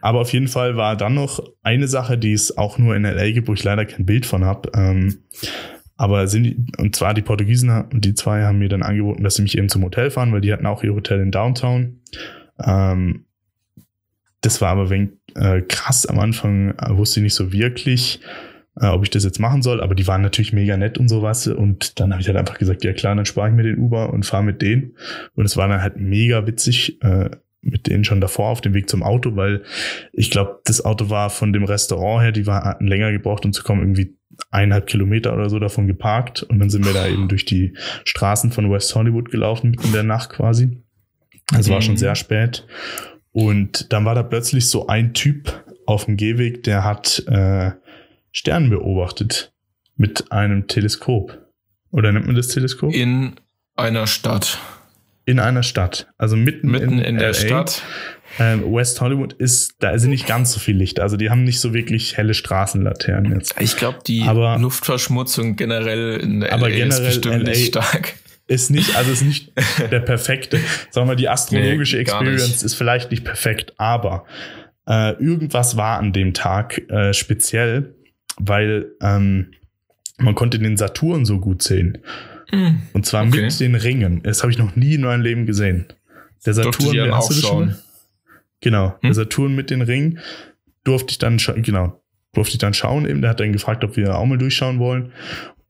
Aber 0.00 0.20
auf 0.20 0.32
jeden 0.32 0.48
Fall 0.48 0.76
war 0.76 0.96
dann 0.96 1.12
noch 1.14 1.44
eine 1.62 1.86
Sache, 1.86 2.16
die 2.16 2.32
es 2.32 2.56
auch 2.56 2.78
nur 2.78 2.96
in 2.96 3.02
LA 3.02 3.32
gibt, 3.32 3.46
wo 3.46 3.52
ich 3.52 3.62
leider 3.62 3.84
kein 3.84 4.06
Bild 4.06 4.24
von 4.24 4.42
habe. 4.42 4.70
Ähm, 4.74 5.18
aber 5.96 6.26
sind 6.26 6.44
die, 6.44 6.56
und 6.78 6.96
zwar 6.96 7.12
die 7.12 7.20
Portugiesen 7.20 7.68
und 7.92 8.04
die 8.04 8.14
zwei 8.14 8.44
haben 8.44 8.58
mir 8.58 8.70
dann 8.70 8.82
angeboten, 8.82 9.22
dass 9.22 9.34
sie 9.34 9.42
mich 9.42 9.58
eben 9.58 9.68
zum 9.68 9.84
Hotel 9.84 10.10
fahren, 10.10 10.32
weil 10.32 10.40
die 10.40 10.52
hatten 10.52 10.66
auch 10.66 10.82
ihr 10.82 10.94
Hotel 10.94 11.20
in 11.20 11.30
Downtown. 11.30 12.00
Ähm, 12.62 13.24
das 14.40 14.60
war 14.60 14.70
aber 14.70 14.90
wenig 14.90 15.10
äh, 15.34 15.62
krass 15.62 16.06
am 16.06 16.18
Anfang, 16.18 16.74
äh, 16.78 16.96
wusste 16.96 17.20
ich 17.20 17.24
nicht 17.24 17.34
so 17.34 17.52
wirklich, 17.52 18.20
äh, 18.80 18.86
ob 18.86 19.04
ich 19.04 19.10
das 19.10 19.24
jetzt 19.24 19.40
machen 19.40 19.62
soll, 19.62 19.80
aber 19.80 19.94
die 19.94 20.06
waren 20.06 20.22
natürlich 20.22 20.52
mega 20.52 20.76
nett 20.76 20.98
und 20.98 21.08
sowas. 21.08 21.46
Und 21.46 21.98
dann 22.00 22.12
habe 22.12 22.20
ich 22.20 22.28
halt 22.28 22.36
einfach 22.36 22.58
gesagt, 22.58 22.84
ja 22.84 22.92
klar, 22.92 23.14
dann 23.14 23.26
spare 23.26 23.48
ich 23.48 23.54
mir 23.54 23.62
den 23.62 23.78
Uber 23.78 24.12
und 24.12 24.26
fahre 24.26 24.44
mit 24.44 24.62
denen. 24.62 24.96
Und 25.34 25.44
es 25.44 25.56
war 25.56 25.68
dann 25.68 25.82
halt 25.82 25.96
mega 25.96 26.46
witzig. 26.46 27.02
Äh, 27.02 27.30
mit 27.66 27.86
denen 27.86 28.04
schon 28.04 28.20
davor 28.20 28.50
auf 28.50 28.60
dem 28.60 28.74
Weg 28.74 28.90
zum 28.90 29.02
Auto, 29.02 29.36
weil 29.36 29.62
ich 30.12 30.30
glaube, 30.30 30.60
das 30.64 30.84
Auto 30.84 31.08
war 31.08 31.30
von 31.30 31.52
dem 31.54 31.64
Restaurant 31.64 32.22
her, 32.22 32.30
die 32.30 32.46
war, 32.46 32.62
hatten 32.62 32.86
länger 32.86 33.10
gebraucht, 33.10 33.46
um 33.46 33.54
zu 33.54 33.62
kommen, 33.62 33.80
irgendwie 33.80 34.14
eineinhalb 34.50 34.86
Kilometer 34.86 35.32
oder 35.32 35.48
so 35.48 35.58
davon 35.58 35.86
geparkt. 35.86 36.42
Und 36.42 36.58
dann 36.58 36.70
sind 36.70 36.84
wir 36.84 36.92
da 36.92 37.06
eben 37.06 37.28
durch 37.28 37.44
die 37.44 37.74
Straßen 38.04 38.52
von 38.52 38.70
West 38.70 38.94
Hollywood 38.94 39.30
gelaufen, 39.30 39.70
mitten 39.70 39.86
in 39.86 39.92
der 39.92 40.02
Nacht 40.02 40.30
quasi. 40.30 40.83
Also 41.52 41.72
war 41.72 41.82
schon 41.82 41.94
mhm. 41.94 41.98
sehr 41.98 42.14
spät. 42.14 42.66
Und 43.32 43.92
dann 43.92 44.04
war 44.04 44.14
da 44.14 44.22
plötzlich 44.22 44.68
so 44.68 44.86
ein 44.86 45.12
Typ 45.12 45.64
auf 45.86 46.06
dem 46.06 46.16
Gehweg, 46.16 46.62
der 46.62 46.84
hat 46.84 47.22
äh, 47.26 47.72
Sterne 48.32 48.68
beobachtet 48.68 49.52
mit 49.96 50.30
einem 50.32 50.66
Teleskop. 50.66 51.38
Oder 51.90 52.12
nennt 52.12 52.26
man 52.26 52.36
das 52.36 52.48
Teleskop? 52.48 52.94
In 52.94 53.34
einer 53.76 54.06
Stadt. 54.06 54.58
in 55.26 55.40
einer 55.40 55.62
Stadt, 55.62 56.08
also 56.18 56.36
mitten, 56.36 56.70
mitten 56.70 56.98
in, 56.98 57.04
in 57.04 57.18
der 57.18 57.28
LA. 57.28 57.34
Stadt. 57.34 57.82
Ähm, 58.38 58.72
West 58.72 59.00
Hollywood 59.00 59.32
ist, 59.34 59.76
da 59.78 59.96
sind 59.98 60.10
nicht 60.10 60.26
ganz 60.26 60.52
so 60.52 60.58
viel 60.58 60.76
Licht. 60.76 60.98
Also 60.98 61.16
die 61.16 61.30
haben 61.30 61.44
nicht 61.44 61.60
so 61.60 61.72
wirklich 61.72 62.16
helle 62.16 62.34
Straßenlaternen 62.34 63.32
jetzt. 63.32 63.54
Ich 63.60 63.76
glaube, 63.76 64.00
die 64.06 64.22
aber, 64.22 64.58
Luftverschmutzung 64.58 65.54
generell 65.56 66.18
in 66.20 66.40
der 66.40 66.52
aber 66.52 66.68
LA 66.68 66.76
generell 66.76 66.88
ist 66.88 67.04
bestimmt 67.04 67.44
LA 67.44 67.50
nicht 67.50 67.66
stark. 67.66 68.14
Ist 68.46 68.70
nicht, 68.70 68.94
also 68.96 69.10
ist 69.10 69.22
nicht 69.22 69.52
der 69.90 70.00
perfekte. 70.00 70.60
Sagen 70.90 71.08
wir, 71.08 71.16
die 71.16 71.28
astrologische 71.28 71.96
nee, 71.96 72.02
Experience 72.02 72.62
ist 72.62 72.74
vielleicht 72.74 73.10
nicht 73.10 73.24
perfekt, 73.24 73.72
aber 73.78 74.26
äh, 74.86 75.12
irgendwas 75.12 75.76
war 75.76 75.98
an 75.98 76.12
dem 76.12 76.34
Tag 76.34 76.78
äh, 76.90 77.14
speziell, 77.14 77.94
weil 78.36 78.92
ähm, 79.00 79.52
man 80.18 80.34
konnte 80.34 80.58
den 80.58 80.76
Saturn 80.76 81.24
so 81.24 81.40
gut 81.40 81.62
sehen. 81.62 81.98
Mm, 82.52 82.76
Und 82.92 83.06
zwar 83.06 83.26
okay. 83.26 83.42
mit 83.42 83.60
den 83.60 83.74
Ringen. 83.74 84.22
Das 84.22 84.42
habe 84.42 84.52
ich 84.52 84.58
noch 84.58 84.76
nie 84.76 84.94
in 84.94 85.02
meinem 85.02 85.22
Leben 85.22 85.46
gesehen. 85.46 85.86
Der 86.44 86.54
Saturn, 86.54 86.92
der, 86.92 87.16
hast 87.16 87.30
du 87.30 87.34
das 87.34 87.42
schon? 87.42 87.74
Genau, 88.60 88.90
hm? 88.92 88.98
der 89.02 89.14
Saturn 89.14 89.54
mit 89.54 89.70
den 89.70 89.82
Ringen 89.82 90.18
durfte 90.84 91.12
ich 91.12 91.18
dann 91.18 91.38
schauen, 91.38 91.62
genau, 91.62 92.02
durfte 92.34 92.54
ich 92.54 92.58
dann 92.58 92.74
schauen 92.74 93.08
eben. 93.08 93.22
Der 93.22 93.30
hat 93.30 93.40
dann 93.40 93.52
gefragt, 93.52 93.82
ob 93.84 93.96
wir 93.96 94.16
auch 94.16 94.26
mal 94.26 94.38
durchschauen 94.38 94.78
wollen. 94.78 95.12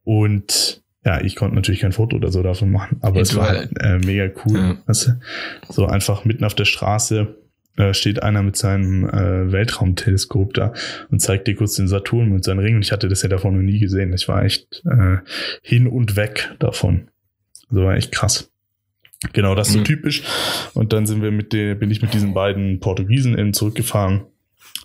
Und 0.03 0.84
ja, 1.05 1.21
ich 1.21 1.37
konnte 1.37 1.55
natürlich 1.55 1.81
kein 1.81 1.93
Foto 1.93 2.17
oder 2.17 2.33
so 2.33 2.43
davon 2.43 2.71
machen, 2.71 2.99
aber 3.03 3.17
ja, 3.17 3.23
es 3.23 3.37
war 3.37 3.49
halt, 3.49 3.71
äh, 3.81 3.99
mega 3.99 4.31
cool. 4.45 4.59
Ja. 4.59 4.77
Weißt 4.87 5.09
du? 5.09 5.21
So 5.69 5.87
einfach 5.87 6.25
mitten 6.25 6.45
auf 6.45 6.55
der 6.55 6.65
Straße 6.65 7.37
äh, 7.77 7.93
steht 7.93 8.23
einer 8.23 8.43
mit 8.43 8.57
seinem 8.57 9.09
äh, 9.09 9.53
Weltraumteleskop 9.53 10.55
da 10.55 10.73
und 11.11 11.21
zeigt 11.21 11.47
dir 11.47 11.57
kurz 11.57 11.75
den 11.75 11.89
Saturn 11.89 12.31
mit 12.31 12.45
seinen 12.45 12.61
Ringen. 12.61 12.77
Und 12.77 12.85
ich 12.85 12.93
hatte 12.93 13.09
das 13.09 13.23
ja 13.23 13.29
davon 13.29 13.55
noch 13.55 13.63
nie 13.63 13.81
gesehen. 13.81 14.13
Ich 14.13 14.29
war 14.29 14.45
echt 14.45 14.83
äh, 14.87 15.19
hin 15.63 15.89
und 15.89 16.17
weg 16.17 16.55
davon. 16.59 17.09
Also 17.69 17.85
war 17.85 17.97
echt 17.97 18.13
krass. 18.13 18.51
Genau, 19.33 19.55
das 19.55 19.69
ist 19.69 19.75
so 19.75 19.81
mhm. 19.81 19.85
typisch. 19.85 20.23
Und 20.75 20.93
dann 20.93 21.07
sind 21.07 21.23
wir 21.23 21.31
mit 21.31 21.53
der, 21.53 21.75
bin 21.75 21.91
ich 21.91 22.03
mit 22.03 22.15
diesen 22.15 22.35
beiden 22.35 22.81
Portugiesen 22.81 23.37
eben 23.39 23.55
zurückgefahren 23.55 24.23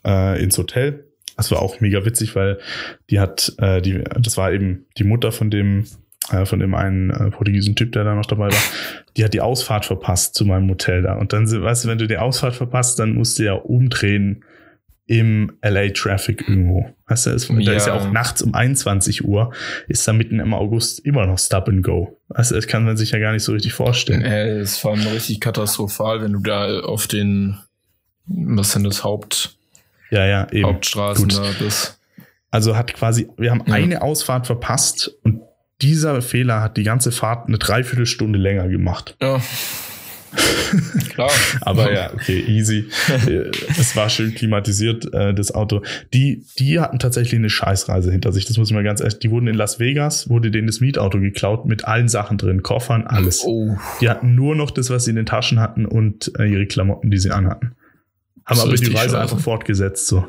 äh, 0.06 0.42
ins 0.42 0.58
Hotel. 0.58 1.06
Das 1.36 1.52
war 1.52 1.62
auch 1.62 1.80
mega 1.80 2.06
witzig, 2.06 2.36
weil 2.36 2.60
die 3.10 3.20
hat, 3.20 3.54
äh, 3.60 3.82
die, 3.82 4.04
das 4.20 4.38
war 4.38 4.52
eben 4.52 4.86
die 4.98 5.04
Mutter 5.04 5.32
von 5.32 5.50
dem, 5.50 5.86
äh, 6.32 6.46
von 6.46 6.60
dem 6.60 6.76
einen 6.76 7.10
äh, 7.10 7.32
portugiesischen 7.32 7.76
Typ, 7.76 7.92
der 7.92 8.04
da 8.04 8.16
noch 8.16 8.26
dabei 8.26 8.48
war. 8.48 8.64
Die 9.18 9.24
hat 9.24 9.34
die 9.34 9.42
Ausfahrt 9.42 9.86
verpasst 9.86 10.36
zu 10.36 10.46
meinem 10.46 10.70
Hotel 10.70 11.02
da. 11.02 11.16
Und 11.16 11.34
dann, 11.34 11.50
weißt 11.50 11.86
du, 11.86 11.90
wenn 11.90 11.98
du 11.98 12.08
die 12.08 12.18
Ausfahrt 12.18 12.56
verpasst, 12.56 13.00
dann 13.00 13.16
musst 13.16 13.40
du 13.40 13.44
ja 13.44 13.54
umdrehen 13.54 14.44
im 15.10 15.52
LA 15.64 15.90
Traffic 15.90 16.48
irgendwo. 16.48 16.88
Weißt 17.08 17.26
du, 17.26 17.32
ist, 17.32 17.50
ja. 17.50 17.60
da 17.62 17.74
ist 17.74 17.88
ja 17.88 17.94
auch 17.96 18.12
nachts 18.12 18.44
um 18.44 18.54
21 18.54 19.26
Uhr, 19.26 19.52
ist 19.88 20.08
da 20.08 20.14
mitten 20.14 20.40
im 20.40 20.54
August 20.54 21.04
immer 21.04 21.26
noch 21.26 21.40
Stop 21.40 21.68
and 21.68 21.82
Go. 21.82 22.16
Du, 22.30 22.36
das 22.36 22.68
kann 22.68 22.86
man 22.86 22.96
sich 22.96 23.10
ja 23.10 23.18
gar 23.18 23.34
nicht 23.34 23.44
so 23.44 23.52
richtig 23.52 23.74
vorstellen. 23.74 24.22
Äh, 24.22 24.62
ist 24.62 24.78
vor 24.78 24.92
allem 24.92 25.08
richtig 25.08 25.40
katastrophal, 25.40 26.22
wenn 26.22 26.34
du 26.34 26.40
da 26.40 26.82
auf 26.82 27.08
den, 27.08 27.58
was 28.28 28.74
sind 28.74 28.84
das, 28.84 29.04
Haupt, 29.04 29.58
ja, 30.12 30.28
ja, 30.28 30.48
eben. 30.52 30.68
Hauptstraßen 30.68 31.28
Gut. 31.28 31.38
da 31.38 31.52
bist. 31.58 32.00
Also 32.52 32.76
hat 32.76 32.94
quasi, 32.94 33.30
wir 33.38 33.50
haben 33.50 33.64
ja. 33.66 33.74
eine 33.74 34.04
Ausfahrt 34.04 34.46
verpasst 34.46 35.12
und 35.24 35.42
dieser 35.82 36.22
Fehler 36.22 36.62
hat 36.62 36.78
die 36.78 36.84
ganze 36.84 37.12
Fahrt 37.12 37.48
eine 37.48 37.58
Dreiviertelstunde 37.58 38.38
länger 38.38 38.68
gemacht. 38.68 39.16
Ja. 39.22 39.42
Klar. 41.10 41.32
Aber 41.62 41.92
ja, 41.92 42.14
okay, 42.14 42.40
easy. 42.48 42.88
es 43.80 43.96
war 43.96 44.10
schön 44.10 44.36
klimatisiert, 44.36 45.12
äh, 45.14 45.34
das 45.34 45.54
Auto. 45.54 45.82
Die, 46.14 46.46
die 46.60 46.80
hatten 46.80 47.00
tatsächlich 47.00 47.40
eine 47.40 47.50
Scheißreise 47.50 48.12
hinter 48.12 48.32
sich. 48.32 48.46
Das 48.46 48.58
muss 48.58 48.72
man 48.72 48.84
ganz 48.84 49.02
ehrlich. 49.02 49.20
Die 49.20 49.32
wurden 49.32 49.48
in 49.48 49.56
Las 49.56 49.80
Vegas, 49.80 50.30
wurde 50.30 50.52
denen 50.52 50.68
das 50.68 50.82
Mietauto 50.82 51.20
geklaut 51.20 51.66
mit 51.66 51.86
allen 51.86 52.10
Sachen 52.10 52.38
drin, 52.38 52.62
Koffern, 52.62 53.08
alles. 53.08 53.44
Oh. 53.44 53.76
Die 54.02 54.10
hatten 54.10 54.36
nur 54.36 54.56
noch 54.56 54.72
das, 54.72 54.90
was 54.90 55.06
sie 55.06 55.12
in 55.12 55.16
den 55.16 55.26
Taschen 55.26 55.60
hatten 55.60 55.86
und 55.86 56.32
äh, 56.38 56.46
ihre 56.46 56.68
Klamotten, 56.68 57.10
die 57.10 57.18
sie 57.18 57.32
anhatten. 57.32 57.76
Haben 58.46 58.60
aber 58.60 58.76
die 58.76 58.94
Reise 58.94 59.20
einfach 59.20 59.40
fortgesetzt, 59.40 60.08
so 60.08 60.28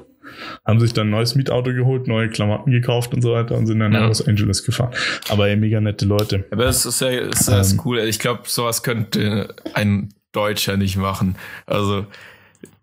haben 0.65 0.81
sich 0.81 0.93
dann 0.93 1.09
ein 1.09 1.11
neues 1.11 1.35
Mietauto 1.35 1.73
geholt, 1.73 2.07
neue 2.07 2.29
Klamotten 2.29 2.71
gekauft 2.71 3.15
und 3.15 3.23
so 3.23 3.33
weiter 3.33 3.57
und 3.57 3.67
sind 3.67 3.81
dann 3.81 3.93
ja. 3.93 4.01
nach 4.01 4.09
Los 4.09 4.27
Angeles 4.27 4.65
gefahren. 4.65 4.93
Aber 5.29 5.49
ey, 5.49 5.57
mega 5.57 5.81
nette 5.81 6.05
Leute. 6.05 6.45
Aber 6.51 6.67
es 6.67 6.87
ist 6.87 7.01
ja, 7.01 7.09
ist 7.11 7.49
ja 7.49 7.61
ähm, 7.61 7.81
cool. 7.85 7.99
Ich 8.01 8.19
glaube, 8.19 8.43
sowas 8.45 8.83
könnte 8.83 9.55
ein 9.75 10.11
Deutscher 10.33 10.77
nicht 10.77 10.97
machen. 10.97 11.37
Also 11.67 12.07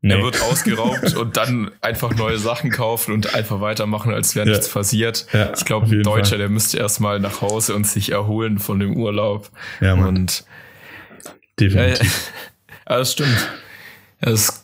Nee. 0.02 0.14
Er 0.14 0.24
wird 0.24 0.42
ausgeraubt 0.42 1.16
und 1.18 1.38
dann 1.38 1.72
einfach 1.82 2.14
neue 2.16 2.38
Sachen 2.38 2.70
kaufen 2.70 3.14
und 3.14 3.34
einfach 3.34 3.62
weitermachen, 3.62 4.14
als 4.14 4.36
wäre 4.36 4.46
ja. 4.46 4.54
nichts 4.54 4.70
passiert. 4.70 5.26
Ja, 5.34 5.52
ich 5.54 5.66
glaube, 5.66 5.88
ein 5.88 6.04
Deutscher, 6.04 6.32
Fall. 6.32 6.38
der 6.38 6.50
müsste 6.50 6.78
erstmal 6.78 7.20
nach 7.20 7.42
Hause 7.42 7.74
und 7.76 7.88
sich 7.88 8.12
erholen 8.12 8.60
von 8.60 8.80
dem 8.80 8.96
Urlaub. 8.96 9.50
Ja, 9.82 9.96
Mann. 9.96 10.08
Und 10.08 10.46
definitiv. 11.60 12.32
Ja, 12.90 13.00
das 13.00 13.12
stimmt. 13.12 13.50
Das 14.22 14.64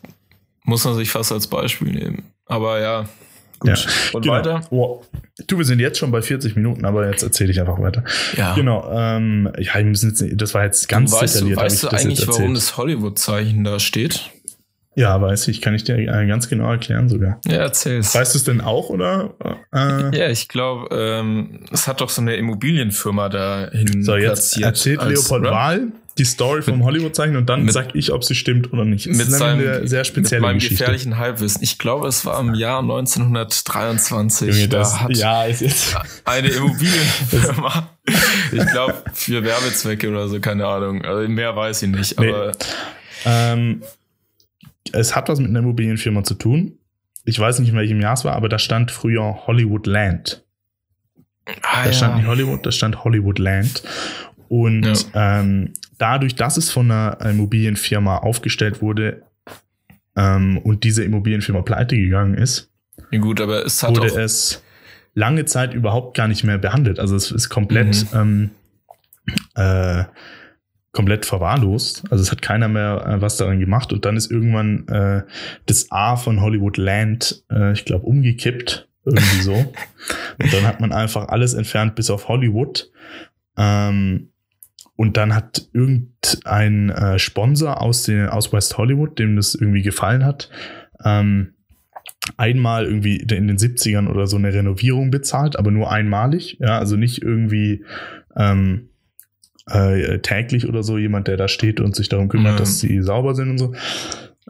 muss 0.64 0.86
man 0.86 0.96
sich 0.96 1.10
fast 1.10 1.34
als 1.34 1.48
Beispiel 1.48 1.92
nehmen. 1.92 2.33
Aber 2.54 2.80
ja, 2.80 3.06
gut. 3.60 3.70
Ja. 3.70 3.92
Und 4.14 4.22
genau. 4.22 4.34
weiter? 4.36 4.62
Oh. 4.70 5.02
Du, 5.48 5.58
wir 5.58 5.66
sind 5.66 5.80
jetzt 5.80 5.98
schon 5.98 6.12
bei 6.12 6.22
40 6.22 6.56
Minuten, 6.56 6.86
aber 6.86 7.10
jetzt 7.10 7.24
erzähle 7.24 7.52
ich 7.52 7.60
einfach 7.60 7.80
weiter. 7.80 8.04
Ja. 8.38 8.54
Genau. 8.54 8.92
Ähm, 8.94 9.52
ja, 9.58 9.76
wir 9.76 9.86
müssen 9.86 10.10
jetzt, 10.10 10.24
das 10.40 10.54
war 10.54 10.64
jetzt 10.64 10.88
ganz 10.88 11.12
weißt 11.12 11.36
detailliert. 11.36 11.58
Du, 11.58 11.62
weißt 11.64 11.84
du 11.84 11.88
eigentlich, 11.90 12.28
warum 12.28 12.54
das 12.54 12.78
Hollywood-Zeichen 12.78 13.64
da 13.64 13.80
steht? 13.80 14.30
Ja, 14.96 15.20
weiß 15.20 15.48
ich, 15.48 15.62
kann 15.62 15.74
ich 15.74 15.84
dir 15.84 15.98
äh, 15.98 16.28
ganz 16.28 16.50
genau 16.50 16.70
erklären 16.70 17.10
sogar. 17.10 17.40
Ja, 17.46 17.58
erzähl's. 17.58 18.14
Weißt 18.14 18.36
du 18.36 18.38
es 18.38 18.44
denn 18.44 18.62
auch, 18.62 18.90
oder? 18.90 19.34
Äh, 19.74 20.18
ja, 20.18 20.30
ich 20.30 20.48
glaube, 20.48 20.96
ähm, 20.96 21.62
es 21.72 21.88
hat 21.88 22.02
doch 22.02 22.10
so 22.10 22.22
eine 22.22 22.36
Immobilienfirma 22.36 23.30
dahin 23.30 24.04
So, 24.04 24.16
jetzt 24.16 24.60
erzählt 24.62 25.04
Leopold 25.04 25.44
Wahl 25.44 25.92
die 26.18 26.26
Story 26.26 26.62
vom 26.62 26.84
Hollywood-Zeichen 26.84 27.36
und 27.36 27.50
dann 27.50 27.64
mit, 27.64 27.74
sag 27.74 27.96
ich, 27.96 28.12
ob 28.12 28.24
sie 28.24 28.36
stimmt 28.36 28.72
oder 28.72 28.86
nicht. 28.86 29.08
Das 29.08 29.18
mit 29.18 29.28
ist 29.28 29.38
seinem, 29.38 29.68
eine 29.68 29.88
sehr 29.88 30.04
spezielle 30.04 30.42
mit 30.42 30.48
meinem 30.48 30.56
Geschichte. 30.56 30.76
gefährlichen 30.76 31.18
Halbwissen. 31.18 31.64
Ich 31.64 31.80
glaube, 31.80 32.08
es 32.08 32.26
war 32.26 32.40
im 32.40 32.54
Jahr 32.54 32.80
1923. 32.80 34.48
Junge, 34.48 34.68
das, 34.68 34.92
da 34.92 35.00
hat 35.02 35.16
ja, 35.16 35.44
ist 35.46 35.62
jetzt. 35.62 35.98
eine 36.26 36.50
Immobilienfirma, 36.50 37.90
ich 38.52 38.66
glaube, 38.68 38.96
für 39.14 39.44
Werbezwecke 39.44 40.10
oder 40.10 40.28
so, 40.28 40.40
keine 40.40 40.68
Ahnung. 40.68 41.04
Also 41.04 41.28
mehr 41.28 41.56
weiß 41.56 41.82
ich 41.84 41.90
nicht, 41.90 42.20
aber. 42.20 42.52
Nee. 42.52 42.58
Ähm, 43.26 43.82
es 44.92 45.16
hat 45.16 45.30
was 45.30 45.40
mit 45.40 45.50
einer 45.50 45.60
Immobilienfirma 45.60 46.24
zu 46.24 46.36
tun. 46.36 46.78
Ich 47.26 47.40
weiß 47.40 47.60
nicht, 47.60 47.70
in 47.70 47.76
welchem 47.76 48.02
Jahr 48.02 48.14
es 48.14 48.26
war, 48.26 48.36
aber 48.36 48.50
da 48.50 48.60
stand 48.60 48.92
früher 48.92 49.48
Hollywood 49.48 49.88
Land. 49.88 50.44
Ah, 51.62 51.84
da 51.84 51.86
ja. 51.86 51.94
stand 51.94 52.18
nicht 52.18 52.28
Hollywood, 52.28 52.66
da 52.66 52.72
stand 52.72 53.04
Hollywood 53.04 53.40
Land. 53.40 53.84
Und 54.50 54.84
ja. 55.14 55.40
ähm, 55.40 55.74
dadurch, 55.98 56.36
dass 56.36 56.58
es 56.58 56.70
von 56.70 56.92
einer 56.92 57.20
Immobilienfirma 57.22 58.18
aufgestellt 58.18 58.82
wurde 58.82 59.24
ähm, 60.16 60.58
und 60.58 60.84
diese 60.84 61.04
Immobilienfirma 61.04 61.62
pleite 61.62 61.96
gegangen 61.96 62.36
ist, 62.36 62.70
ja, 63.12 63.20
gut, 63.20 63.42
aber 63.42 63.66
es 63.66 63.84
wurde 63.84 64.08
es 64.08 64.64
lange 65.14 65.46
Zeit 65.46 65.74
überhaupt 65.74 66.18
gar 66.18 66.28
nicht 66.28 66.44
mehr 66.44 66.58
behandelt. 66.58 67.00
Also 67.00 67.16
es 67.16 67.32
ist 67.32 67.50
komplett, 67.50 68.12
mhm. 68.12 68.20
ähm, 68.20 68.50
äh, 69.56 70.06
komplett 70.94 71.26
verwahrlost. 71.26 72.04
Also 72.10 72.22
es 72.22 72.32
hat 72.32 72.42
keiner 72.42 72.70
mehr 72.70 73.06
äh, 73.06 73.22
was 73.22 73.38
daran 73.38 73.60
gemacht. 73.60 73.92
Und 73.92 74.06
dann 74.06 74.16
ist 74.16 74.32
irgendwann 74.32 74.88
äh, 74.88 75.24
das 75.66 75.92
A 75.92 76.16
von 76.16 76.40
Hollywood 76.40 76.78
Land, 76.78 77.44
äh, 77.52 77.74
ich 77.74 77.84
glaube, 77.84 78.06
umgekippt. 78.06 78.88
Irgendwie 79.06 79.42
so. 79.42 79.54
und 80.42 80.54
dann 80.54 80.66
hat 80.66 80.80
man 80.80 80.94
einfach 80.94 81.28
alles 81.28 81.56
entfernt 81.56 81.96
bis 81.96 82.10
auf 82.10 82.30
Hollywood. 82.30 82.90
Ähm, 83.58 84.30
und 84.96 85.18
dann 85.18 85.36
hat 85.36 85.68
irgendein 85.74 86.90
äh, 86.90 87.20
Sponsor 87.20 87.82
aus, 87.82 88.04
den, 88.04 88.30
aus 88.30 88.54
West 88.54 88.78
Hollywood, 88.78 89.18
dem 89.18 89.36
das 89.36 89.56
irgendwie 89.56 89.82
gefallen 89.82 90.24
hat, 90.24 90.50
ähm, 91.04 91.56
einmal 92.38 92.86
irgendwie 92.86 93.18
in 93.18 93.48
den 93.48 93.58
70ern 93.58 94.08
oder 94.08 94.28
so 94.28 94.38
eine 94.38 94.54
Renovierung 94.54 95.10
bezahlt, 95.10 95.58
aber 95.58 95.72
nur 95.72 95.92
einmalig. 95.92 96.58
Ja, 96.60 96.78
also 96.78 96.96
nicht 96.96 97.22
irgendwie 97.24 97.84
ähm, 98.38 98.90
äh, 99.70 100.20
täglich 100.20 100.68
oder 100.68 100.84
so 100.84 100.98
jemand, 100.98 101.28
der 101.28 101.38
da 101.38 101.48
steht 101.48 101.80
und 101.80 101.96
sich 101.96 102.10
darum 102.10 102.30
kümmert, 102.30 102.54
mhm. 102.54 102.58
dass 102.58 102.80
sie 102.80 103.02
sauber 103.02 103.36
sind 103.36 103.52
und 103.52 103.58
so. 103.58 103.74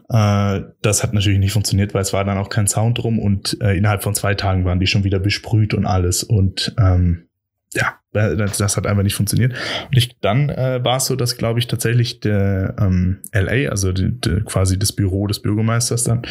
Äh, 0.08 0.62
das 0.82 1.02
hat 1.02 1.12
natürlich 1.14 1.38
nicht 1.38 1.52
funktioniert, 1.52 1.94
weil 1.94 2.02
es 2.02 2.12
war 2.12 2.24
dann 2.24 2.38
auch 2.38 2.48
kein 2.48 2.66
Sound 2.66 2.98
drum 2.98 3.18
und 3.18 3.60
äh, 3.60 3.76
innerhalb 3.76 4.02
von 4.02 4.14
zwei 4.14 4.34
Tagen 4.34 4.64
waren 4.64 4.80
die 4.80 4.86
schon 4.86 5.04
wieder 5.04 5.20
besprüht 5.20 5.74
und 5.74 5.86
alles. 5.86 6.24
Und 6.24 6.74
ähm, 6.78 7.28
ja, 7.74 7.98
das 8.12 8.76
hat 8.76 8.86
einfach 8.86 9.02
nicht 9.02 9.16
funktioniert. 9.16 9.52
Und 9.88 9.96
ich, 9.96 10.18
dann 10.20 10.48
äh, 10.48 10.84
war 10.84 10.98
es 10.98 11.06
so, 11.06 11.16
dass, 11.16 11.36
glaube 11.36 11.58
ich, 11.58 11.66
tatsächlich 11.66 12.20
der 12.20 12.76
ähm, 12.78 13.20
LA, 13.32 13.70
also 13.70 13.92
die, 13.92 14.12
die, 14.12 14.42
quasi 14.44 14.78
das 14.78 14.92
Büro 14.92 15.26
des 15.26 15.42
Bürgermeisters 15.42 16.04
dann, 16.04 16.22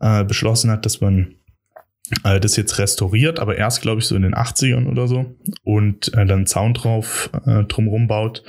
äh, 0.00 0.24
beschlossen 0.24 0.70
hat, 0.70 0.84
dass 0.84 1.00
man 1.00 1.36
äh, 2.22 2.40
das 2.40 2.56
jetzt 2.56 2.78
restauriert, 2.78 3.40
aber 3.40 3.56
erst, 3.56 3.82
glaube 3.82 4.00
ich, 4.00 4.06
so 4.06 4.16
in 4.16 4.22
den 4.22 4.34
80ern 4.34 4.86
oder 4.90 5.08
so 5.08 5.34
und 5.62 6.12
äh, 6.14 6.26
dann 6.26 6.46
Zaun 6.46 6.74
drauf 6.74 7.30
äh, 7.46 7.64
drumrum 7.64 8.06
baut. 8.06 8.42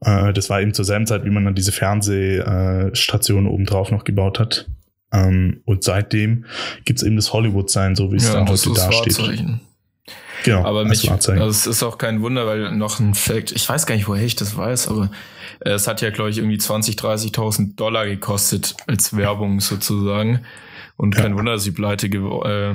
Äh, 0.00 0.32
das 0.32 0.50
war 0.50 0.60
eben 0.60 0.74
zur 0.74 0.84
selben 0.84 1.06
Zeit, 1.06 1.24
wie 1.24 1.30
man 1.30 1.44
dann 1.44 1.54
diese 1.54 1.72
Fernsehstation 1.72 3.46
äh, 3.46 3.48
obendrauf 3.48 3.90
noch 3.90 4.04
gebaut 4.04 4.38
hat. 4.38 4.68
Ähm, 5.12 5.60
und 5.64 5.84
seitdem 5.84 6.44
gibt's 6.84 7.02
eben 7.02 7.16
das 7.16 7.32
Hollywood-Sein, 7.32 7.96
so 7.96 8.12
wie 8.12 8.16
es 8.16 8.28
ja, 8.28 8.44
da 8.44 8.46
heute 8.48 8.72
da 8.72 8.92
steht. 8.92 9.44
Genau. 10.44 10.64
Aber 10.64 10.84
mich, 10.84 11.10
also 11.10 11.32
es 11.32 11.66
ist 11.66 11.82
auch 11.82 11.98
kein 11.98 12.22
Wunder, 12.22 12.46
weil 12.46 12.74
noch 12.74 12.98
ein 12.98 13.14
Fact, 13.14 13.52
ich 13.52 13.68
weiß 13.68 13.84
gar 13.84 13.94
nicht, 13.94 14.08
woher 14.08 14.24
ich 14.24 14.36
das 14.36 14.56
weiß, 14.56 14.88
aber 14.88 15.10
äh, 15.60 15.70
es 15.70 15.86
hat 15.86 16.00
ja, 16.00 16.10
glaube 16.10 16.30
ich, 16.30 16.38
irgendwie 16.38 16.56
20, 16.56 16.96
30.000 16.96 17.76
Dollar 17.76 18.06
gekostet 18.06 18.74
als 18.86 19.14
Werbung 19.14 19.60
sozusagen. 19.60 20.40
Und 21.00 21.14
ja. 21.14 21.22
kein 21.22 21.34
Wunder, 21.34 21.52
dass 21.52 21.64
die 21.64 21.70
pleite 21.70 22.08
äh, 22.08 22.74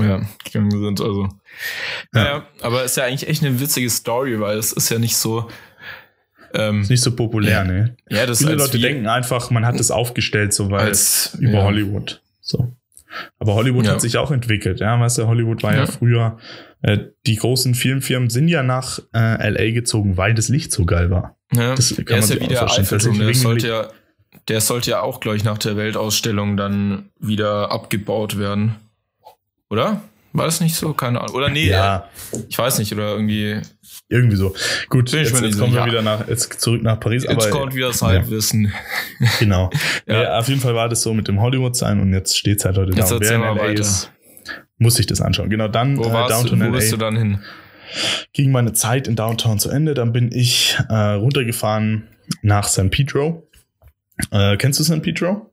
ja, 0.00 0.22
gegangen 0.42 0.70
sind. 0.70 1.02
Also, 1.02 1.24
ja. 1.24 1.30
naja, 2.12 2.46
aber 2.62 2.82
ist 2.82 2.96
ja 2.96 3.04
eigentlich 3.04 3.28
echt 3.28 3.44
eine 3.44 3.60
witzige 3.60 3.90
Story, 3.90 4.40
weil 4.40 4.56
es 4.56 4.72
ist 4.72 4.88
ja 4.88 4.98
nicht 4.98 5.18
so. 5.18 5.50
Ähm, 6.54 6.80
ist 6.80 6.88
nicht 6.88 7.02
so 7.02 7.14
populär, 7.14 7.64
ne? 7.64 7.94
Ja, 8.08 8.24
das 8.24 8.38
Viele 8.38 8.54
Leute 8.54 8.78
denken 8.78 9.06
einfach, 9.06 9.50
man 9.50 9.66
hat 9.66 9.78
es 9.78 9.90
aufgestellt, 9.90 10.54
so 10.54 10.70
weil 10.70 10.86
als, 10.86 11.36
über 11.40 11.58
ja. 11.58 11.64
Hollywood. 11.64 12.22
So. 12.40 12.74
Aber 13.38 13.54
Hollywood 13.54 13.84
ja. 13.84 13.92
hat 13.92 14.00
sich 14.00 14.16
auch 14.16 14.30
entwickelt, 14.30 14.80
ja. 14.80 14.98
Weißt 14.98 15.18
du, 15.18 15.26
Hollywood 15.26 15.62
war 15.62 15.74
ja, 15.74 15.80
ja 15.80 15.86
früher, 15.86 16.38
äh, 16.80 17.00
die 17.26 17.36
großen 17.36 17.74
Filmfirmen 17.74 18.30
sind 18.30 18.48
ja 18.48 18.62
nach 18.62 18.98
äh, 19.14 19.50
LA 19.50 19.72
gezogen, 19.72 20.16
weil 20.16 20.32
das 20.32 20.48
Licht 20.48 20.72
so 20.72 20.86
geil 20.86 21.10
war. 21.10 21.36
Ja, 21.52 21.74
das 21.74 21.94
kann 21.96 22.06
der 22.06 22.18
ist 22.18 22.30
ja 22.30 22.40
wieder 22.40 22.70
Eiffelturm, 22.70 23.18
der 23.18 23.34
sollte 23.34 23.68
ja, 23.68 23.90
der 24.48 24.60
sollte 24.60 24.90
ja 24.90 25.00
auch 25.00 25.20
gleich 25.20 25.44
nach 25.44 25.58
der 25.58 25.76
Weltausstellung 25.76 26.56
dann 26.56 27.10
wieder 27.18 27.70
abgebaut 27.70 28.38
werden. 28.38 28.76
Oder? 29.70 30.02
War 30.34 30.46
das 30.46 30.60
nicht 30.60 30.74
so? 30.74 30.94
Keine 30.94 31.20
Ahnung. 31.20 31.34
Oder 31.34 31.50
nee, 31.50 31.68
ja. 31.68 32.08
ich 32.48 32.56
weiß 32.56 32.78
nicht, 32.78 32.92
oder 32.92 33.12
irgendwie. 33.12 33.60
Irgendwie 34.08 34.36
so. 34.36 34.54
Gut, 34.88 35.12
jetzt, 35.12 35.40
jetzt 35.40 35.58
kommen 35.58 35.74
wir 35.74 35.80
ja. 35.80 35.86
wieder 35.86 36.02
nach, 36.02 36.26
jetzt 36.26 36.60
zurück 36.60 36.82
nach 36.82 36.98
Paris. 36.98 37.24
Jetzt 37.24 37.32
aber, 37.32 37.50
kommt 37.50 37.74
wieder 37.74 37.88
das 37.88 38.02
Halbwissen. 38.02 38.72
Ja. 39.20 39.28
Genau. 39.38 39.70
ja. 40.06 40.38
auf 40.38 40.48
jeden 40.48 40.60
Fall 40.60 40.74
war 40.74 40.88
das 40.88 41.02
so 41.02 41.14
mit 41.14 41.28
dem 41.28 41.40
Hollywood 41.40 41.76
sein 41.76 42.00
und 42.00 42.12
jetzt 42.12 42.36
steht 42.36 42.58
es 42.58 42.64
halt 42.64 42.76
heute 42.78 42.92
jetzt 42.92 43.10
da. 43.10 43.20
Wer 43.20 43.34
in 43.34 43.40
LA 43.40 43.56
weiter. 43.56 43.80
ist, 43.80 44.10
muss 44.78 44.98
ich 44.98 45.06
das 45.06 45.20
anschauen. 45.20 45.50
Genau, 45.50 45.68
dann 45.68 45.96
wo 45.98 46.04
äh, 46.04 46.28
Downtown 46.28 46.58
du, 46.58 46.66
wo 46.66 46.70
LA. 46.70 46.76
bist 46.76 46.92
du 46.92 46.96
dann 46.96 47.16
hin? 47.16 47.38
Ging 48.32 48.50
meine 48.50 48.72
Zeit 48.72 49.06
in 49.06 49.16
Downtown 49.16 49.58
zu 49.58 49.70
Ende. 49.70 49.94
Dann 49.94 50.12
bin 50.12 50.32
ich 50.32 50.78
äh, 50.88 50.94
runtergefahren 50.94 52.08
nach 52.40 52.68
San 52.68 52.90
Pedro. 52.90 53.46
Äh, 54.30 54.56
kennst 54.56 54.78
du 54.80 54.84
San 54.84 55.02
Pedro? 55.02 55.52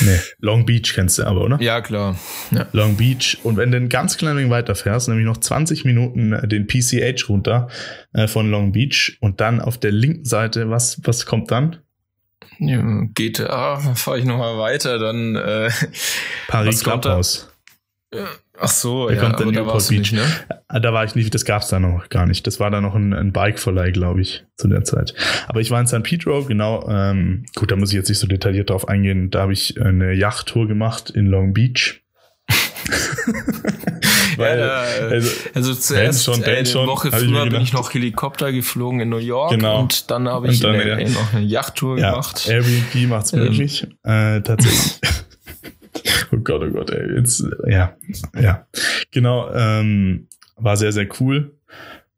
Nee, 0.00 0.18
Long 0.38 0.66
Beach 0.66 0.94
kennst 0.94 1.18
du 1.18 1.24
aber, 1.24 1.42
oder? 1.42 1.60
Ja, 1.60 1.80
klar. 1.80 2.16
Ja. 2.50 2.66
Long 2.72 2.96
Beach. 2.96 3.38
Und 3.42 3.56
wenn 3.56 3.70
du 3.70 3.76
ein 3.76 3.88
ganz 3.88 4.16
klein 4.16 4.36
wenig 4.36 4.50
weiterfährst, 4.50 5.08
nämlich 5.08 5.26
noch 5.26 5.36
20 5.36 5.84
Minuten 5.84 6.32
äh, 6.32 6.48
den 6.48 6.66
PCH 6.66 7.28
runter 7.28 7.68
äh, 8.12 8.26
von 8.26 8.50
Long 8.50 8.72
Beach 8.72 9.18
und 9.20 9.40
dann 9.40 9.60
auf 9.60 9.78
der 9.78 9.92
linken 9.92 10.24
Seite, 10.24 10.70
was, 10.70 11.00
was 11.04 11.26
kommt 11.26 11.50
dann? 11.50 11.78
Ja, 12.58 12.82
GTA, 13.14 13.78
fahre 13.94 14.18
ich 14.18 14.24
nochmal 14.24 14.58
weiter, 14.58 14.98
dann 14.98 15.36
äh, 15.36 15.70
Paris 16.48 16.82
Clubhouse. 16.82 17.48
Ja, 18.12 18.26
Ach 18.64 18.68
so, 18.68 19.08
da 19.08 19.14
ja, 19.14 19.20
kommt 19.20 19.40
dann 19.40 19.48
Newport 19.50 19.88
Beach. 19.88 20.12
Nicht, 20.12 20.12
ne? 20.12 20.24
Ah, 20.68 20.78
da 20.78 20.92
war 20.92 21.04
ich 21.04 21.14
nicht, 21.14 21.34
das 21.34 21.44
gab's 21.44 21.68
da 21.68 21.80
noch 21.80 22.08
gar 22.08 22.26
nicht. 22.26 22.46
Das 22.46 22.60
war 22.60 22.70
da 22.70 22.80
noch 22.80 22.94
ein, 22.94 23.12
ein 23.12 23.32
Bike-Verleih, 23.32 23.90
glaube 23.90 24.20
ich, 24.20 24.44
zu 24.56 24.68
der 24.68 24.84
Zeit. 24.84 25.14
Aber 25.48 25.60
ich 25.60 25.70
war 25.70 25.80
in 25.80 25.86
San 25.86 26.04
Pedro, 26.04 26.44
genau. 26.44 26.88
Ähm, 26.88 27.44
gut, 27.56 27.72
da 27.72 27.76
muss 27.76 27.90
ich 27.90 27.96
jetzt 27.96 28.08
nicht 28.08 28.18
so 28.18 28.28
detailliert 28.28 28.70
drauf 28.70 28.88
eingehen. 28.88 29.30
Da 29.30 29.40
habe 29.42 29.52
ich 29.52 29.80
eine 29.80 30.12
Yachttour 30.14 30.68
gemacht 30.68 31.10
in 31.10 31.26
Long 31.26 31.52
Beach. 31.52 32.02
Weil, 34.36 34.58
ja, 34.58 34.66
da, 34.66 34.82
also, 35.08 35.30
also 35.54 35.74
zuerst 35.74 36.24
schon, 36.24 36.42
eine 36.42 36.64
schon, 36.66 36.86
Woche 36.86 37.10
früher 37.10 37.44
ich 37.44 37.50
bin 37.50 37.60
ich 37.60 37.72
noch 37.72 37.92
Helikopter 37.92 38.52
geflogen 38.52 39.00
in 39.00 39.08
New 39.08 39.18
York 39.18 39.50
genau. 39.50 39.80
und 39.80 40.10
dann 40.10 40.28
habe 40.28 40.48
ich 40.48 40.60
dann, 40.60 40.74
in, 40.74 40.88
ja. 40.88 41.08
noch 41.08 41.34
eine 41.34 41.44
Yachttour 41.44 41.98
ja, 41.98 42.10
gemacht. 42.10 42.48
Airbnb 42.48 43.08
macht's 43.08 43.32
möglich, 43.32 43.86
ähm. 44.04 44.38
äh, 44.38 44.40
tatsächlich. 44.40 45.00
oh 46.32 46.38
Gott, 46.38 46.62
oh 46.62 46.70
Gott, 46.70 46.90
ey. 46.90 47.16
Jetzt, 47.16 47.44
ja, 47.66 47.96
ja. 48.40 48.66
Genau, 49.10 49.52
ähm, 49.52 50.28
war 50.56 50.76
sehr, 50.76 50.92
sehr 50.92 51.08
cool. 51.20 51.54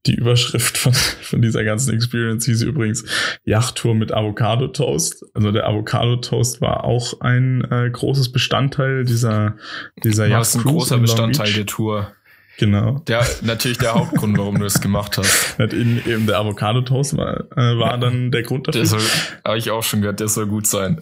Die 0.07 0.15
Überschrift 0.15 0.77
von, 0.77 0.93
von 0.93 1.41
dieser 1.41 1.65
ganzen 1.65 1.95
Experience 1.95 2.45
hieß 2.45 2.63
übrigens 2.63 3.05
Yachttour 3.45 3.95
mit 3.95 4.13
Avocado 4.13 4.69
Toast. 4.69 5.25
Also 5.33 5.51
der 5.51 5.67
Avocado 5.67 6.17
Toast 6.17 6.61
war 6.61 6.85
auch 6.85 7.21
ein 7.21 7.65
äh, 7.71 7.89
großes 7.91 8.31
Bestandteil 8.31 9.05
dieser, 9.05 9.57
dieser 10.03 10.27
Yacht. 10.27 10.55
War 10.55 10.61
ein 10.61 10.65
großer 10.65 10.99
Bestandteil 10.99 11.53
der 11.53 11.67
Tour. 11.67 12.13
Genau. 12.59 13.01
Der, 13.09 13.27
natürlich 13.43 13.79
der 13.79 13.95
Hauptgrund, 13.95 14.39
warum 14.39 14.59
du 14.59 14.65
es 14.65 14.81
gemacht 14.81 15.19
hast. 15.19 15.59
eben, 15.61 16.01
eben 16.07 16.27
der 16.27 16.39
Avocado-Toast 16.39 17.17
war, 17.17 17.41
äh, 17.57 17.79
war 17.79 17.99
dann 17.99 18.31
der 18.31 18.43
Grund 18.43 18.69
dafür. 18.69 18.85
Der 18.85 19.01
habe 19.45 19.59
ich 19.59 19.71
auch 19.71 19.83
schon 19.83 20.01
gehört, 20.03 20.21
der 20.21 20.29
soll 20.29 20.47
gut 20.47 20.67
sein. 20.67 21.01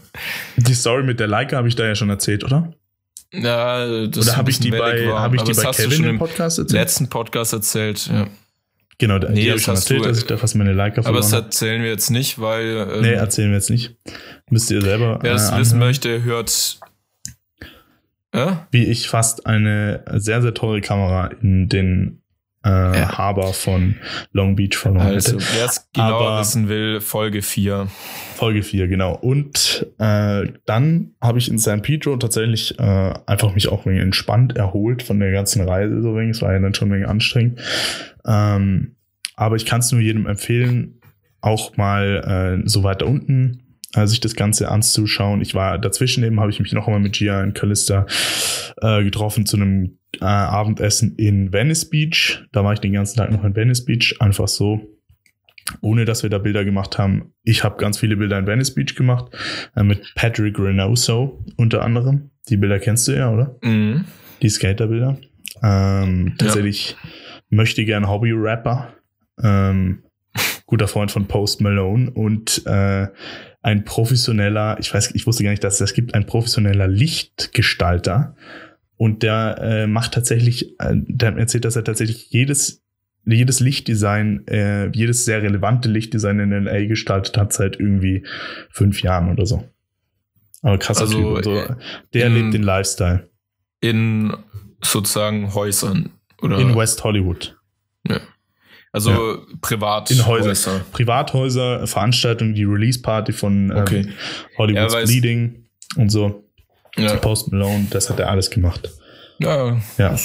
Die 0.57 0.74
Story 0.74 1.03
mit 1.03 1.20
der 1.20 1.26
Leica 1.26 1.57
habe 1.57 1.68
ich 1.68 1.76
da 1.76 1.84
ja 1.84 1.94
schon 1.94 2.11
erzählt, 2.11 2.44
oder? 2.44 2.72
Ja, 3.34 4.07
das 4.07 4.28
Oder 4.28 4.36
habe 4.36 4.50
ich 4.50 4.61
die 4.61 4.70
bei, 4.70 5.09
hab 5.09 5.34
ich 5.34 5.42
die 5.42 5.55
bei 5.55 5.70
Kevin 5.70 6.05
im 6.05 6.18
Podcast 6.18 6.59
erzählt? 6.59 6.80
letzten 6.80 7.09
Podcast 7.09 7.53
erzählt, 7.53 8.07
ja. 8.07 8.26
Genau, 8.98 9.18
nee, 9.18 9.34
die 9.34 9.48
habe 9.48 9.59
ich 9.59 9.64
schon 9.64 9.74
erzählt, 9.74 10.05
du, 10.05 10.09
dass 10.09 10.18
ich 10.18 10.26
da 10.26 10.36
fast 10.36 10.55
meine 10.55 10.74
Leica 10.74 11.03
verloren 11.03 11.16
Aber 11.16 11.18
das 11.18 11.32
erzählen 11.32 11.82
wir 11.82 11.90
jetzt 11.90 12.11
nicht, 12.11 12.40
weil... 12.40 12.88
Ähm, 12.94 13.00
nee, 13.00 13.12
erzählen 13.12 13.48
wir 13.48 13.57
jetzt 13.57 13.70
nicht. 13.70 13.96
Müsst 14.48 14.70
ihr 14.70 14.80
selber 14.80 15.18
Wer 15.22 15.32
das 15.32 15.50
äh, 15.50 15.59
wissen 15.59 15.78
möchte, 15.78 16.22
hört 16.22 16.78
ja? 18.35 18.66
wie 18.70 18.85
ich 18.85 19.09
fast 19.09 19.47
eine 19.47 20.05
sehr, 20.14 20.43
sehr 20.43 20.55
teure 20.55 20.80
Kamera 20.80 21.26
in 21.41 21.68
den 21.68 22.22
äh, 22.64 22.68
ja. 22.70 23.18
Haber 23.18 23.53
von 23.53 23.97
Long 24.33 24.57
Beach 24.57 24.76
verloren 24.76 25.09
also, 25.09 25.33
hätte. 25.33 25.45
Wer 25.55 25.64
es 25.64 25.89
genau 25.93 26.20
Aber, 26.20 26.41
wissen 26.41 26.68
will, 26.68 27.01
Folge 27.01 27.43
4. 27.43 27.89
Folge 28.37 28.62
4, 28.62 28.89
genau. 28.89 29.16
Und 29.16 29.87
äh, 29.99 30.47
dann 30.64 31.14
habe 31.20 31.39
ich 31.39 31.51
in 31.51 31.59
San 31.59 31.83
Pedro 31.83 32.16
tatsächlich 32.16 32.78
äh, 32.78 33.14
einfach 33.26 33.55
mich 33.55 33.68
auch 33.68 33.85
wenig 33.85 34.01
entspannt 34.01 34.57
erholt 34.57 35.03
von 35.03 35.18
der 35.18 35.33
ganzen 35.33 35.66
Reise. 35.68 36.03
So 36.03 36.14
wenig. 36.16 36.37
Es 36.37 36.43
war 36.43 36.53
ja 36.53 36.61
dann 36.61 36.74
schon 36.74 36.89
ein 36.89 36.95
wenig 36.95 37.09
anstrengend. 37.09 37.61
Ähm, 38.24 38.97
aber 39.35 39.57
ich 39.57 39.66
kann 39.66 39.80
es 39.80 39.91
nur 39.91 40.01
jedem 40.01 40.26
empfehlen, 40.26 41.01
auch 41.41 41.76
mal 41.76 42.61
äh, 42.62 42.68
so 42.68 42.85
weiter 42.85 43.07
unten 43.07 43.59
äh, 43.59 43.62
sich 43.95 44.20
das 44.20 44.34
Ganze 44.34 44.70
anzuschauen. 44.70 45.40
Ich 45.40 45.55
war 45.55 45.78
dazwischen 45.78 46.24
eben, 46.24 46.40
habe 46.40 46.51
ich 46.51 46.61
mich 46.61 46.72
noch 46.72 46.86
einmal 46.86 47.01
mit 47.01 47.14
Gia 47.18 47.43
und 47.43 47.55
Callista 47.55 48.07
äh, 48.80 49.05
getroffen 49.05 49.47
zu 49.47 49.57
einem 49.57 49.99
äh, 50.20 50.24
Abendessen 50.24 51.16
in 51.16 51.53
Venice 51.53 51.88
Beach. 51.88 52.45
Da 52.53 52.64
war 52.64 52.72
ich 52.72 52.80
den 52.80 52.93
ganzen 52.93 53.18
Tag 53.18 53.30
noch 53.30 53.45
in 53.45 53.55
Venice 53.55 53.84
Beach, 53.84 54.16
einfach 54.20 54.49
so, 54.49 54.80
ohne 55.80 56.05
dass 56.05 56.22
wir 56.22 56.30
da 56.30 56.38
Bilder 56.38 56.64
gemacht 56.64 56.99
haben. 56.99 57.32
Ich 57.45 57.64
habe 57.64 57.76
ganz 57.76 57.99
viele 57.99 58.16
Bilder 58.16 58.38
in 58.38 58.47
Venice 58.47 58.74
Beach 58.74 58.95
gemacht, 58.95 59.26
äh, 59.76 59.82
mit 59.82 60.14
Patrick 60.14 60.59
Reynoso 60.59 61.45
unter 61.57 61.82
anderem. 61.82 62.30
Die 62.49 62.57
Bilder 62.57 62.78
kennst 62.78 63.09
du 63.09 63.12
ja, 63.12 63.30
oder? 63.30 63.57
Mhm. 63.62 64.05
Die 64.40 64.49
Skaterbilder. 64.49 65.18
Ähm, 65.62 66.34
tatsächlich 66.38 66.90
ja. 66.90 67.09
möchte 67.51 67.84
gern 67.84 68.09
Hobby-Rapper. 68.09 68.95
Ähm, 69.43 70.03
guter 70.73 70.89
Freund 70.89 71.11
von 71.11 71.29
Post 71.29 71.61
Malone 71.61 72.11
und 72.11 72.62
äh, 72.64 73.07
ein 73.61 73.85
professioneller, 73.85 74.79
ich 74.81 74.93
weiß, 74.93 75.14
ich 75.14 75.27
wusste 75.27 75.45
gar 75.45 75.51
nicht, 75.51 75.62
dass 75.62 75.75
es 75.75 75.81
das 75.81 75.93
gibt, 75.93 76.14
ein 76.14 76.25
professioneller 76.25 76.89
Lichtgestalter. 76.89 78.35
Und 78.97 79.23
der 79.23 79.59
äh, 79.61 79.87
macht 79.87 80.14
tatsächlich, 80.14 80.81
äh, 80.81 80.95
der 80.95 81.37
erzählt, 81.37 81.66
dass 81.66 81.77
er 81.77 81.85
tatsächlich 81.85 82.31
jedes, 82.31 82.83
jedes 83.27 83.61
Lichtdesign, 83.61 84.47
äh, 84.47 84.89
jedes 84.93 85.27
sehr 85.27 85.43
relevante 85.43 85.91
Lichtdesign 85.91 86.41
in 86.41 86.64
LA 86.64 86.87
gestaltet 86.87 87.37
hat 87.37 87.53
seit 87.53 87.79
irgendwie 87.79 88.25
fünf 88.70 89.03
Jahren 89.03 89.31
oder 89.31 89.45
so. 89.45 89.68
Aber 90.62 90.79
krasser 90.79 91.03
also, 91.03 91.37
Typ. 91.37 91.37
Also, 91.37 91.75
der 92.14 92.29
in, 92.29 92.35
lebt 92.35 92.55
den 92.55 92.62
Lifestyle. 92.62 93.29
In 93.83 94.35
sozusagen 94.83 95.53
Häusern, 95.53 96.12
oder? 96.41 96.59
In 96.59 96.75
West 96.75 97.05
Hollywood. 97.05 97.59
Also 98.93 99.11
ja. 99.11 99.38
privat. 99.62 100.11
In 100.11 100.26
Häuser. 100.26 100.82
Privathäuser, 100.93 101.86
Veranstaltungen, 101.86 102.55
die 102.55 102.64
Release-Party 102.64 103.32
von 103.32 103.70
ähm, 103.70 103.76
okay. 103.78 104.09
Hollywood's 104.59 104.95
ja, 104.95 105.05
Bleeding 105.05 105.64
und 105.97 106.11
so. 106.11 106.45
Ja. 106.97 107.16
Post 107.16 107.51
Malone, 107.51 107.86
das 107.90 108.11
hat 108.11 108.20
er 108.20 108.30
alles 108.30 108.51
gemacht. 108.51 108.90
Ja. 109.38 109.80
Ja. 109.97 110.16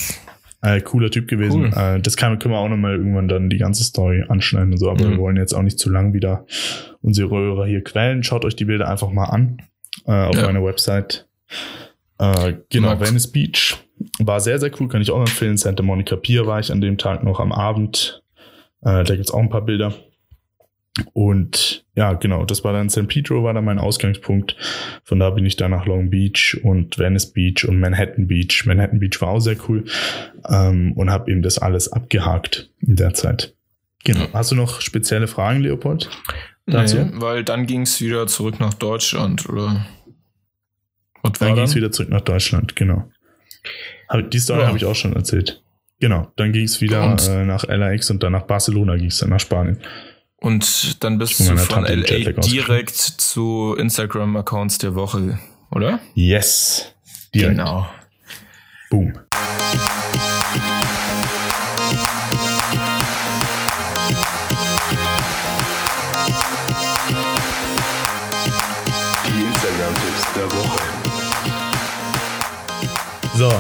Äh, 0.62 0.82
cooler 0.82 1.10
Typ 1.10 1.28
gewesen. 1.28 1.72
Cool. 1.74 1.98
Äh, 1.98 2.02
das 2.02 2.18
kann, 2.18 2.40
können 2.40 2.54
wir 2.54 2.60
auch 2.60 2.68
nochmal 2.68 2.96
irgendwann 2.96 3.30
dann 3.30 3.50
die 3.50 3.58
ganze 3.58 3.84
Story 3.84 4.26
anschneiden 4.28 4.74
und 4.74 4.78
so, 4.78 4.90
aber 4.90 5.06
mhm. 5.06 5.12
wir 5.12 5.18
wollen 5.20 5.38
jetzt 5.38 5.54
auch 5.54 5.62
nicht 5.62 5.80
zu 5.80 5.90
lang 5.90 6.14
wieder 6.14 6.46
unsere 7.02 7.32
Röhrer 7.32 7.66
hier 7.68 7.84
quälen. 7.84 8.24
Schaut 8.24 8.44
euch 8.44 8.56
die 8.56 8.66
Bilder 8.66 8.90
einfach 8.90 9.12
mal 9.12 9.26
an 9.26 9.62
äh, 10.06 10.12
auf 10.12 10.36
ja. 10.36 10.46
meiner 10.46 10.64
Website. 10.64 11.26
Äh, 12.18 12.56
genau, 12.70 12.90
Max. 12.90 13.08
Venice 13.08 13.32
Beach 13.32 13.78
war 14.20 14.40
sehr, 14.40 14.60
sehr 14.60 14.72
cool, 14.80 14.88
kann 14.88 15.02
ich 15.02 15.12
auch 15.12 15.20
empfehlen. 15.20 15.58
Santa 15.58 15.84
Monica 15.84 16.16
Pier 16.16 16.48
war 16.48 16.60
ich 16.60 16.72
an 16.72 16.82
dem 16.82 16.98
Tag 16.98 17.24
noch 17.24 17.40
am 17.40 17.52
Abend. 17.52 18.24
Äh, 18.82 19.04
da 19.04 19.16
gibt's 19.16 19.32
auch 19.32 19.40
ein 19.40 19.50
paar 19.50 19.66
Bilder. 19.66 19.94
Und 21.14 21.86
ja, 21.96 22.14
genau, 22.14 22.46
das 22.46 22.64
war 22.64 22.74
dann 22.74 22.90
San 22.90 23.08
Pedro, 23.08 23.44
war 23.44 23.54
dann 23.54 23.66
mein 23.66 23.80
Ausgangspunkt. 23.80 24.56
Von 25.04 25.20
da 25.20 25.30
bin 25.30 25.46
ich 25.46 25.56
dann 25.56 25.72
nach 25.72 25.86
Long 25.86 26.10
Beach 26.10 26.60
und 26.64 26.98
Venice 26.98 27.32
Beach 27.34 27.66
und 27.68 27.80
Manhattan 27.80 28.28
Beach. 28.28 28.66
Manhattan 28.66 29.00
Beach 29.00 29.22
war 29.22 29.30
auch 29.30 29.40
sehr 29.40 29.58
cool 29.68 29.86
ähm, 30.50 30.94
und 30.94 31.12
habe 31.12 31.32
eben 31.32 31.42
das 31.42 31.60
alles 31.60 31.92
abgehakt 31.92 32.72
in 32.80 32.96
der 32.96 33.14
Zeit. 33.14 33.54
Genau. 34.04 34.28
Hast 34.34 34.52
du 34.52 34.56
noch 34.56 34.82
spezielle 34.82 35.28
Fragen, 35.28 35.62
Leopold? 35.62 36.10
Dazu? 36.66 36.98
Nee, 36.98 37.12
weil 37.14 37.44
dann 37.44 37.66
ging 37.66 37.82
es 37.82 38.02
wieder 38.02 38.28
zurück 38.28 38.60
nach 38.60 38.74
Deutschland, 38.74 39.48
oder? 39.50 39.86
Und 41.22 41.42
dann 41.42 41.56
ging 41.56 41.64
es 41.64 41.76
wieder 41.76 41.92
zurück 41.92 42.10
nach 42.10 42.22
Deutschland, 42.22 42.76
genau. 42.76 43.10
Die 44.32 44.40
Story 44.40 44.62
ja. 44.62 44.68
habe 44.68 44.78
ich 44.78 44.86
auch 44.86 44.96
schon 44.96 45.14
erzählt. 45.14 45.62
Genau, 46.00 46.32
dann 46.36 46.52
ging 46.52 46.66
es 46.66 46.80
wieder 46.80 47.18
äh, 47.28 47.46
nach 47.46 47.64
LAX 47.68 48.12
und 48.12 48.22
dann 48.22 48.34
nach 48.34 48.44
Barcelona 48.44 48.96
ging 48.98 49.08
es 49.08 49.18
dann 49.18 49.30
nach 49.30 49.40
Spanien. 49.40 49.80
Und 50.40 51.04
dann 51.04 51.18
bist 51.18 51.40
du 51.40 51.58
von 51.58 51.84
LA 51.84 52.32
direkt 52.34 52.96
zu 52.96 53.76
Instagram-Accounts 53.80 54.78
der 54.78 54.94
Woche, 54.94 55.40
oder? 55.72 56.00
Yes. 56.14 56.94
Direkt. 57.34 57.58
Genau. 57.58 57.90
Boom. 58.92 59.14
Die 69.26 69.42
Instagram-Tipps 69.42 70.34
der 70.36 70.52
Woche. 70.52 70.82
So, 73.36 73.52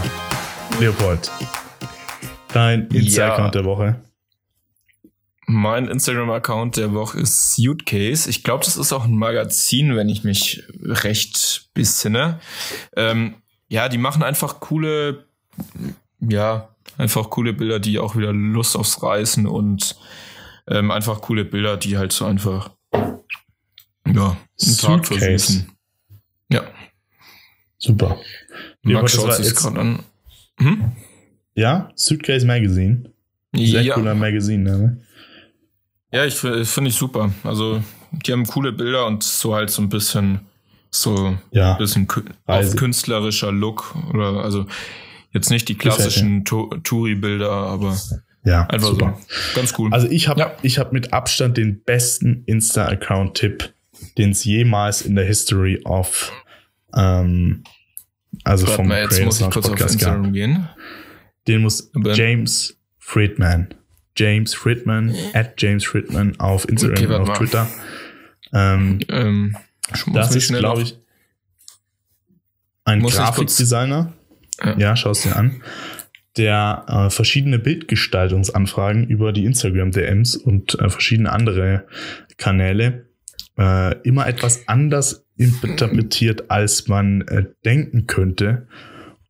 Leopold. 0.80 1.32
Dein 2.58 2.88
Insta-Account 2.88 3.54
ja. 3.54 3.62
der 3.62 3.66
Woche. 3.66 4.02
Mein 5.46 5.88
Instagram-Account 5.88 6.78
der 6.78 6.92
Woche 6.92 7.20
ist 7.20 7.54
Suitcase. 7.54 8.28
Ich 8.28 8.44
glaube, 8.44 8.66
das 8.66 8.78
ist 8.78 8.92
auch 8.92 9.06
ein 9.06 9.16
Magazin, 9.16 9.96
wenn 9.96 10.10
ich 10.10 10.24
mich 10.24 10.64
recht 10.82 11.70
besinne. 11.76 12.40
Ähm, 12.96 13.36
ja, 13.68 13.90
die 13.90 14.00
machen 14.00 14.24
einfach 14.24 14.60
coole, 14.60 15.28
ja, 16.20 16.70
einfach 16.98 17.30
coole 17.30 17.54
Bilder, 17.54 17.80
die 17.80 18.00
auch 18.00 18.16
wieder 18.16 18.34
Lust 18.34 18.76
aufs 18.76 19.04
Reisen 19.04 19.46
und 19.46 19.96
ähm, 20.68 20.90
einfach 20.90 21.22
coole 21.22 21.46
Bilder, 21.46 21.78
die 21.78 21.96
halt 21.96 22.12
so 22.12 22.26
einfach, 22.26 22.72
ja, 22.92 24.36
einen 24.66 24.78
Tag 24.82 25.06
versüßen. 25.06 25.72
Ja. 26.50 26.64
Super. 27.78 28.18
Max 28.82 29.14
schaut 29.14 29.36
sich 29.36 29.54
gerade 29.54 29.80
an. 29.80 30.00
Hm? 30.58 30.96
Ja, 31.58 31.90
Suitcase 31.96 32.46
Magazine. 32.46 33.12
Sehr 33.54 33.82
ja. 33.82 33.96
cooler 33.96 34.14
Magazine-Name. 34.14 34.98
Ja, 36.12 36.24
ich 36.26 36.36
finde 36.36 36.90
ich 36.90 36.96
super. 36.96 37.34
Also, 37.44 37.82
die 38.12 38.32
haben 38.32 38.46
coole 38.46 38.72
Bilder 38.72 39.08
und 39.08 39.24
so 39.24 39.56
halt 39.56 39.72
so 39.72 39.82
ein 39.82 39.90
bisschen 39.90 40.42
so 40.92 41.36
ja, 41.52 41.74
ein 41.74 41.78
bisschen 41.80 42.08
auf 42.46 42.76
künstlerischer 42.76 43.52
Look 43.52 43.96
oder 44.14 44.44
also 44.44 44.68
jetzt 45.34 45.50
nicht 45.50 45.68
die 45.68 45.76
klassischen 45.76 46.46
Touri-Bilder, 46.46 47.52
aber 47.52 47.98
ja, 48.46 48.66
einfach 48.68 48.90
super. 48.90 49.18
so 49.20 49.60
ganz 49.60 49.74
cool. 49.78 49.92
Also 49.92 50.08
ich 50.08 50.28
habe 50.28 50.40
ja. 50.40 50.56
ich 50.62 50.78
habe 50.78 50.94
mit 50.94 51.12
Abstand 51.12 51.58
den 51.58 51.82
besten 51.84 52.44
Insta-Account-Tipp, 52.46 53.74
den 54.18 54.30
es 54.32 54.46
jemals 54.46 55.02
in 55.02 55.16
der 55.16 55.26
History 55.26 55.82
of 55.84 56.32
ähm, 56.96 57.64
also 58.44 58.66
Warte 58.68 58.76
vom 58.76 58.88
mal, 58.88 59.02
jetzt 59.02 59.24
muss 59.26 59.42
ich 59.42 59.50
kurz 59.50 59.68
Podcast 59.68 59.84
auf 59.84 59.92
Instagram 59.94 60.24
gab. 60.24 60.34
gehen. 60.34 60.70
Den 61.48 61.62
muss 61.62 61.92
James 62.16 62.78
Friedman 63.00 63.74
James 64.18 64.56
Friedman, 64.56 65.16
at 65.34 65.62
James 65.62 65.86
Friedman 65.86 66.40
auf 66.40 66.68
Instagram 66.68 67.06
okay, 67.06 67.16
und 67.16 67.30
auf 67.30 67.38
Twitter. 67.38 67.68
Ähm, 68.54 69.00
ähm, 69.10 69.58
das 70.08 70.36
ist, 70.36 70.54
glaube 70.54 70.82
ich, 70.82 70.98
ein 72.84 73.04
Grafikdesigner. 73.04 74.14
Ja. 74.64 74.78
ja, 74.78 74.96
schau 74.96 75.12
es 75.12 75.22
dir 75.22 75.36
an. 75.36 75.62
Der 76.36 76.86
äh, 76.88 77.10
verschiedene 77.10 77.60
Bildgestaltungsanfragen 77.60 79.08
über 79.08 79.32
die 79.34 79.46
Instagram-DMs 79.46 80.36
und 80.36 80.80
äh, 80.80 80.90
verschiedene 80.90 81.32
andere 81.32 81.86
Kanäle 82.38 83.08
äh, 83.58 84.00
immer 84.02 84.28
etwas 84.28 84.68
anders 84.68 85.26
interpretiert, 85.36 86.50
als 86.50 86.88
man 86.88 87.22
äh, 87.22 87.46
denken 87.66 88.08
könnte 88.08 88.68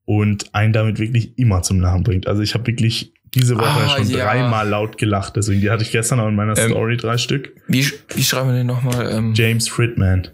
und 0.07 0.55
einen 0.55 0.71
damit 0.71 0.99
wirklich 0.99 1.37
immer 1.37 1.61
zum 1.63 1.81
Lachen 1.81 2.03
bringt. 2.03 2.27
Also 2.27 2.41
ich 2.41 2.53
habe 2.53 2.65
wirklich 2.65 3.13
diese 3.35 3.57
Woche 3.57 3.67
ah, 3.67 3.89
schon 3.97 4.07
ja. 4.07 4.23
dreimal 4.23 4.67
laut 4.67 4.97
gelacht. 4.97 5.35
Deswegen, 5.35 5.59
die 5.59 5.69
hatte 5.69 5.83
ich 5.83 5.91
gestern 5.91 6.21
auch 6.21 6.29
in 6.29 6.35
meiner 6.35 6.57
ähm, 6.57 6.69
Story 6.69 6.95
drei 6.95 7.17
Stück. 7.17 7.53
Wie, 7.67 7.85
wie 8.15 8.23
schreiben 8.23 8.47
wir 8.47 8.55
den 8.55 8.67
nochmal? 8.67 9.11
Ähm, 9.11 9.33
James 9.35 9.67
Friedman. 9.67 10.29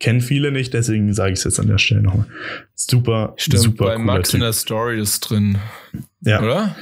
Kennen 0.00 0.20
viele 0.20 0.50
nicht, 0.50 0.74
deswegen 0.74 1.14
sage 1.14 1.32
ich 1.32 1.38
es 1.38 1.44
jetzt 1.44 1.60
an 1.60 1.68
der 1.68 1.78
Stelle 1.78 2.02
nochmal. 2.02 2.26
Super, 2.74 3.34
Stimmt, 3.36 3.62
super 3.62 3.84
bei 3.84 3.98
Max 3.98 4.30
typ. 4.30 4.38
in 4.38 4.40
der 4.40 4.52
Story 4.52 5.00
ist 5.00 5.20
drin. 5.20 5.58
Ja. 6.22 6.42
Oder? 6.42 6.74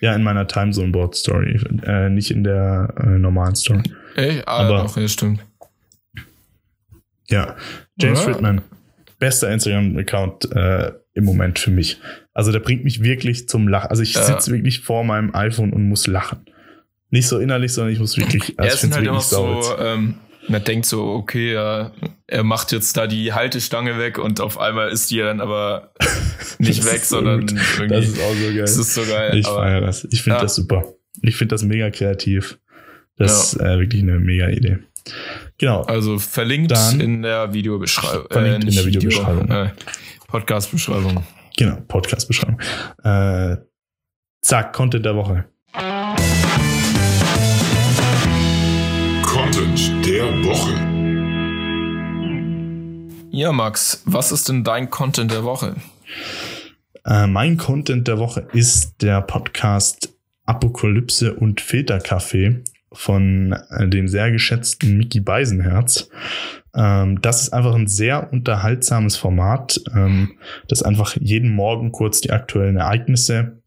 Ja, 0.00 0.14
in 0.14 0.22
meiner 0.22 0.46
Timezone 0.46 0.92
Board 0.92 1.14
Story, 1.14 1.58
äh, 1.86 2.10
nicht 2.10 2.30
in 2.30 2.44
der 2.44 2.92
äh, 2.98 3.18
normalen 3.18 3.54
Story. 3.54 3.82
Ey, 4.16 4.42
ah, 4.44 4.66
Aber, 4.66 4.82
doch, 4.82 4.96
ja, 4.98 5.08
stimmt. 5.08 5.40
Ja, 7.30 7.56
James 7.98 8.20
Oder? 8.20 8.34
Friedman, 8.34 8.60
bester 9.18 9.50
Instagram-Account 9.50 10.52
äh, 10.52 10.92
im 11.14 11.24
Moment 11.24 11.58
für 11.58 11.70
mich. 11.70 12.00
Also 12.32 12.52
der 12.52 12.60
bringt 12.60 12.84
mich 12.84 13.02
wirklich 13.02 13.48
zum 13.48 13.68
Lachen. 13.68 13.88
Also 13.88 14.02
ich 14.02 14.14
ja. 14.14 14.22
sitze 14.22 14.50
wirklich 14.52 14.80
vor 14.80 15.04
meinem 15.04 15.34
iPhone 15.34 15.72
und 15.72 15.88
muss 15.88 16.06
lachen. 16.06 16.40
Nicht 17.10 17.28
so 17.28 17.38
innerlich, 17.38 17.72
sondern 17.72 17.92
ich 17.92 18.00
muss 18.00 18.16
wirklich. 18.16 18.58
Also 18.58 18.68
er 18.68 18.90
ist 18.90 18.94
halt 18.94 19.06
immer 19.06 19.20
so, 19.20 19.62
ähm, 19.78 20.16
man 20.48 20.64
denkt 20.64 20.86
so, 20.86 21.04
okay, 21.04 21.54
ja, 21.54 21.92
er 22.26 22.42
macht 22.42 22.72
jetzt 22.72 22.96
da 22.96 23.06
die 23.06 23.32
Haltestange 23.32 23.98
weg 23.98 24.18
und 24.18 24.40
auf 24.40 24.58
einmal 24.58 24.90
ist 24.90 25.10
die 25.10 25.18
dann 25.18 25.40
aber 25.40 25.92
nicht 26.58 26.84
weg, 26.84 27.04
so 27.04 27.16
sondern 27.16 27.46
gut. 27.46 27.54
irgendwie. 27.78 27.88
Das 27.88 28.08
ist 28.08 28.20
auch 28.20 28.34
so 28.34 28.44
geil. 28.44 28.60
Das 28.60 28.76
ist 28.76 28.94
so 28.94 29.02
geil. 29.04 29.38
Ich 29.38 29.46
feiere 29.46 29.80
das. 29.80 30.08
Ich 30.10 30.22
finde 30.22 30.38
ja. 30.38 30.42
das 30.42 30.54
super. 30.56 30.84
Ich 31.22 31.36
finde 31.36 31.54
das 31.54 31.62
mega 31.62 31.90
kreativ. 31.90 32.58
Das 33.16 33.54
ja. 33.54 33.62
ist 33.62 33.74
äh, 33.74 33.78
wirklich 33.78 34.02
eine 34.02 34.18
mega 34.18 34.48
Idee. 34.48 34.78
Genau. 35.58 35.82
Also 35.82 36.18
verlinkt 36.18 36.72
Dann 36.72 37.00
in 37.00 37.22
der 37.22 37.52
Videobeschreibung. 37.52 38.26
Verlinkt 38.30 38.64
äh, 38.64 38.68
in 38.68 38.74
der 38.74 38.86
Videobeschreibung. 38.86 39.44
Video, 39.44 39.62
äh, 39.64 39.70
Podcast-Beschreibung. 40.34 41.22
Genau, 41.56 41.76
Podcast-Beschreibung. 41.86 42.58
Äh, 43.04 43.56
zack, 44.42 44.72
Content 44.72 45.06
der 45.06 45.14
Woche. 45.14 45.44
Content 49.22 50.04
der 50.04 50.24
Woche. 50.44 50.74
Ja, 53.30 53.52
Max, 53.52 54.02
was 54.06 54.32
ist 54.32 54.48
denn 54.48 54.64
dein 54.64 54.90
Content 54.90 55.30
der 55.30 55.44
Woche? 55.44 55.76
Äh, 57.04 57.28
mein 57.28 57.56
Content 57.56 58.08
der 58.08 58.18
Woche 58.18 58.48
ist 58.52 59.02
der 59.02 59.22
Podcast 59.22 60.16
Apokalypse 60.46 61.32
und 61.32 61.60
Filterkaffee 61.60 62.64
von 62.92 63.52
äh, 63.70 63.86
dem 63.86 64.08
sehr 64.08 64.32
geschätzten 64.32 64.98
Mickey 64.98 65.20
Beisenherz. 65.20 66.08
Ähm, 66.74 67.20
das 67.22 67.42
ist 67.42 67.52
einfach 67.52 67.74
ein 67.74 67.86
sehr 67.86 68.32
unterhaltsames 68.32 69.16
Format, 69.16 69.80
ähm, 69.94 70.32
das 70.68 70.82
einfach 70.82 71.16
jeden 71.20 71.54
Morgen 71.54 71.92
kurz 71.92 72.20
die 72.20 72.30
aktuellen 72.30 72.76
Ereignisse 72.76 73.62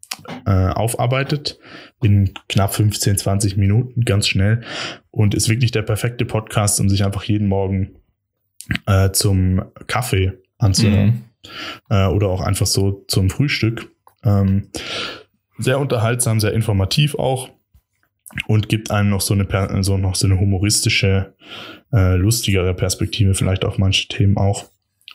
äh, 0.45 0.69
aufarbeitet 0.69 1.59
in 2.01 2.33
knapp 2.49 2.73
15, 2.73 3.17
20 3.17 3.57
Minuten, 3.57 4.01
ganz 4.01 4.27
schnell 4.27 4.61
und 5.11 5.35
ist 5.35 5.49
wirklich 5.49 5.71
der 5.71 5.83
perfekte 5.83 6.25
Podcast, 6.25 6.79
um 6.79 6.89
sich 6.89 7.03
einfach 7.03 7.23
jeden 7.23 7.47
Morgen 7.47 7.95
äh, 8.85 9.11
zum 9.11 9.63
Kaffee 9.87 10.33
anzuhören 10.57 11.05
mhm. 11.05 11.51
äh, 11.89 12.07
oder 12.07 12.27
auch 12.27 12.41
einfach 12.41 12.65
so 12.67 13.05
zum 13.07 13.29
Frühstück. 13.29 13.89
Ähm, 14.23 14.69
sehr 15.57 15.79
unterhaltsam, 15.79 16.39
sehr 16.39 16.53
informativ 16.53 17.15
auch 17.15 17.49
und 18.47 18.69
gibt 18.69 18.91
einem 18.91 19.09
noch 19.09 19.21
so 19.21 19.33
eine, 19.33 19.83
so 19.83 19.97
noch 19.97 20.15
so 20.15 20.27
eine 20.27 20.39
humoristische, 20.39 21.33
äh, 21.93 22.15
lustigere 22.15 22.73
Perspektive 22.73 23.33
vielleicht 23.33 23.65
auf 23.65 23.77
manche 23.77 24.07
Themen 24.07 24.37
auch. 24.37 24.65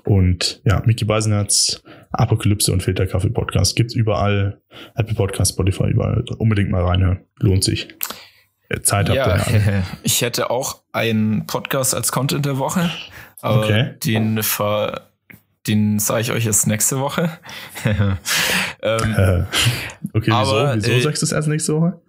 Und 0.05 0.61
ja, 0.65 0.83
Mickey 0.85 1.05
Beisenherz, 1.05 1.83
Apokalypse 2.11 2.73
und 2.73 2.83
Filterkaffee 2.83 3.31
Podcast 3.31 3.77
gibt's 3.77 3.95
überall. 3.95 4.61
Apple 4.97 5.15
Podcast, 5.15 5.53
Spotify, 5.53 5.91
überall. 5.91 6.25
Unbedingt 6.39 6.71
mal 6.71 6.83
reinhören. 6.83 7.21
Lohnt 7.39 7.63
sich. 7.63 7.89
Äh, 8.69 8.81
Zeit 8.81 9.09
habt 9.09 9.17
ja, 9.17 9.37
ihr. 9.53 9.85
Ich 10.03 10.23
hätte 10.23 10.51
auch 10.51 10.83
einen 10.93 11.47
Podcast 11.47 11.95
als 11.95 12.11
Content 12.11 12.47
der 12.47 12.59
Woche. 12.59 12.91
Aber 13.41 13.65
okay. 13.65 13.95
den 14.03 14.43
ver 14.43 15.09
den 15.67 16.01
sage 16.01 16.23
ich 16.23 16.33
euch 16.33 16.45
jetzt 16.45 16.67
nächste 16.67 16.99
Woche. 16.99 17.31
ähm, 17.85 18.17
okay, 20.13 20.27
wieso? 20.27 20.33
Aber, 20.33 20.75
wieso 20.75 20.91
äh, 20.91 21.01
sagst 21.01 21.23
du 21.23 21.27
es 21.27 21.33
erst 21.33 21.49
nächste 21.49 21.75
Woche? 21.75 22.01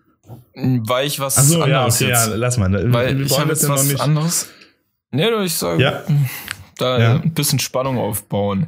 Weil 0.54 1.08
ich 1.08 1.20
was 1.20 1.36
so, 1.36 1.62
anderes 1.62 2.00
ja, 2.00 2.06
okay, 2.06 2.14
jetzt, 2.14 2.28
ja, 2.28 2.36
lass 2.36 2.58
mal. 2.58 2.94
Weil 2.94 3.22
ich 3.22 3.40
habe 3.40 3.50
jetzt 3.50 3.68
was 3.68 4.00
anderes. 4.00 4.48
Nee, 5.12 5.30
ich 5.44 5.54
sage, 5.54 5.82
ja. 5.82 6.04
da 6.78 7.00
ja. 7.00 7.16
ein 7.16 7.34
bisschen 7.34 7.60
Spannung 7.60 8.00
aufbauen. 8.00 8.68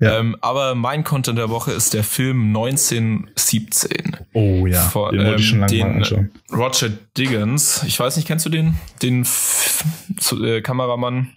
Ja. 0.00 0.18
Ähm, 0.18 0.36
aber 0.40 0.74
mein 0.74 1.04
Content 1.04 1.38
der 1.38 1.50
Woche 1.50 1.72
ist 1.72 1.94
der 1.94 2.02
Film 2.02 2.48
1917. 2.48 4.16
Oh 4.32 4.66
ja, 4.66 4.80
Von, 4.82 5.12
den 5.12 5.26
wollte 5.26 5.40
ich 5.40 5.48
schon 5.48 5.60
lange 5.60 6.02
den. 6.02 6.30
Roger 6.52 6.90
Diggins. 7.16 7.84
Ich 7.86 7.98
weiß 7.98 8.16
nicht, 8.16 8.26
kennst 8.26 8.44
du 8.44 8.50
den? 8.50 8.74
Den 9.02 9.22
F 9.22 9.84
äh, 10.32 10.60
Kameramann? 10.62 11.30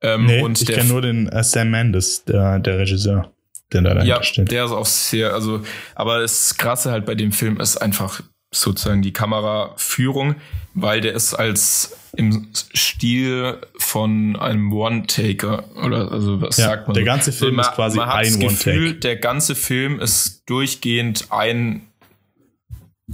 Ähm, 0.00 0.26
nee, 0.26 0.46
ich 0.46 0.66
kenne 0.66 0.88
nur 0.88 1.02
den 1.02 1.28
äh, 1.28 1.42
Sam 1.42 1.70
Mendes, 1.70 2.24
der, 2.24 2.58
der 2.60 2.78
Regisseur 2.78 3.33
der 3.82 3.94
da 3.94 4.04
ja, 4.04 4.22
steht. 4.22 4.50
Der 4.50 4.66
ist 4.66 4.70
auch 4.70 4.86
sehr, 4.86 5.34
also, 5.34 5.62
aber 5.94 6.20
das 6.20 6.56
Krasse 6.56 6.92
halt 6.92 7.06
bei 7.06 7.14
dem 7.14 7.32
Film 7.32 7.60
ist 7.60 7.76
einfach, 7.78 8.20
sozusagen 8.54 9.02
die 9.02 9.12
Kameraführung, 9.12 10.36
weil 10.74 11.00
der 11.00 11.14
ist 11.14 11.34
als 11.34 11.96
im 12.16 12.48
Stil 12.74 13.58
von 13.76 14.36
einem 14.36 14.72
One-Taker 14.72 15.64
oder 15.84 16.12
also 16.12 16.40
was 16.40 16.56
ja, 16.56 16.66
sagt 16.66 16.86
man? 16.86 16.94
Der 16.94 17.04
ganze 17.04 17.32
Film 17.32 17.56
man, 17.56 17.64
ist 17.64 17.72
quasi 17.72 17.98
man 17.98 18.08
ein 18.08 18.34
One-Take. 18.36 18.94
Der 18.94 19.16
ganze 19.16 19.54
Film 19.54 20.00
ist 20.00 20.42
durchgehend 20.46 21.26
ein, 21.30 21.88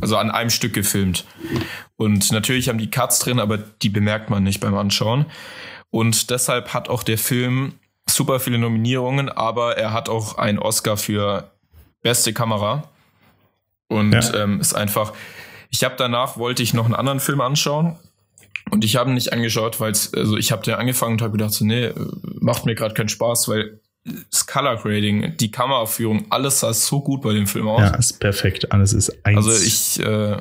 also 0.01 0.17
an 0.17 0.31
einem 0.31 0.51
Stück 0.51 0.75
gefilmt. 0.75 1.25
Und 1.97 2.31
natürlich 2.31 2.69
haben 2.69 2.79
die 2.79 2.91
Cuts 2.91 3.21
drin, 3.21 3.41
aber 3.41 3.59
die 3.59 3.89
bemerkt 3.89 4.29
man 4.31 4.43
nicht 4.43 4.61
beim 4.61 4.75
Anschauen. 4.75 5.27
Und 5.91 6.31
deshalb 6.31 6.75
hat 6.75 6.89
auch 6.89 7.03
der 7.03 7.19
Film 7.19 7.75
super 8.15 8.41
viele 8.41 8.59
Nominierungen, 8.59 9.29
aber 9.29 9.77
er 9.77 9.93
hat 9.93 10.09
auch 10.09 10.39
einen 10.39 10.59
Oscar 10.59 10.97
für 10.97 11.51
beste 12.03 12.33
Kamera. 12.33 12.85
Und 13.89 14.13
ja. 14.13 14.35
ähm, 14.35 14.61
ist 14.61 14.75
einfach, 14.75 15.13
ich 15.71 15.83
habe 15.85 15.97
danach, 15.99 16.37
wollte 16.37 16.63
ich 16.63 16.75
noch 16.75 16.85
einen 16.85 16.95
anderen 16.95 17.21
Film 17.21 17.41
anschauen. 17.41 17.97
Und 18.71 18.85
ich 18.85 18.97
habe 18.97 19.11
ihn 19.11 19.15
nicht 19.15 19.33
angeschaut, 19.33 19.81
weil 19.81 19.93
also 19.93 20.37
ich 20.37 20.53
habe 20.53 20.63
den 20.63 20.75
angefangen 20.75 21.15
und 21.15 21.23
habe 21.23 21.33
gedacht, 21.33 21.53
so, 21.53 21.65
nee, 21.65 21.93
macht 22.23 22.67
mir 22.67 22.77
gerade 22.77 22.95
keinen 22.95 23.09
Spaß, 23.09 23.49
weil 23.49 23.81
das 24.31 24.47
Color 24.47 24.77
Grading, 24.77 25.37
die 25.37 25.51
Kameraführung, 25.51 26.27
alles 26.31 26.61
sah 26.61 26.73
so 26.73 27.01
gut 27.01 27.23
bei 27.23 27.33
dem 27.33 27.47
Film 27.47 27.69
aus. 27.69 27.81
Ja, 27.81 27.97
ist 27.97 28.21
perfekt. 28.21 28.73
Alles 28.73 28.93
ist 28.93 29.27
eins. 29.27 29.37
Also 29.37 29.53
ich, 29.53 30.01
äh, 30.01 30.39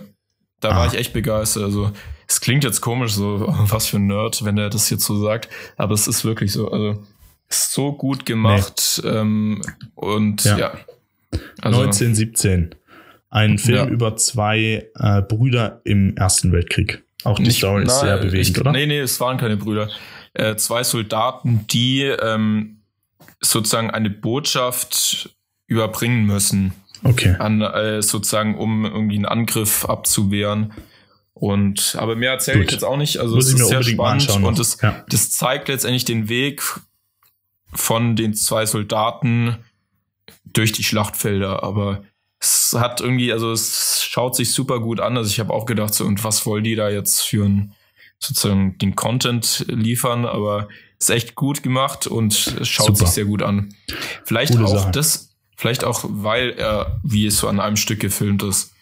da 0.59 0.69
ah. 0.69 0.75
war 0.77 0.87
ich 0.87 0.93
echt 0.93 1.13
begeistert. 1.13 1.63
Also 1.63 1.91
es 2.27 2.39
klingt 2.39 2.63
jetzt 2.63 2.81
komisch, 2.81 3.13
so 3.13 3.45
was 3.47 3.87
für 3.87 3.97
ein 3.97 4.07
Nerd, 4.07 4.45
wenn 4.45 4.57
er 4.57 4.69
das 4.69 4.89
jetzt 4.89 5.05
so 5.05 5.21
sagt, 5.21 5.49
aber 5.77 5.93
es 5.93 6.07
ist 6.07 6.23
wirklich 6.23 6.51
so. 6.53 6.69
Also 6.71 7.03
ist 7.49 7.73
so 7.73 7.93
gut 7.93 8.25
gemacht 8.25 9.01
nee. 9.03 9.09
ähm, 9.09 9.61
und 9.95 10.43
ja. 10.43 10.57
ja. 10.57 10.71
Also, 11.61 11.81
1917. 11.81 12.75
Ein 13.31 13.59
Film 13.59 13.77
ja. 13.77 13.87
über 13.87 14.15
zwei 14.15 14.89
äh, 14.95 15.21
Brüder 15.21 15.81
im 15.83 16.15
Ersten 16.17 16.51
Weltkrieg. 16.51 17.03
Auch 17.23 17.37
die 17.37 17.43
Nicht, 17.43 17.57
Story 17.57 17.83
ist 17.83 17.99
sehr 17.99 18.17
bewegend, 18.17 18.49
ich, 18.49 18.59
oder? 18.59 18.71
Nee, 18.71 18.87
nee, 18.87 18.99
es 18.99 19.19
waren 19.19 19.37
keine 19.37 19.57
Brüder. 19.57 19.89
Äh, 20.33 20.55
zwei 20.55 20.83
Soldaten, 20.83 21.65
die 21.67 22.03
ähm, 22.03 22.81
sozusagen 23.41 23.91
eine 23.91 24.09
Botschaft 24.09 25.35
überbringen 25.67 26.25
müssen. 26.25 26.73
Okay. 27.03 27.35
An, 27.37 27.61
äh, 27.61 28.01
sozusagen, 28.01 28.57
um 28.57 28.85
irgendwie 28.85 29.15
einen 29.15 29.25
Angriff 29.25 29.85
abzuwehren. 29.85 30.73
Und 31.33 31.95
aber 31.97 32.15
mehr 32.15 32.31
erzähle 32.31 32.63
ich 32.63 32.71
jetzt 32.71 32.83
auch 32.83 32.97
nicht. 32.97 33.19
Also 33.19 33.35
Muss 33.35 33.47
es 33.47 33.59
ist 33.59 33.67
sehr 33.67 33.83
spannend 33.83 34.29
und 34.29 34.59
das, 34.59 34.81
ja. 34.81 35.05
das 35.07 35.31
zeigt 35.31 35.69
letztendlich 35.69 36.03
den 36.03 36.27
Weg 36.27 36.61
von 37.73 38.15
den 38.15 38.33
zwei 38.33 38.65
Soldaten 38.65 39.57
durch 40.45 40.71
die 40.71 40.83
Schlachtfelder. 40.83 41.63
Aber 41.63 42.03
es 42.39 42.75
hat 42.77 43.01
irgendwie, 43.01 43.31
also 43.31 43.51
es 43.51 44.03
schaut 44.03 44.35
sich 44.35 44.51
super 44.51 44.79
gut 44.79 44.99
an. 44.99 45.17
Also 45.17 45.29
ich 45.29 45.39
habe 45.39 45.53
auch 45.53 45.65
gedacht, 45.65 45.93
so, 45.93 46.05
und 46.05 46.23
was 46.23 46.45
wollen 46.45 46.63
die 46.63 46.75
da 46.75 46.89
jetzt 46.89 47.21
für 47.21 47.45
ein, 47.45 47.73
sozusagen 48.19 48.77
den 48.77 48.95
Content 48.95 49.65
liefern? 49.67 50.25
Aber 50.25 50.67
ist 50.99 51.09
echt 51.09 51.35
gut 51.35 51.63
gemacht 51.63 52.07
und 52.07 52.33
es 52.59 52.67
schaut 52.67 52.87
super. 52.87 53.05
sich 53.05 53.09
sehr 53.09 53.25
gut 53.25 53.41
an. 53.41 53.73
Vielleicht 54.25 54.53
Gute 54.53 54.65
auch 54.65 54.79
Sache. 54.79 54.91
das, 54.91 55.35
vielleicht 55.55 55.83
auch, 55.83 56.03
weil 56.07 56.51
er, 56.51 56.99
wie 57.03 57.25
es 57.25 57.37
so 57.37 57.47
an 57.47 57.59
einem 57.59 57.77
Stück 57.77 57.99
gefilmt 57.99 58.43
ist, 58.43 58.73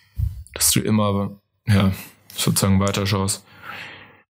dass 0.54 0.72
du 0.72 0.80
immer, 0.80 1.40
ja, 1.68 1.92
sozusagen 2.36 2.80
weiterschaust. 2.80 3.44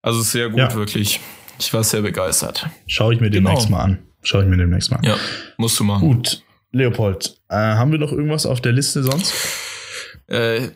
Also 0.01 0.21
sehr 0.21 0.49
gut, 0.49 0.59
ja. 0.59 0.73
wirklich. 0.73 1.19
Ich 1.59 1.73
war 1.73 1.83
sehr 1.83 2.01
begeistert. 2.01 2.67
Schaue 2.85 3.13
ich 3.13 3.19
mir 3.19 3.29
demnächst 3.29 3.67
genau. 3.67 3.77
mal 3.77 3.83
an. 3.83 4.06
Schaue 4.23 4.43
ich 4.43 4.49
mir 4.49 4.57
demnächst 4.57 4.91
mal 4.91 4.97
an. 4.97 5.03
Ja, 5.03 5.17
musst 5.57 5.79
du 5.79 5.83
machen. 5.83 6.07
Gut, 6.07 6.43
Leopold, 6.71 7.37
äh, 7.49 7.55
haben 7.55 7.91
wir 7.91 7.99
noch 7.99 8.11
irgendwas 8.11 8.45
auf 8.45 8.61
der 8.61 8.71
Liste 8.71 9.03
sonst? 9.03 9.33
Äh, 10.27 10.69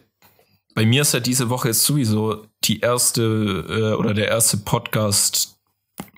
bei 0.73 0.85
mir 0.85 1.01
ist 1.01 1.13
ja 1.13 1.19
diese 1.19 1.49
Woche 1.49 1.69
jetzt 1.69 1.83
sowieso 1.83 2.45
die 2.63 2.79
erste 2.79 3.21
äh, 3.21 3.95
oder 3.95 4.13
der 4.13 4.29
erste 4.29 4.57
Podcast, 4.57 5.57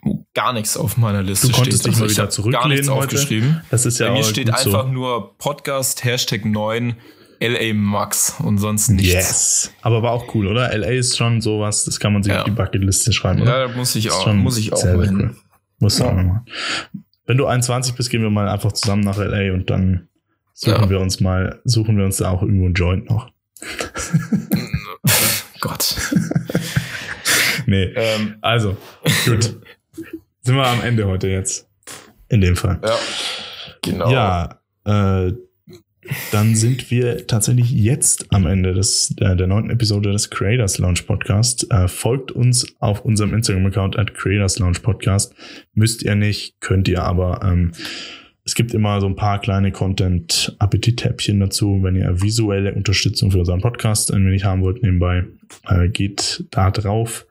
wo 0.04 0.26
gar 0.34 0.54
nichts 0.54 0.78
auf 0.78 0.98
meiner 0.98 1.24
Liste 1.24 1.48
du 1.48 1.54
konntest 1.54 1.80
steht. 1.80 1.94
Dich 1.94 2.02
also 2.02 2.06
mal 2.06 2.12
wieder 2.12 2.30
zurücklehnen 2.30 2.62
gar 2.62 2.70
nichts 2.70 2.90
heute. 2.90 3.00
aufgeschrieben. 3.00 3.62
Das 3.72 3.86
ist 3.86 4.00
ja 4.00 4.08
Bei 4.10 4.14
mir 4.14 4.24
steht 4.24 4.50
einfach 4.50 4.86
so. 4.86 4.92
nur 4.92 5.38
Podcast 5.38 6.04
Hashtag 6.04 6.46
9 6.46 6.96
LA 7.40 7.74
Max 7.74 8.36
und 8.40 8.58
sonst 8.58 8.90
nichts. 8.90 9.14
Yes. 9.14 9.72
Aber 9.82 10.02
war 10.02 10.12
auch 10.12 10.34
cool, 10.36 10.48
oder? 10.48 10.76
LA 10.78 10.92
ist 10.92 11.18
schon 11.18 11.42
sowas, 11.42 11.84
das 11.86 12.00
kann 12.00 12.14
man 12.14 12.24
sich 12.24 12.32
ja. 12.32 12.40
auf 12.40 12.46
die 12.46 12.52
Bucketliste 12.52 13.12
schreiben, 13.12 13.42
oder? 13.42 13.60
Ja, 13.60 13.68
da 13.68 13.76
muss 13.76 13.96
ich 13.96 14.12
auch, 14.12 14.32
muss 14.34 14.58
ich 14.58 14.72
auch 14.72 14.78
sehr, 14.78 14.98
sehr 14.98 15.12
cool. 15.12 15.36
Muss 15.80 16.00
ja. 16.00 16.06
auch 16.08 16.14
nochmal. 16.14 16.42
Wenn 17.26 17.38
du 17.38 17.46
21 17.46 17.96
bist, 17.96 18.10
gehen 18.10 18.22
wir 18.22 18.30
mal 18.30 18.50
einfach 18.50 18.72
zusammen 18.74 19.04
nach 19.04 19.18
LA 19.18 19.54
und 19.54 19.70
dann 19.70 20.10
suchen 20.54 20.84
ja. 20.84 20.90
wir 20.90 21.00
uns 21.00 21.20
mal, 21.20 21.62
suchen 21.64 21.98
wir 21.98 22.06
uns 22.06 22.18
da 22.18 22.30
auch 22.30 22.42
irgendwo 22.42 22.66
einen 22.66 22.74
Joint 22.74 23.10
noch. 23.10 23.30
Gott. 25.62 25.96
nee. 27.66 27.84
Ähm. 27.96 28.36
Also, 28.42 28.76
gut. 29.26 29.58
Sind 30.42 30.56
wir 30.56 30.66
am 30.66 30.82
Ende 30.82 31.08
heute 31.08 31.30
jetzt. 31.30 31.70
In 32.28 32.42
dem 32.42 32.56
Fall. 32.56 32.80
Ja. 32.84 32.98
Genau. 33.82 34.12
Ja, 34.12 34.60
äh, 34.86 35.34
dann 36.32 36.56
sind 36.56 36.92
wir 36.92 37.28
tatsächlich 37.28 37.72
jetzt 37.72 38.28
am 38.34 38.46
Ende 38.46 38.74
des, 38.74 39.16
äh, 39.20 39.36
der 39.36 39.48
neunten 39.48 39.70
Episode 39.70 40.12
des 40.12 40.30
Creators 40.30 40.78
Launch 40.78 41.06
Podcast. 41.06 41.72
Äh, 41.72 41.88
folgt 41.88 42.32
uns 42.32 42.66
auf 42.80 43.06
unserem 43.06 43.34
Instagram-Account 43.34 43.98
at 43.98 44.14
Creators 44.14 44.60
Launch 44.60 44.82
Podcast. 44.82 45.34
Müsst 45.74 46.04
ihr 46.04 46.16
nicht, 46.16 46.60
könnt 46.60 46.88
ihr 46.88 47.04
aber. 47.04 47.42
Ähm, 47.44 47.72
es 48.46 48.56
gibt 48.56 48.74
immer 48.74 49.00
so 49.00 49.08
ein 49.08 49.16
paar 49.16 49.40
kleine 49.40 49.72
Content-Appetit-Häppchen 49.72 51.40
dazu. 51.40 51.80
Wenn 51.82 51.96
ihr 51.96 52.22
visuelle 52.22 52.74
Unterstützung 52.74 53.32
für 53.32 53.40
unseren 53.40 53.62
Podcast 53.62 54.14
ein 54.14 54.26
wenig 54.26 54.44
haben 54.44 54.62
wollt, 54.62 54.84
nebenbei, 54.84 55.24
äh, 55.70 55.88
geht 55.88 56.46
da 56.52 56.70
drauf. 56.70 57.26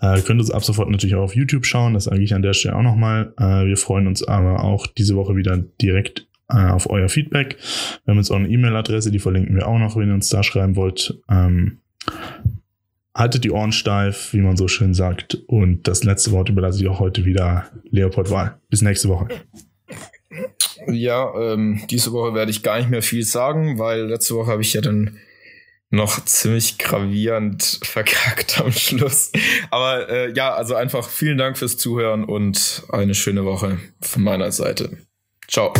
Äh, 0.00 0.20
könnt 0.20 0.40
uns 0.40 0.52
ab 0.52 0.62
sofort 0.62 0.90
natürlich 0.90 1.16
auch 1.16 1.24
auf 1.24 1.34
YouTube 1.34 1.66
schauen. 1.66 1.94
Das 1.94 2.04
sage 2.04 2.22
ich 2.22 2.34
an 2.34 2.42
der 2.42 2.52
Stelle 2.52 2.76
auch 2.76 2.82
nochmal. 2.82 3.32
Äh, 3.36 3.66
wir 3.66 3.76
freuen 3.76 4.06
uns 4.06 4.22
aber 4.22 4.62
auch 4.62 4.86
diese 4.86 5.16
Woche 5.16 5.34
wieder 5.34 5.56
direkt 5.82 6.28
äh, 6.48 6.70
auf 6.70 6.88
euer 6.88 7.08
Feedback. 7.08 7.56
Wir 8.04 8.12
haben 8.12 8.18
jetzt 8.18 8.30
auch 8.30 8.36
eine 8.36 8.48
E-Mail-Adresse, 8.48 9.10
die 9.10 9.18
verlinken 9.18 9.56
wir 9.56 9.66
auch 9.66 9.78
noch, 9.78 9.96
wenn 9.96 10.08
ihr 10.08 10.14
uns 10.14 10.28
da 10.28 10.42
schreiben 10.42 10.76
wollt. 10.76 11.18
Ähm, 11.28 11.78
haltet 13.14 13.44
die 13.44 13.50
Ohren 13.50 13.72
steif, 13.72 14.32
wie 14.32 14.40
man 14.40 14.56
so 14.56 14.68
schön 14.68 14.94
sagt. 14.94 15.36
Und 15.46 15.86
das 15.86 16.04
letzte 16.04 16.32
Wort 16.32 16.48
überlasse 16.48 16.82
ich 16.82 16.88
auch 16.88 16.98
heute 16.98 17.24
wieder 17.24 17.66
Leopold 17.90 18.30
Wahl. 18.30 18.58
Bis 18.68 18.82
nächste 18.82 19.08
Woche. 19.08 19.28
Ja, 20.88 21.32
ähm, 21.38 21.82
diese 21.90 22.12
Woche 22.12 22.34
werde 22.34 22.50
ich 22.50 22.62
gar 22.62 22.78
nicht 22.78 22.90
mehr 22.90 23.02
viel 23.02 23.24
sagen, 23.24 23.78
weil 23.78 24.06
letzte 24.06 24.34
Woche 24.34 24.50
habe 24.50 24.62
ich 24.62 24.74
ja 24.74 24.80
dann 24.80 25.18
noch 25.90 26.24
ziemlich 26.24 26.78
gravierend 26.78 27.80
verkackt 27.84 28.60
am 28.60 28.72
Schluss. 28.72 29.30
Aber 29.70 30.08
äh, 30.08 30.32
ja, 30.32 30.52
also 30.52 30.74
einfach 30.74 31.08
vielen 31.08 31.38
Dank 31.38 31.56
fürs 31.56 31.76
Zuhören 31.76 32.24
und 32.24 32.82
eine 32.90 33.14
schöne 33.14 33.44
Woche 33.44 33.78
von 34.00 34.22
meiner 34.22 34.50
Seite. 34.50 34.98
Ciao. 35.46 35.72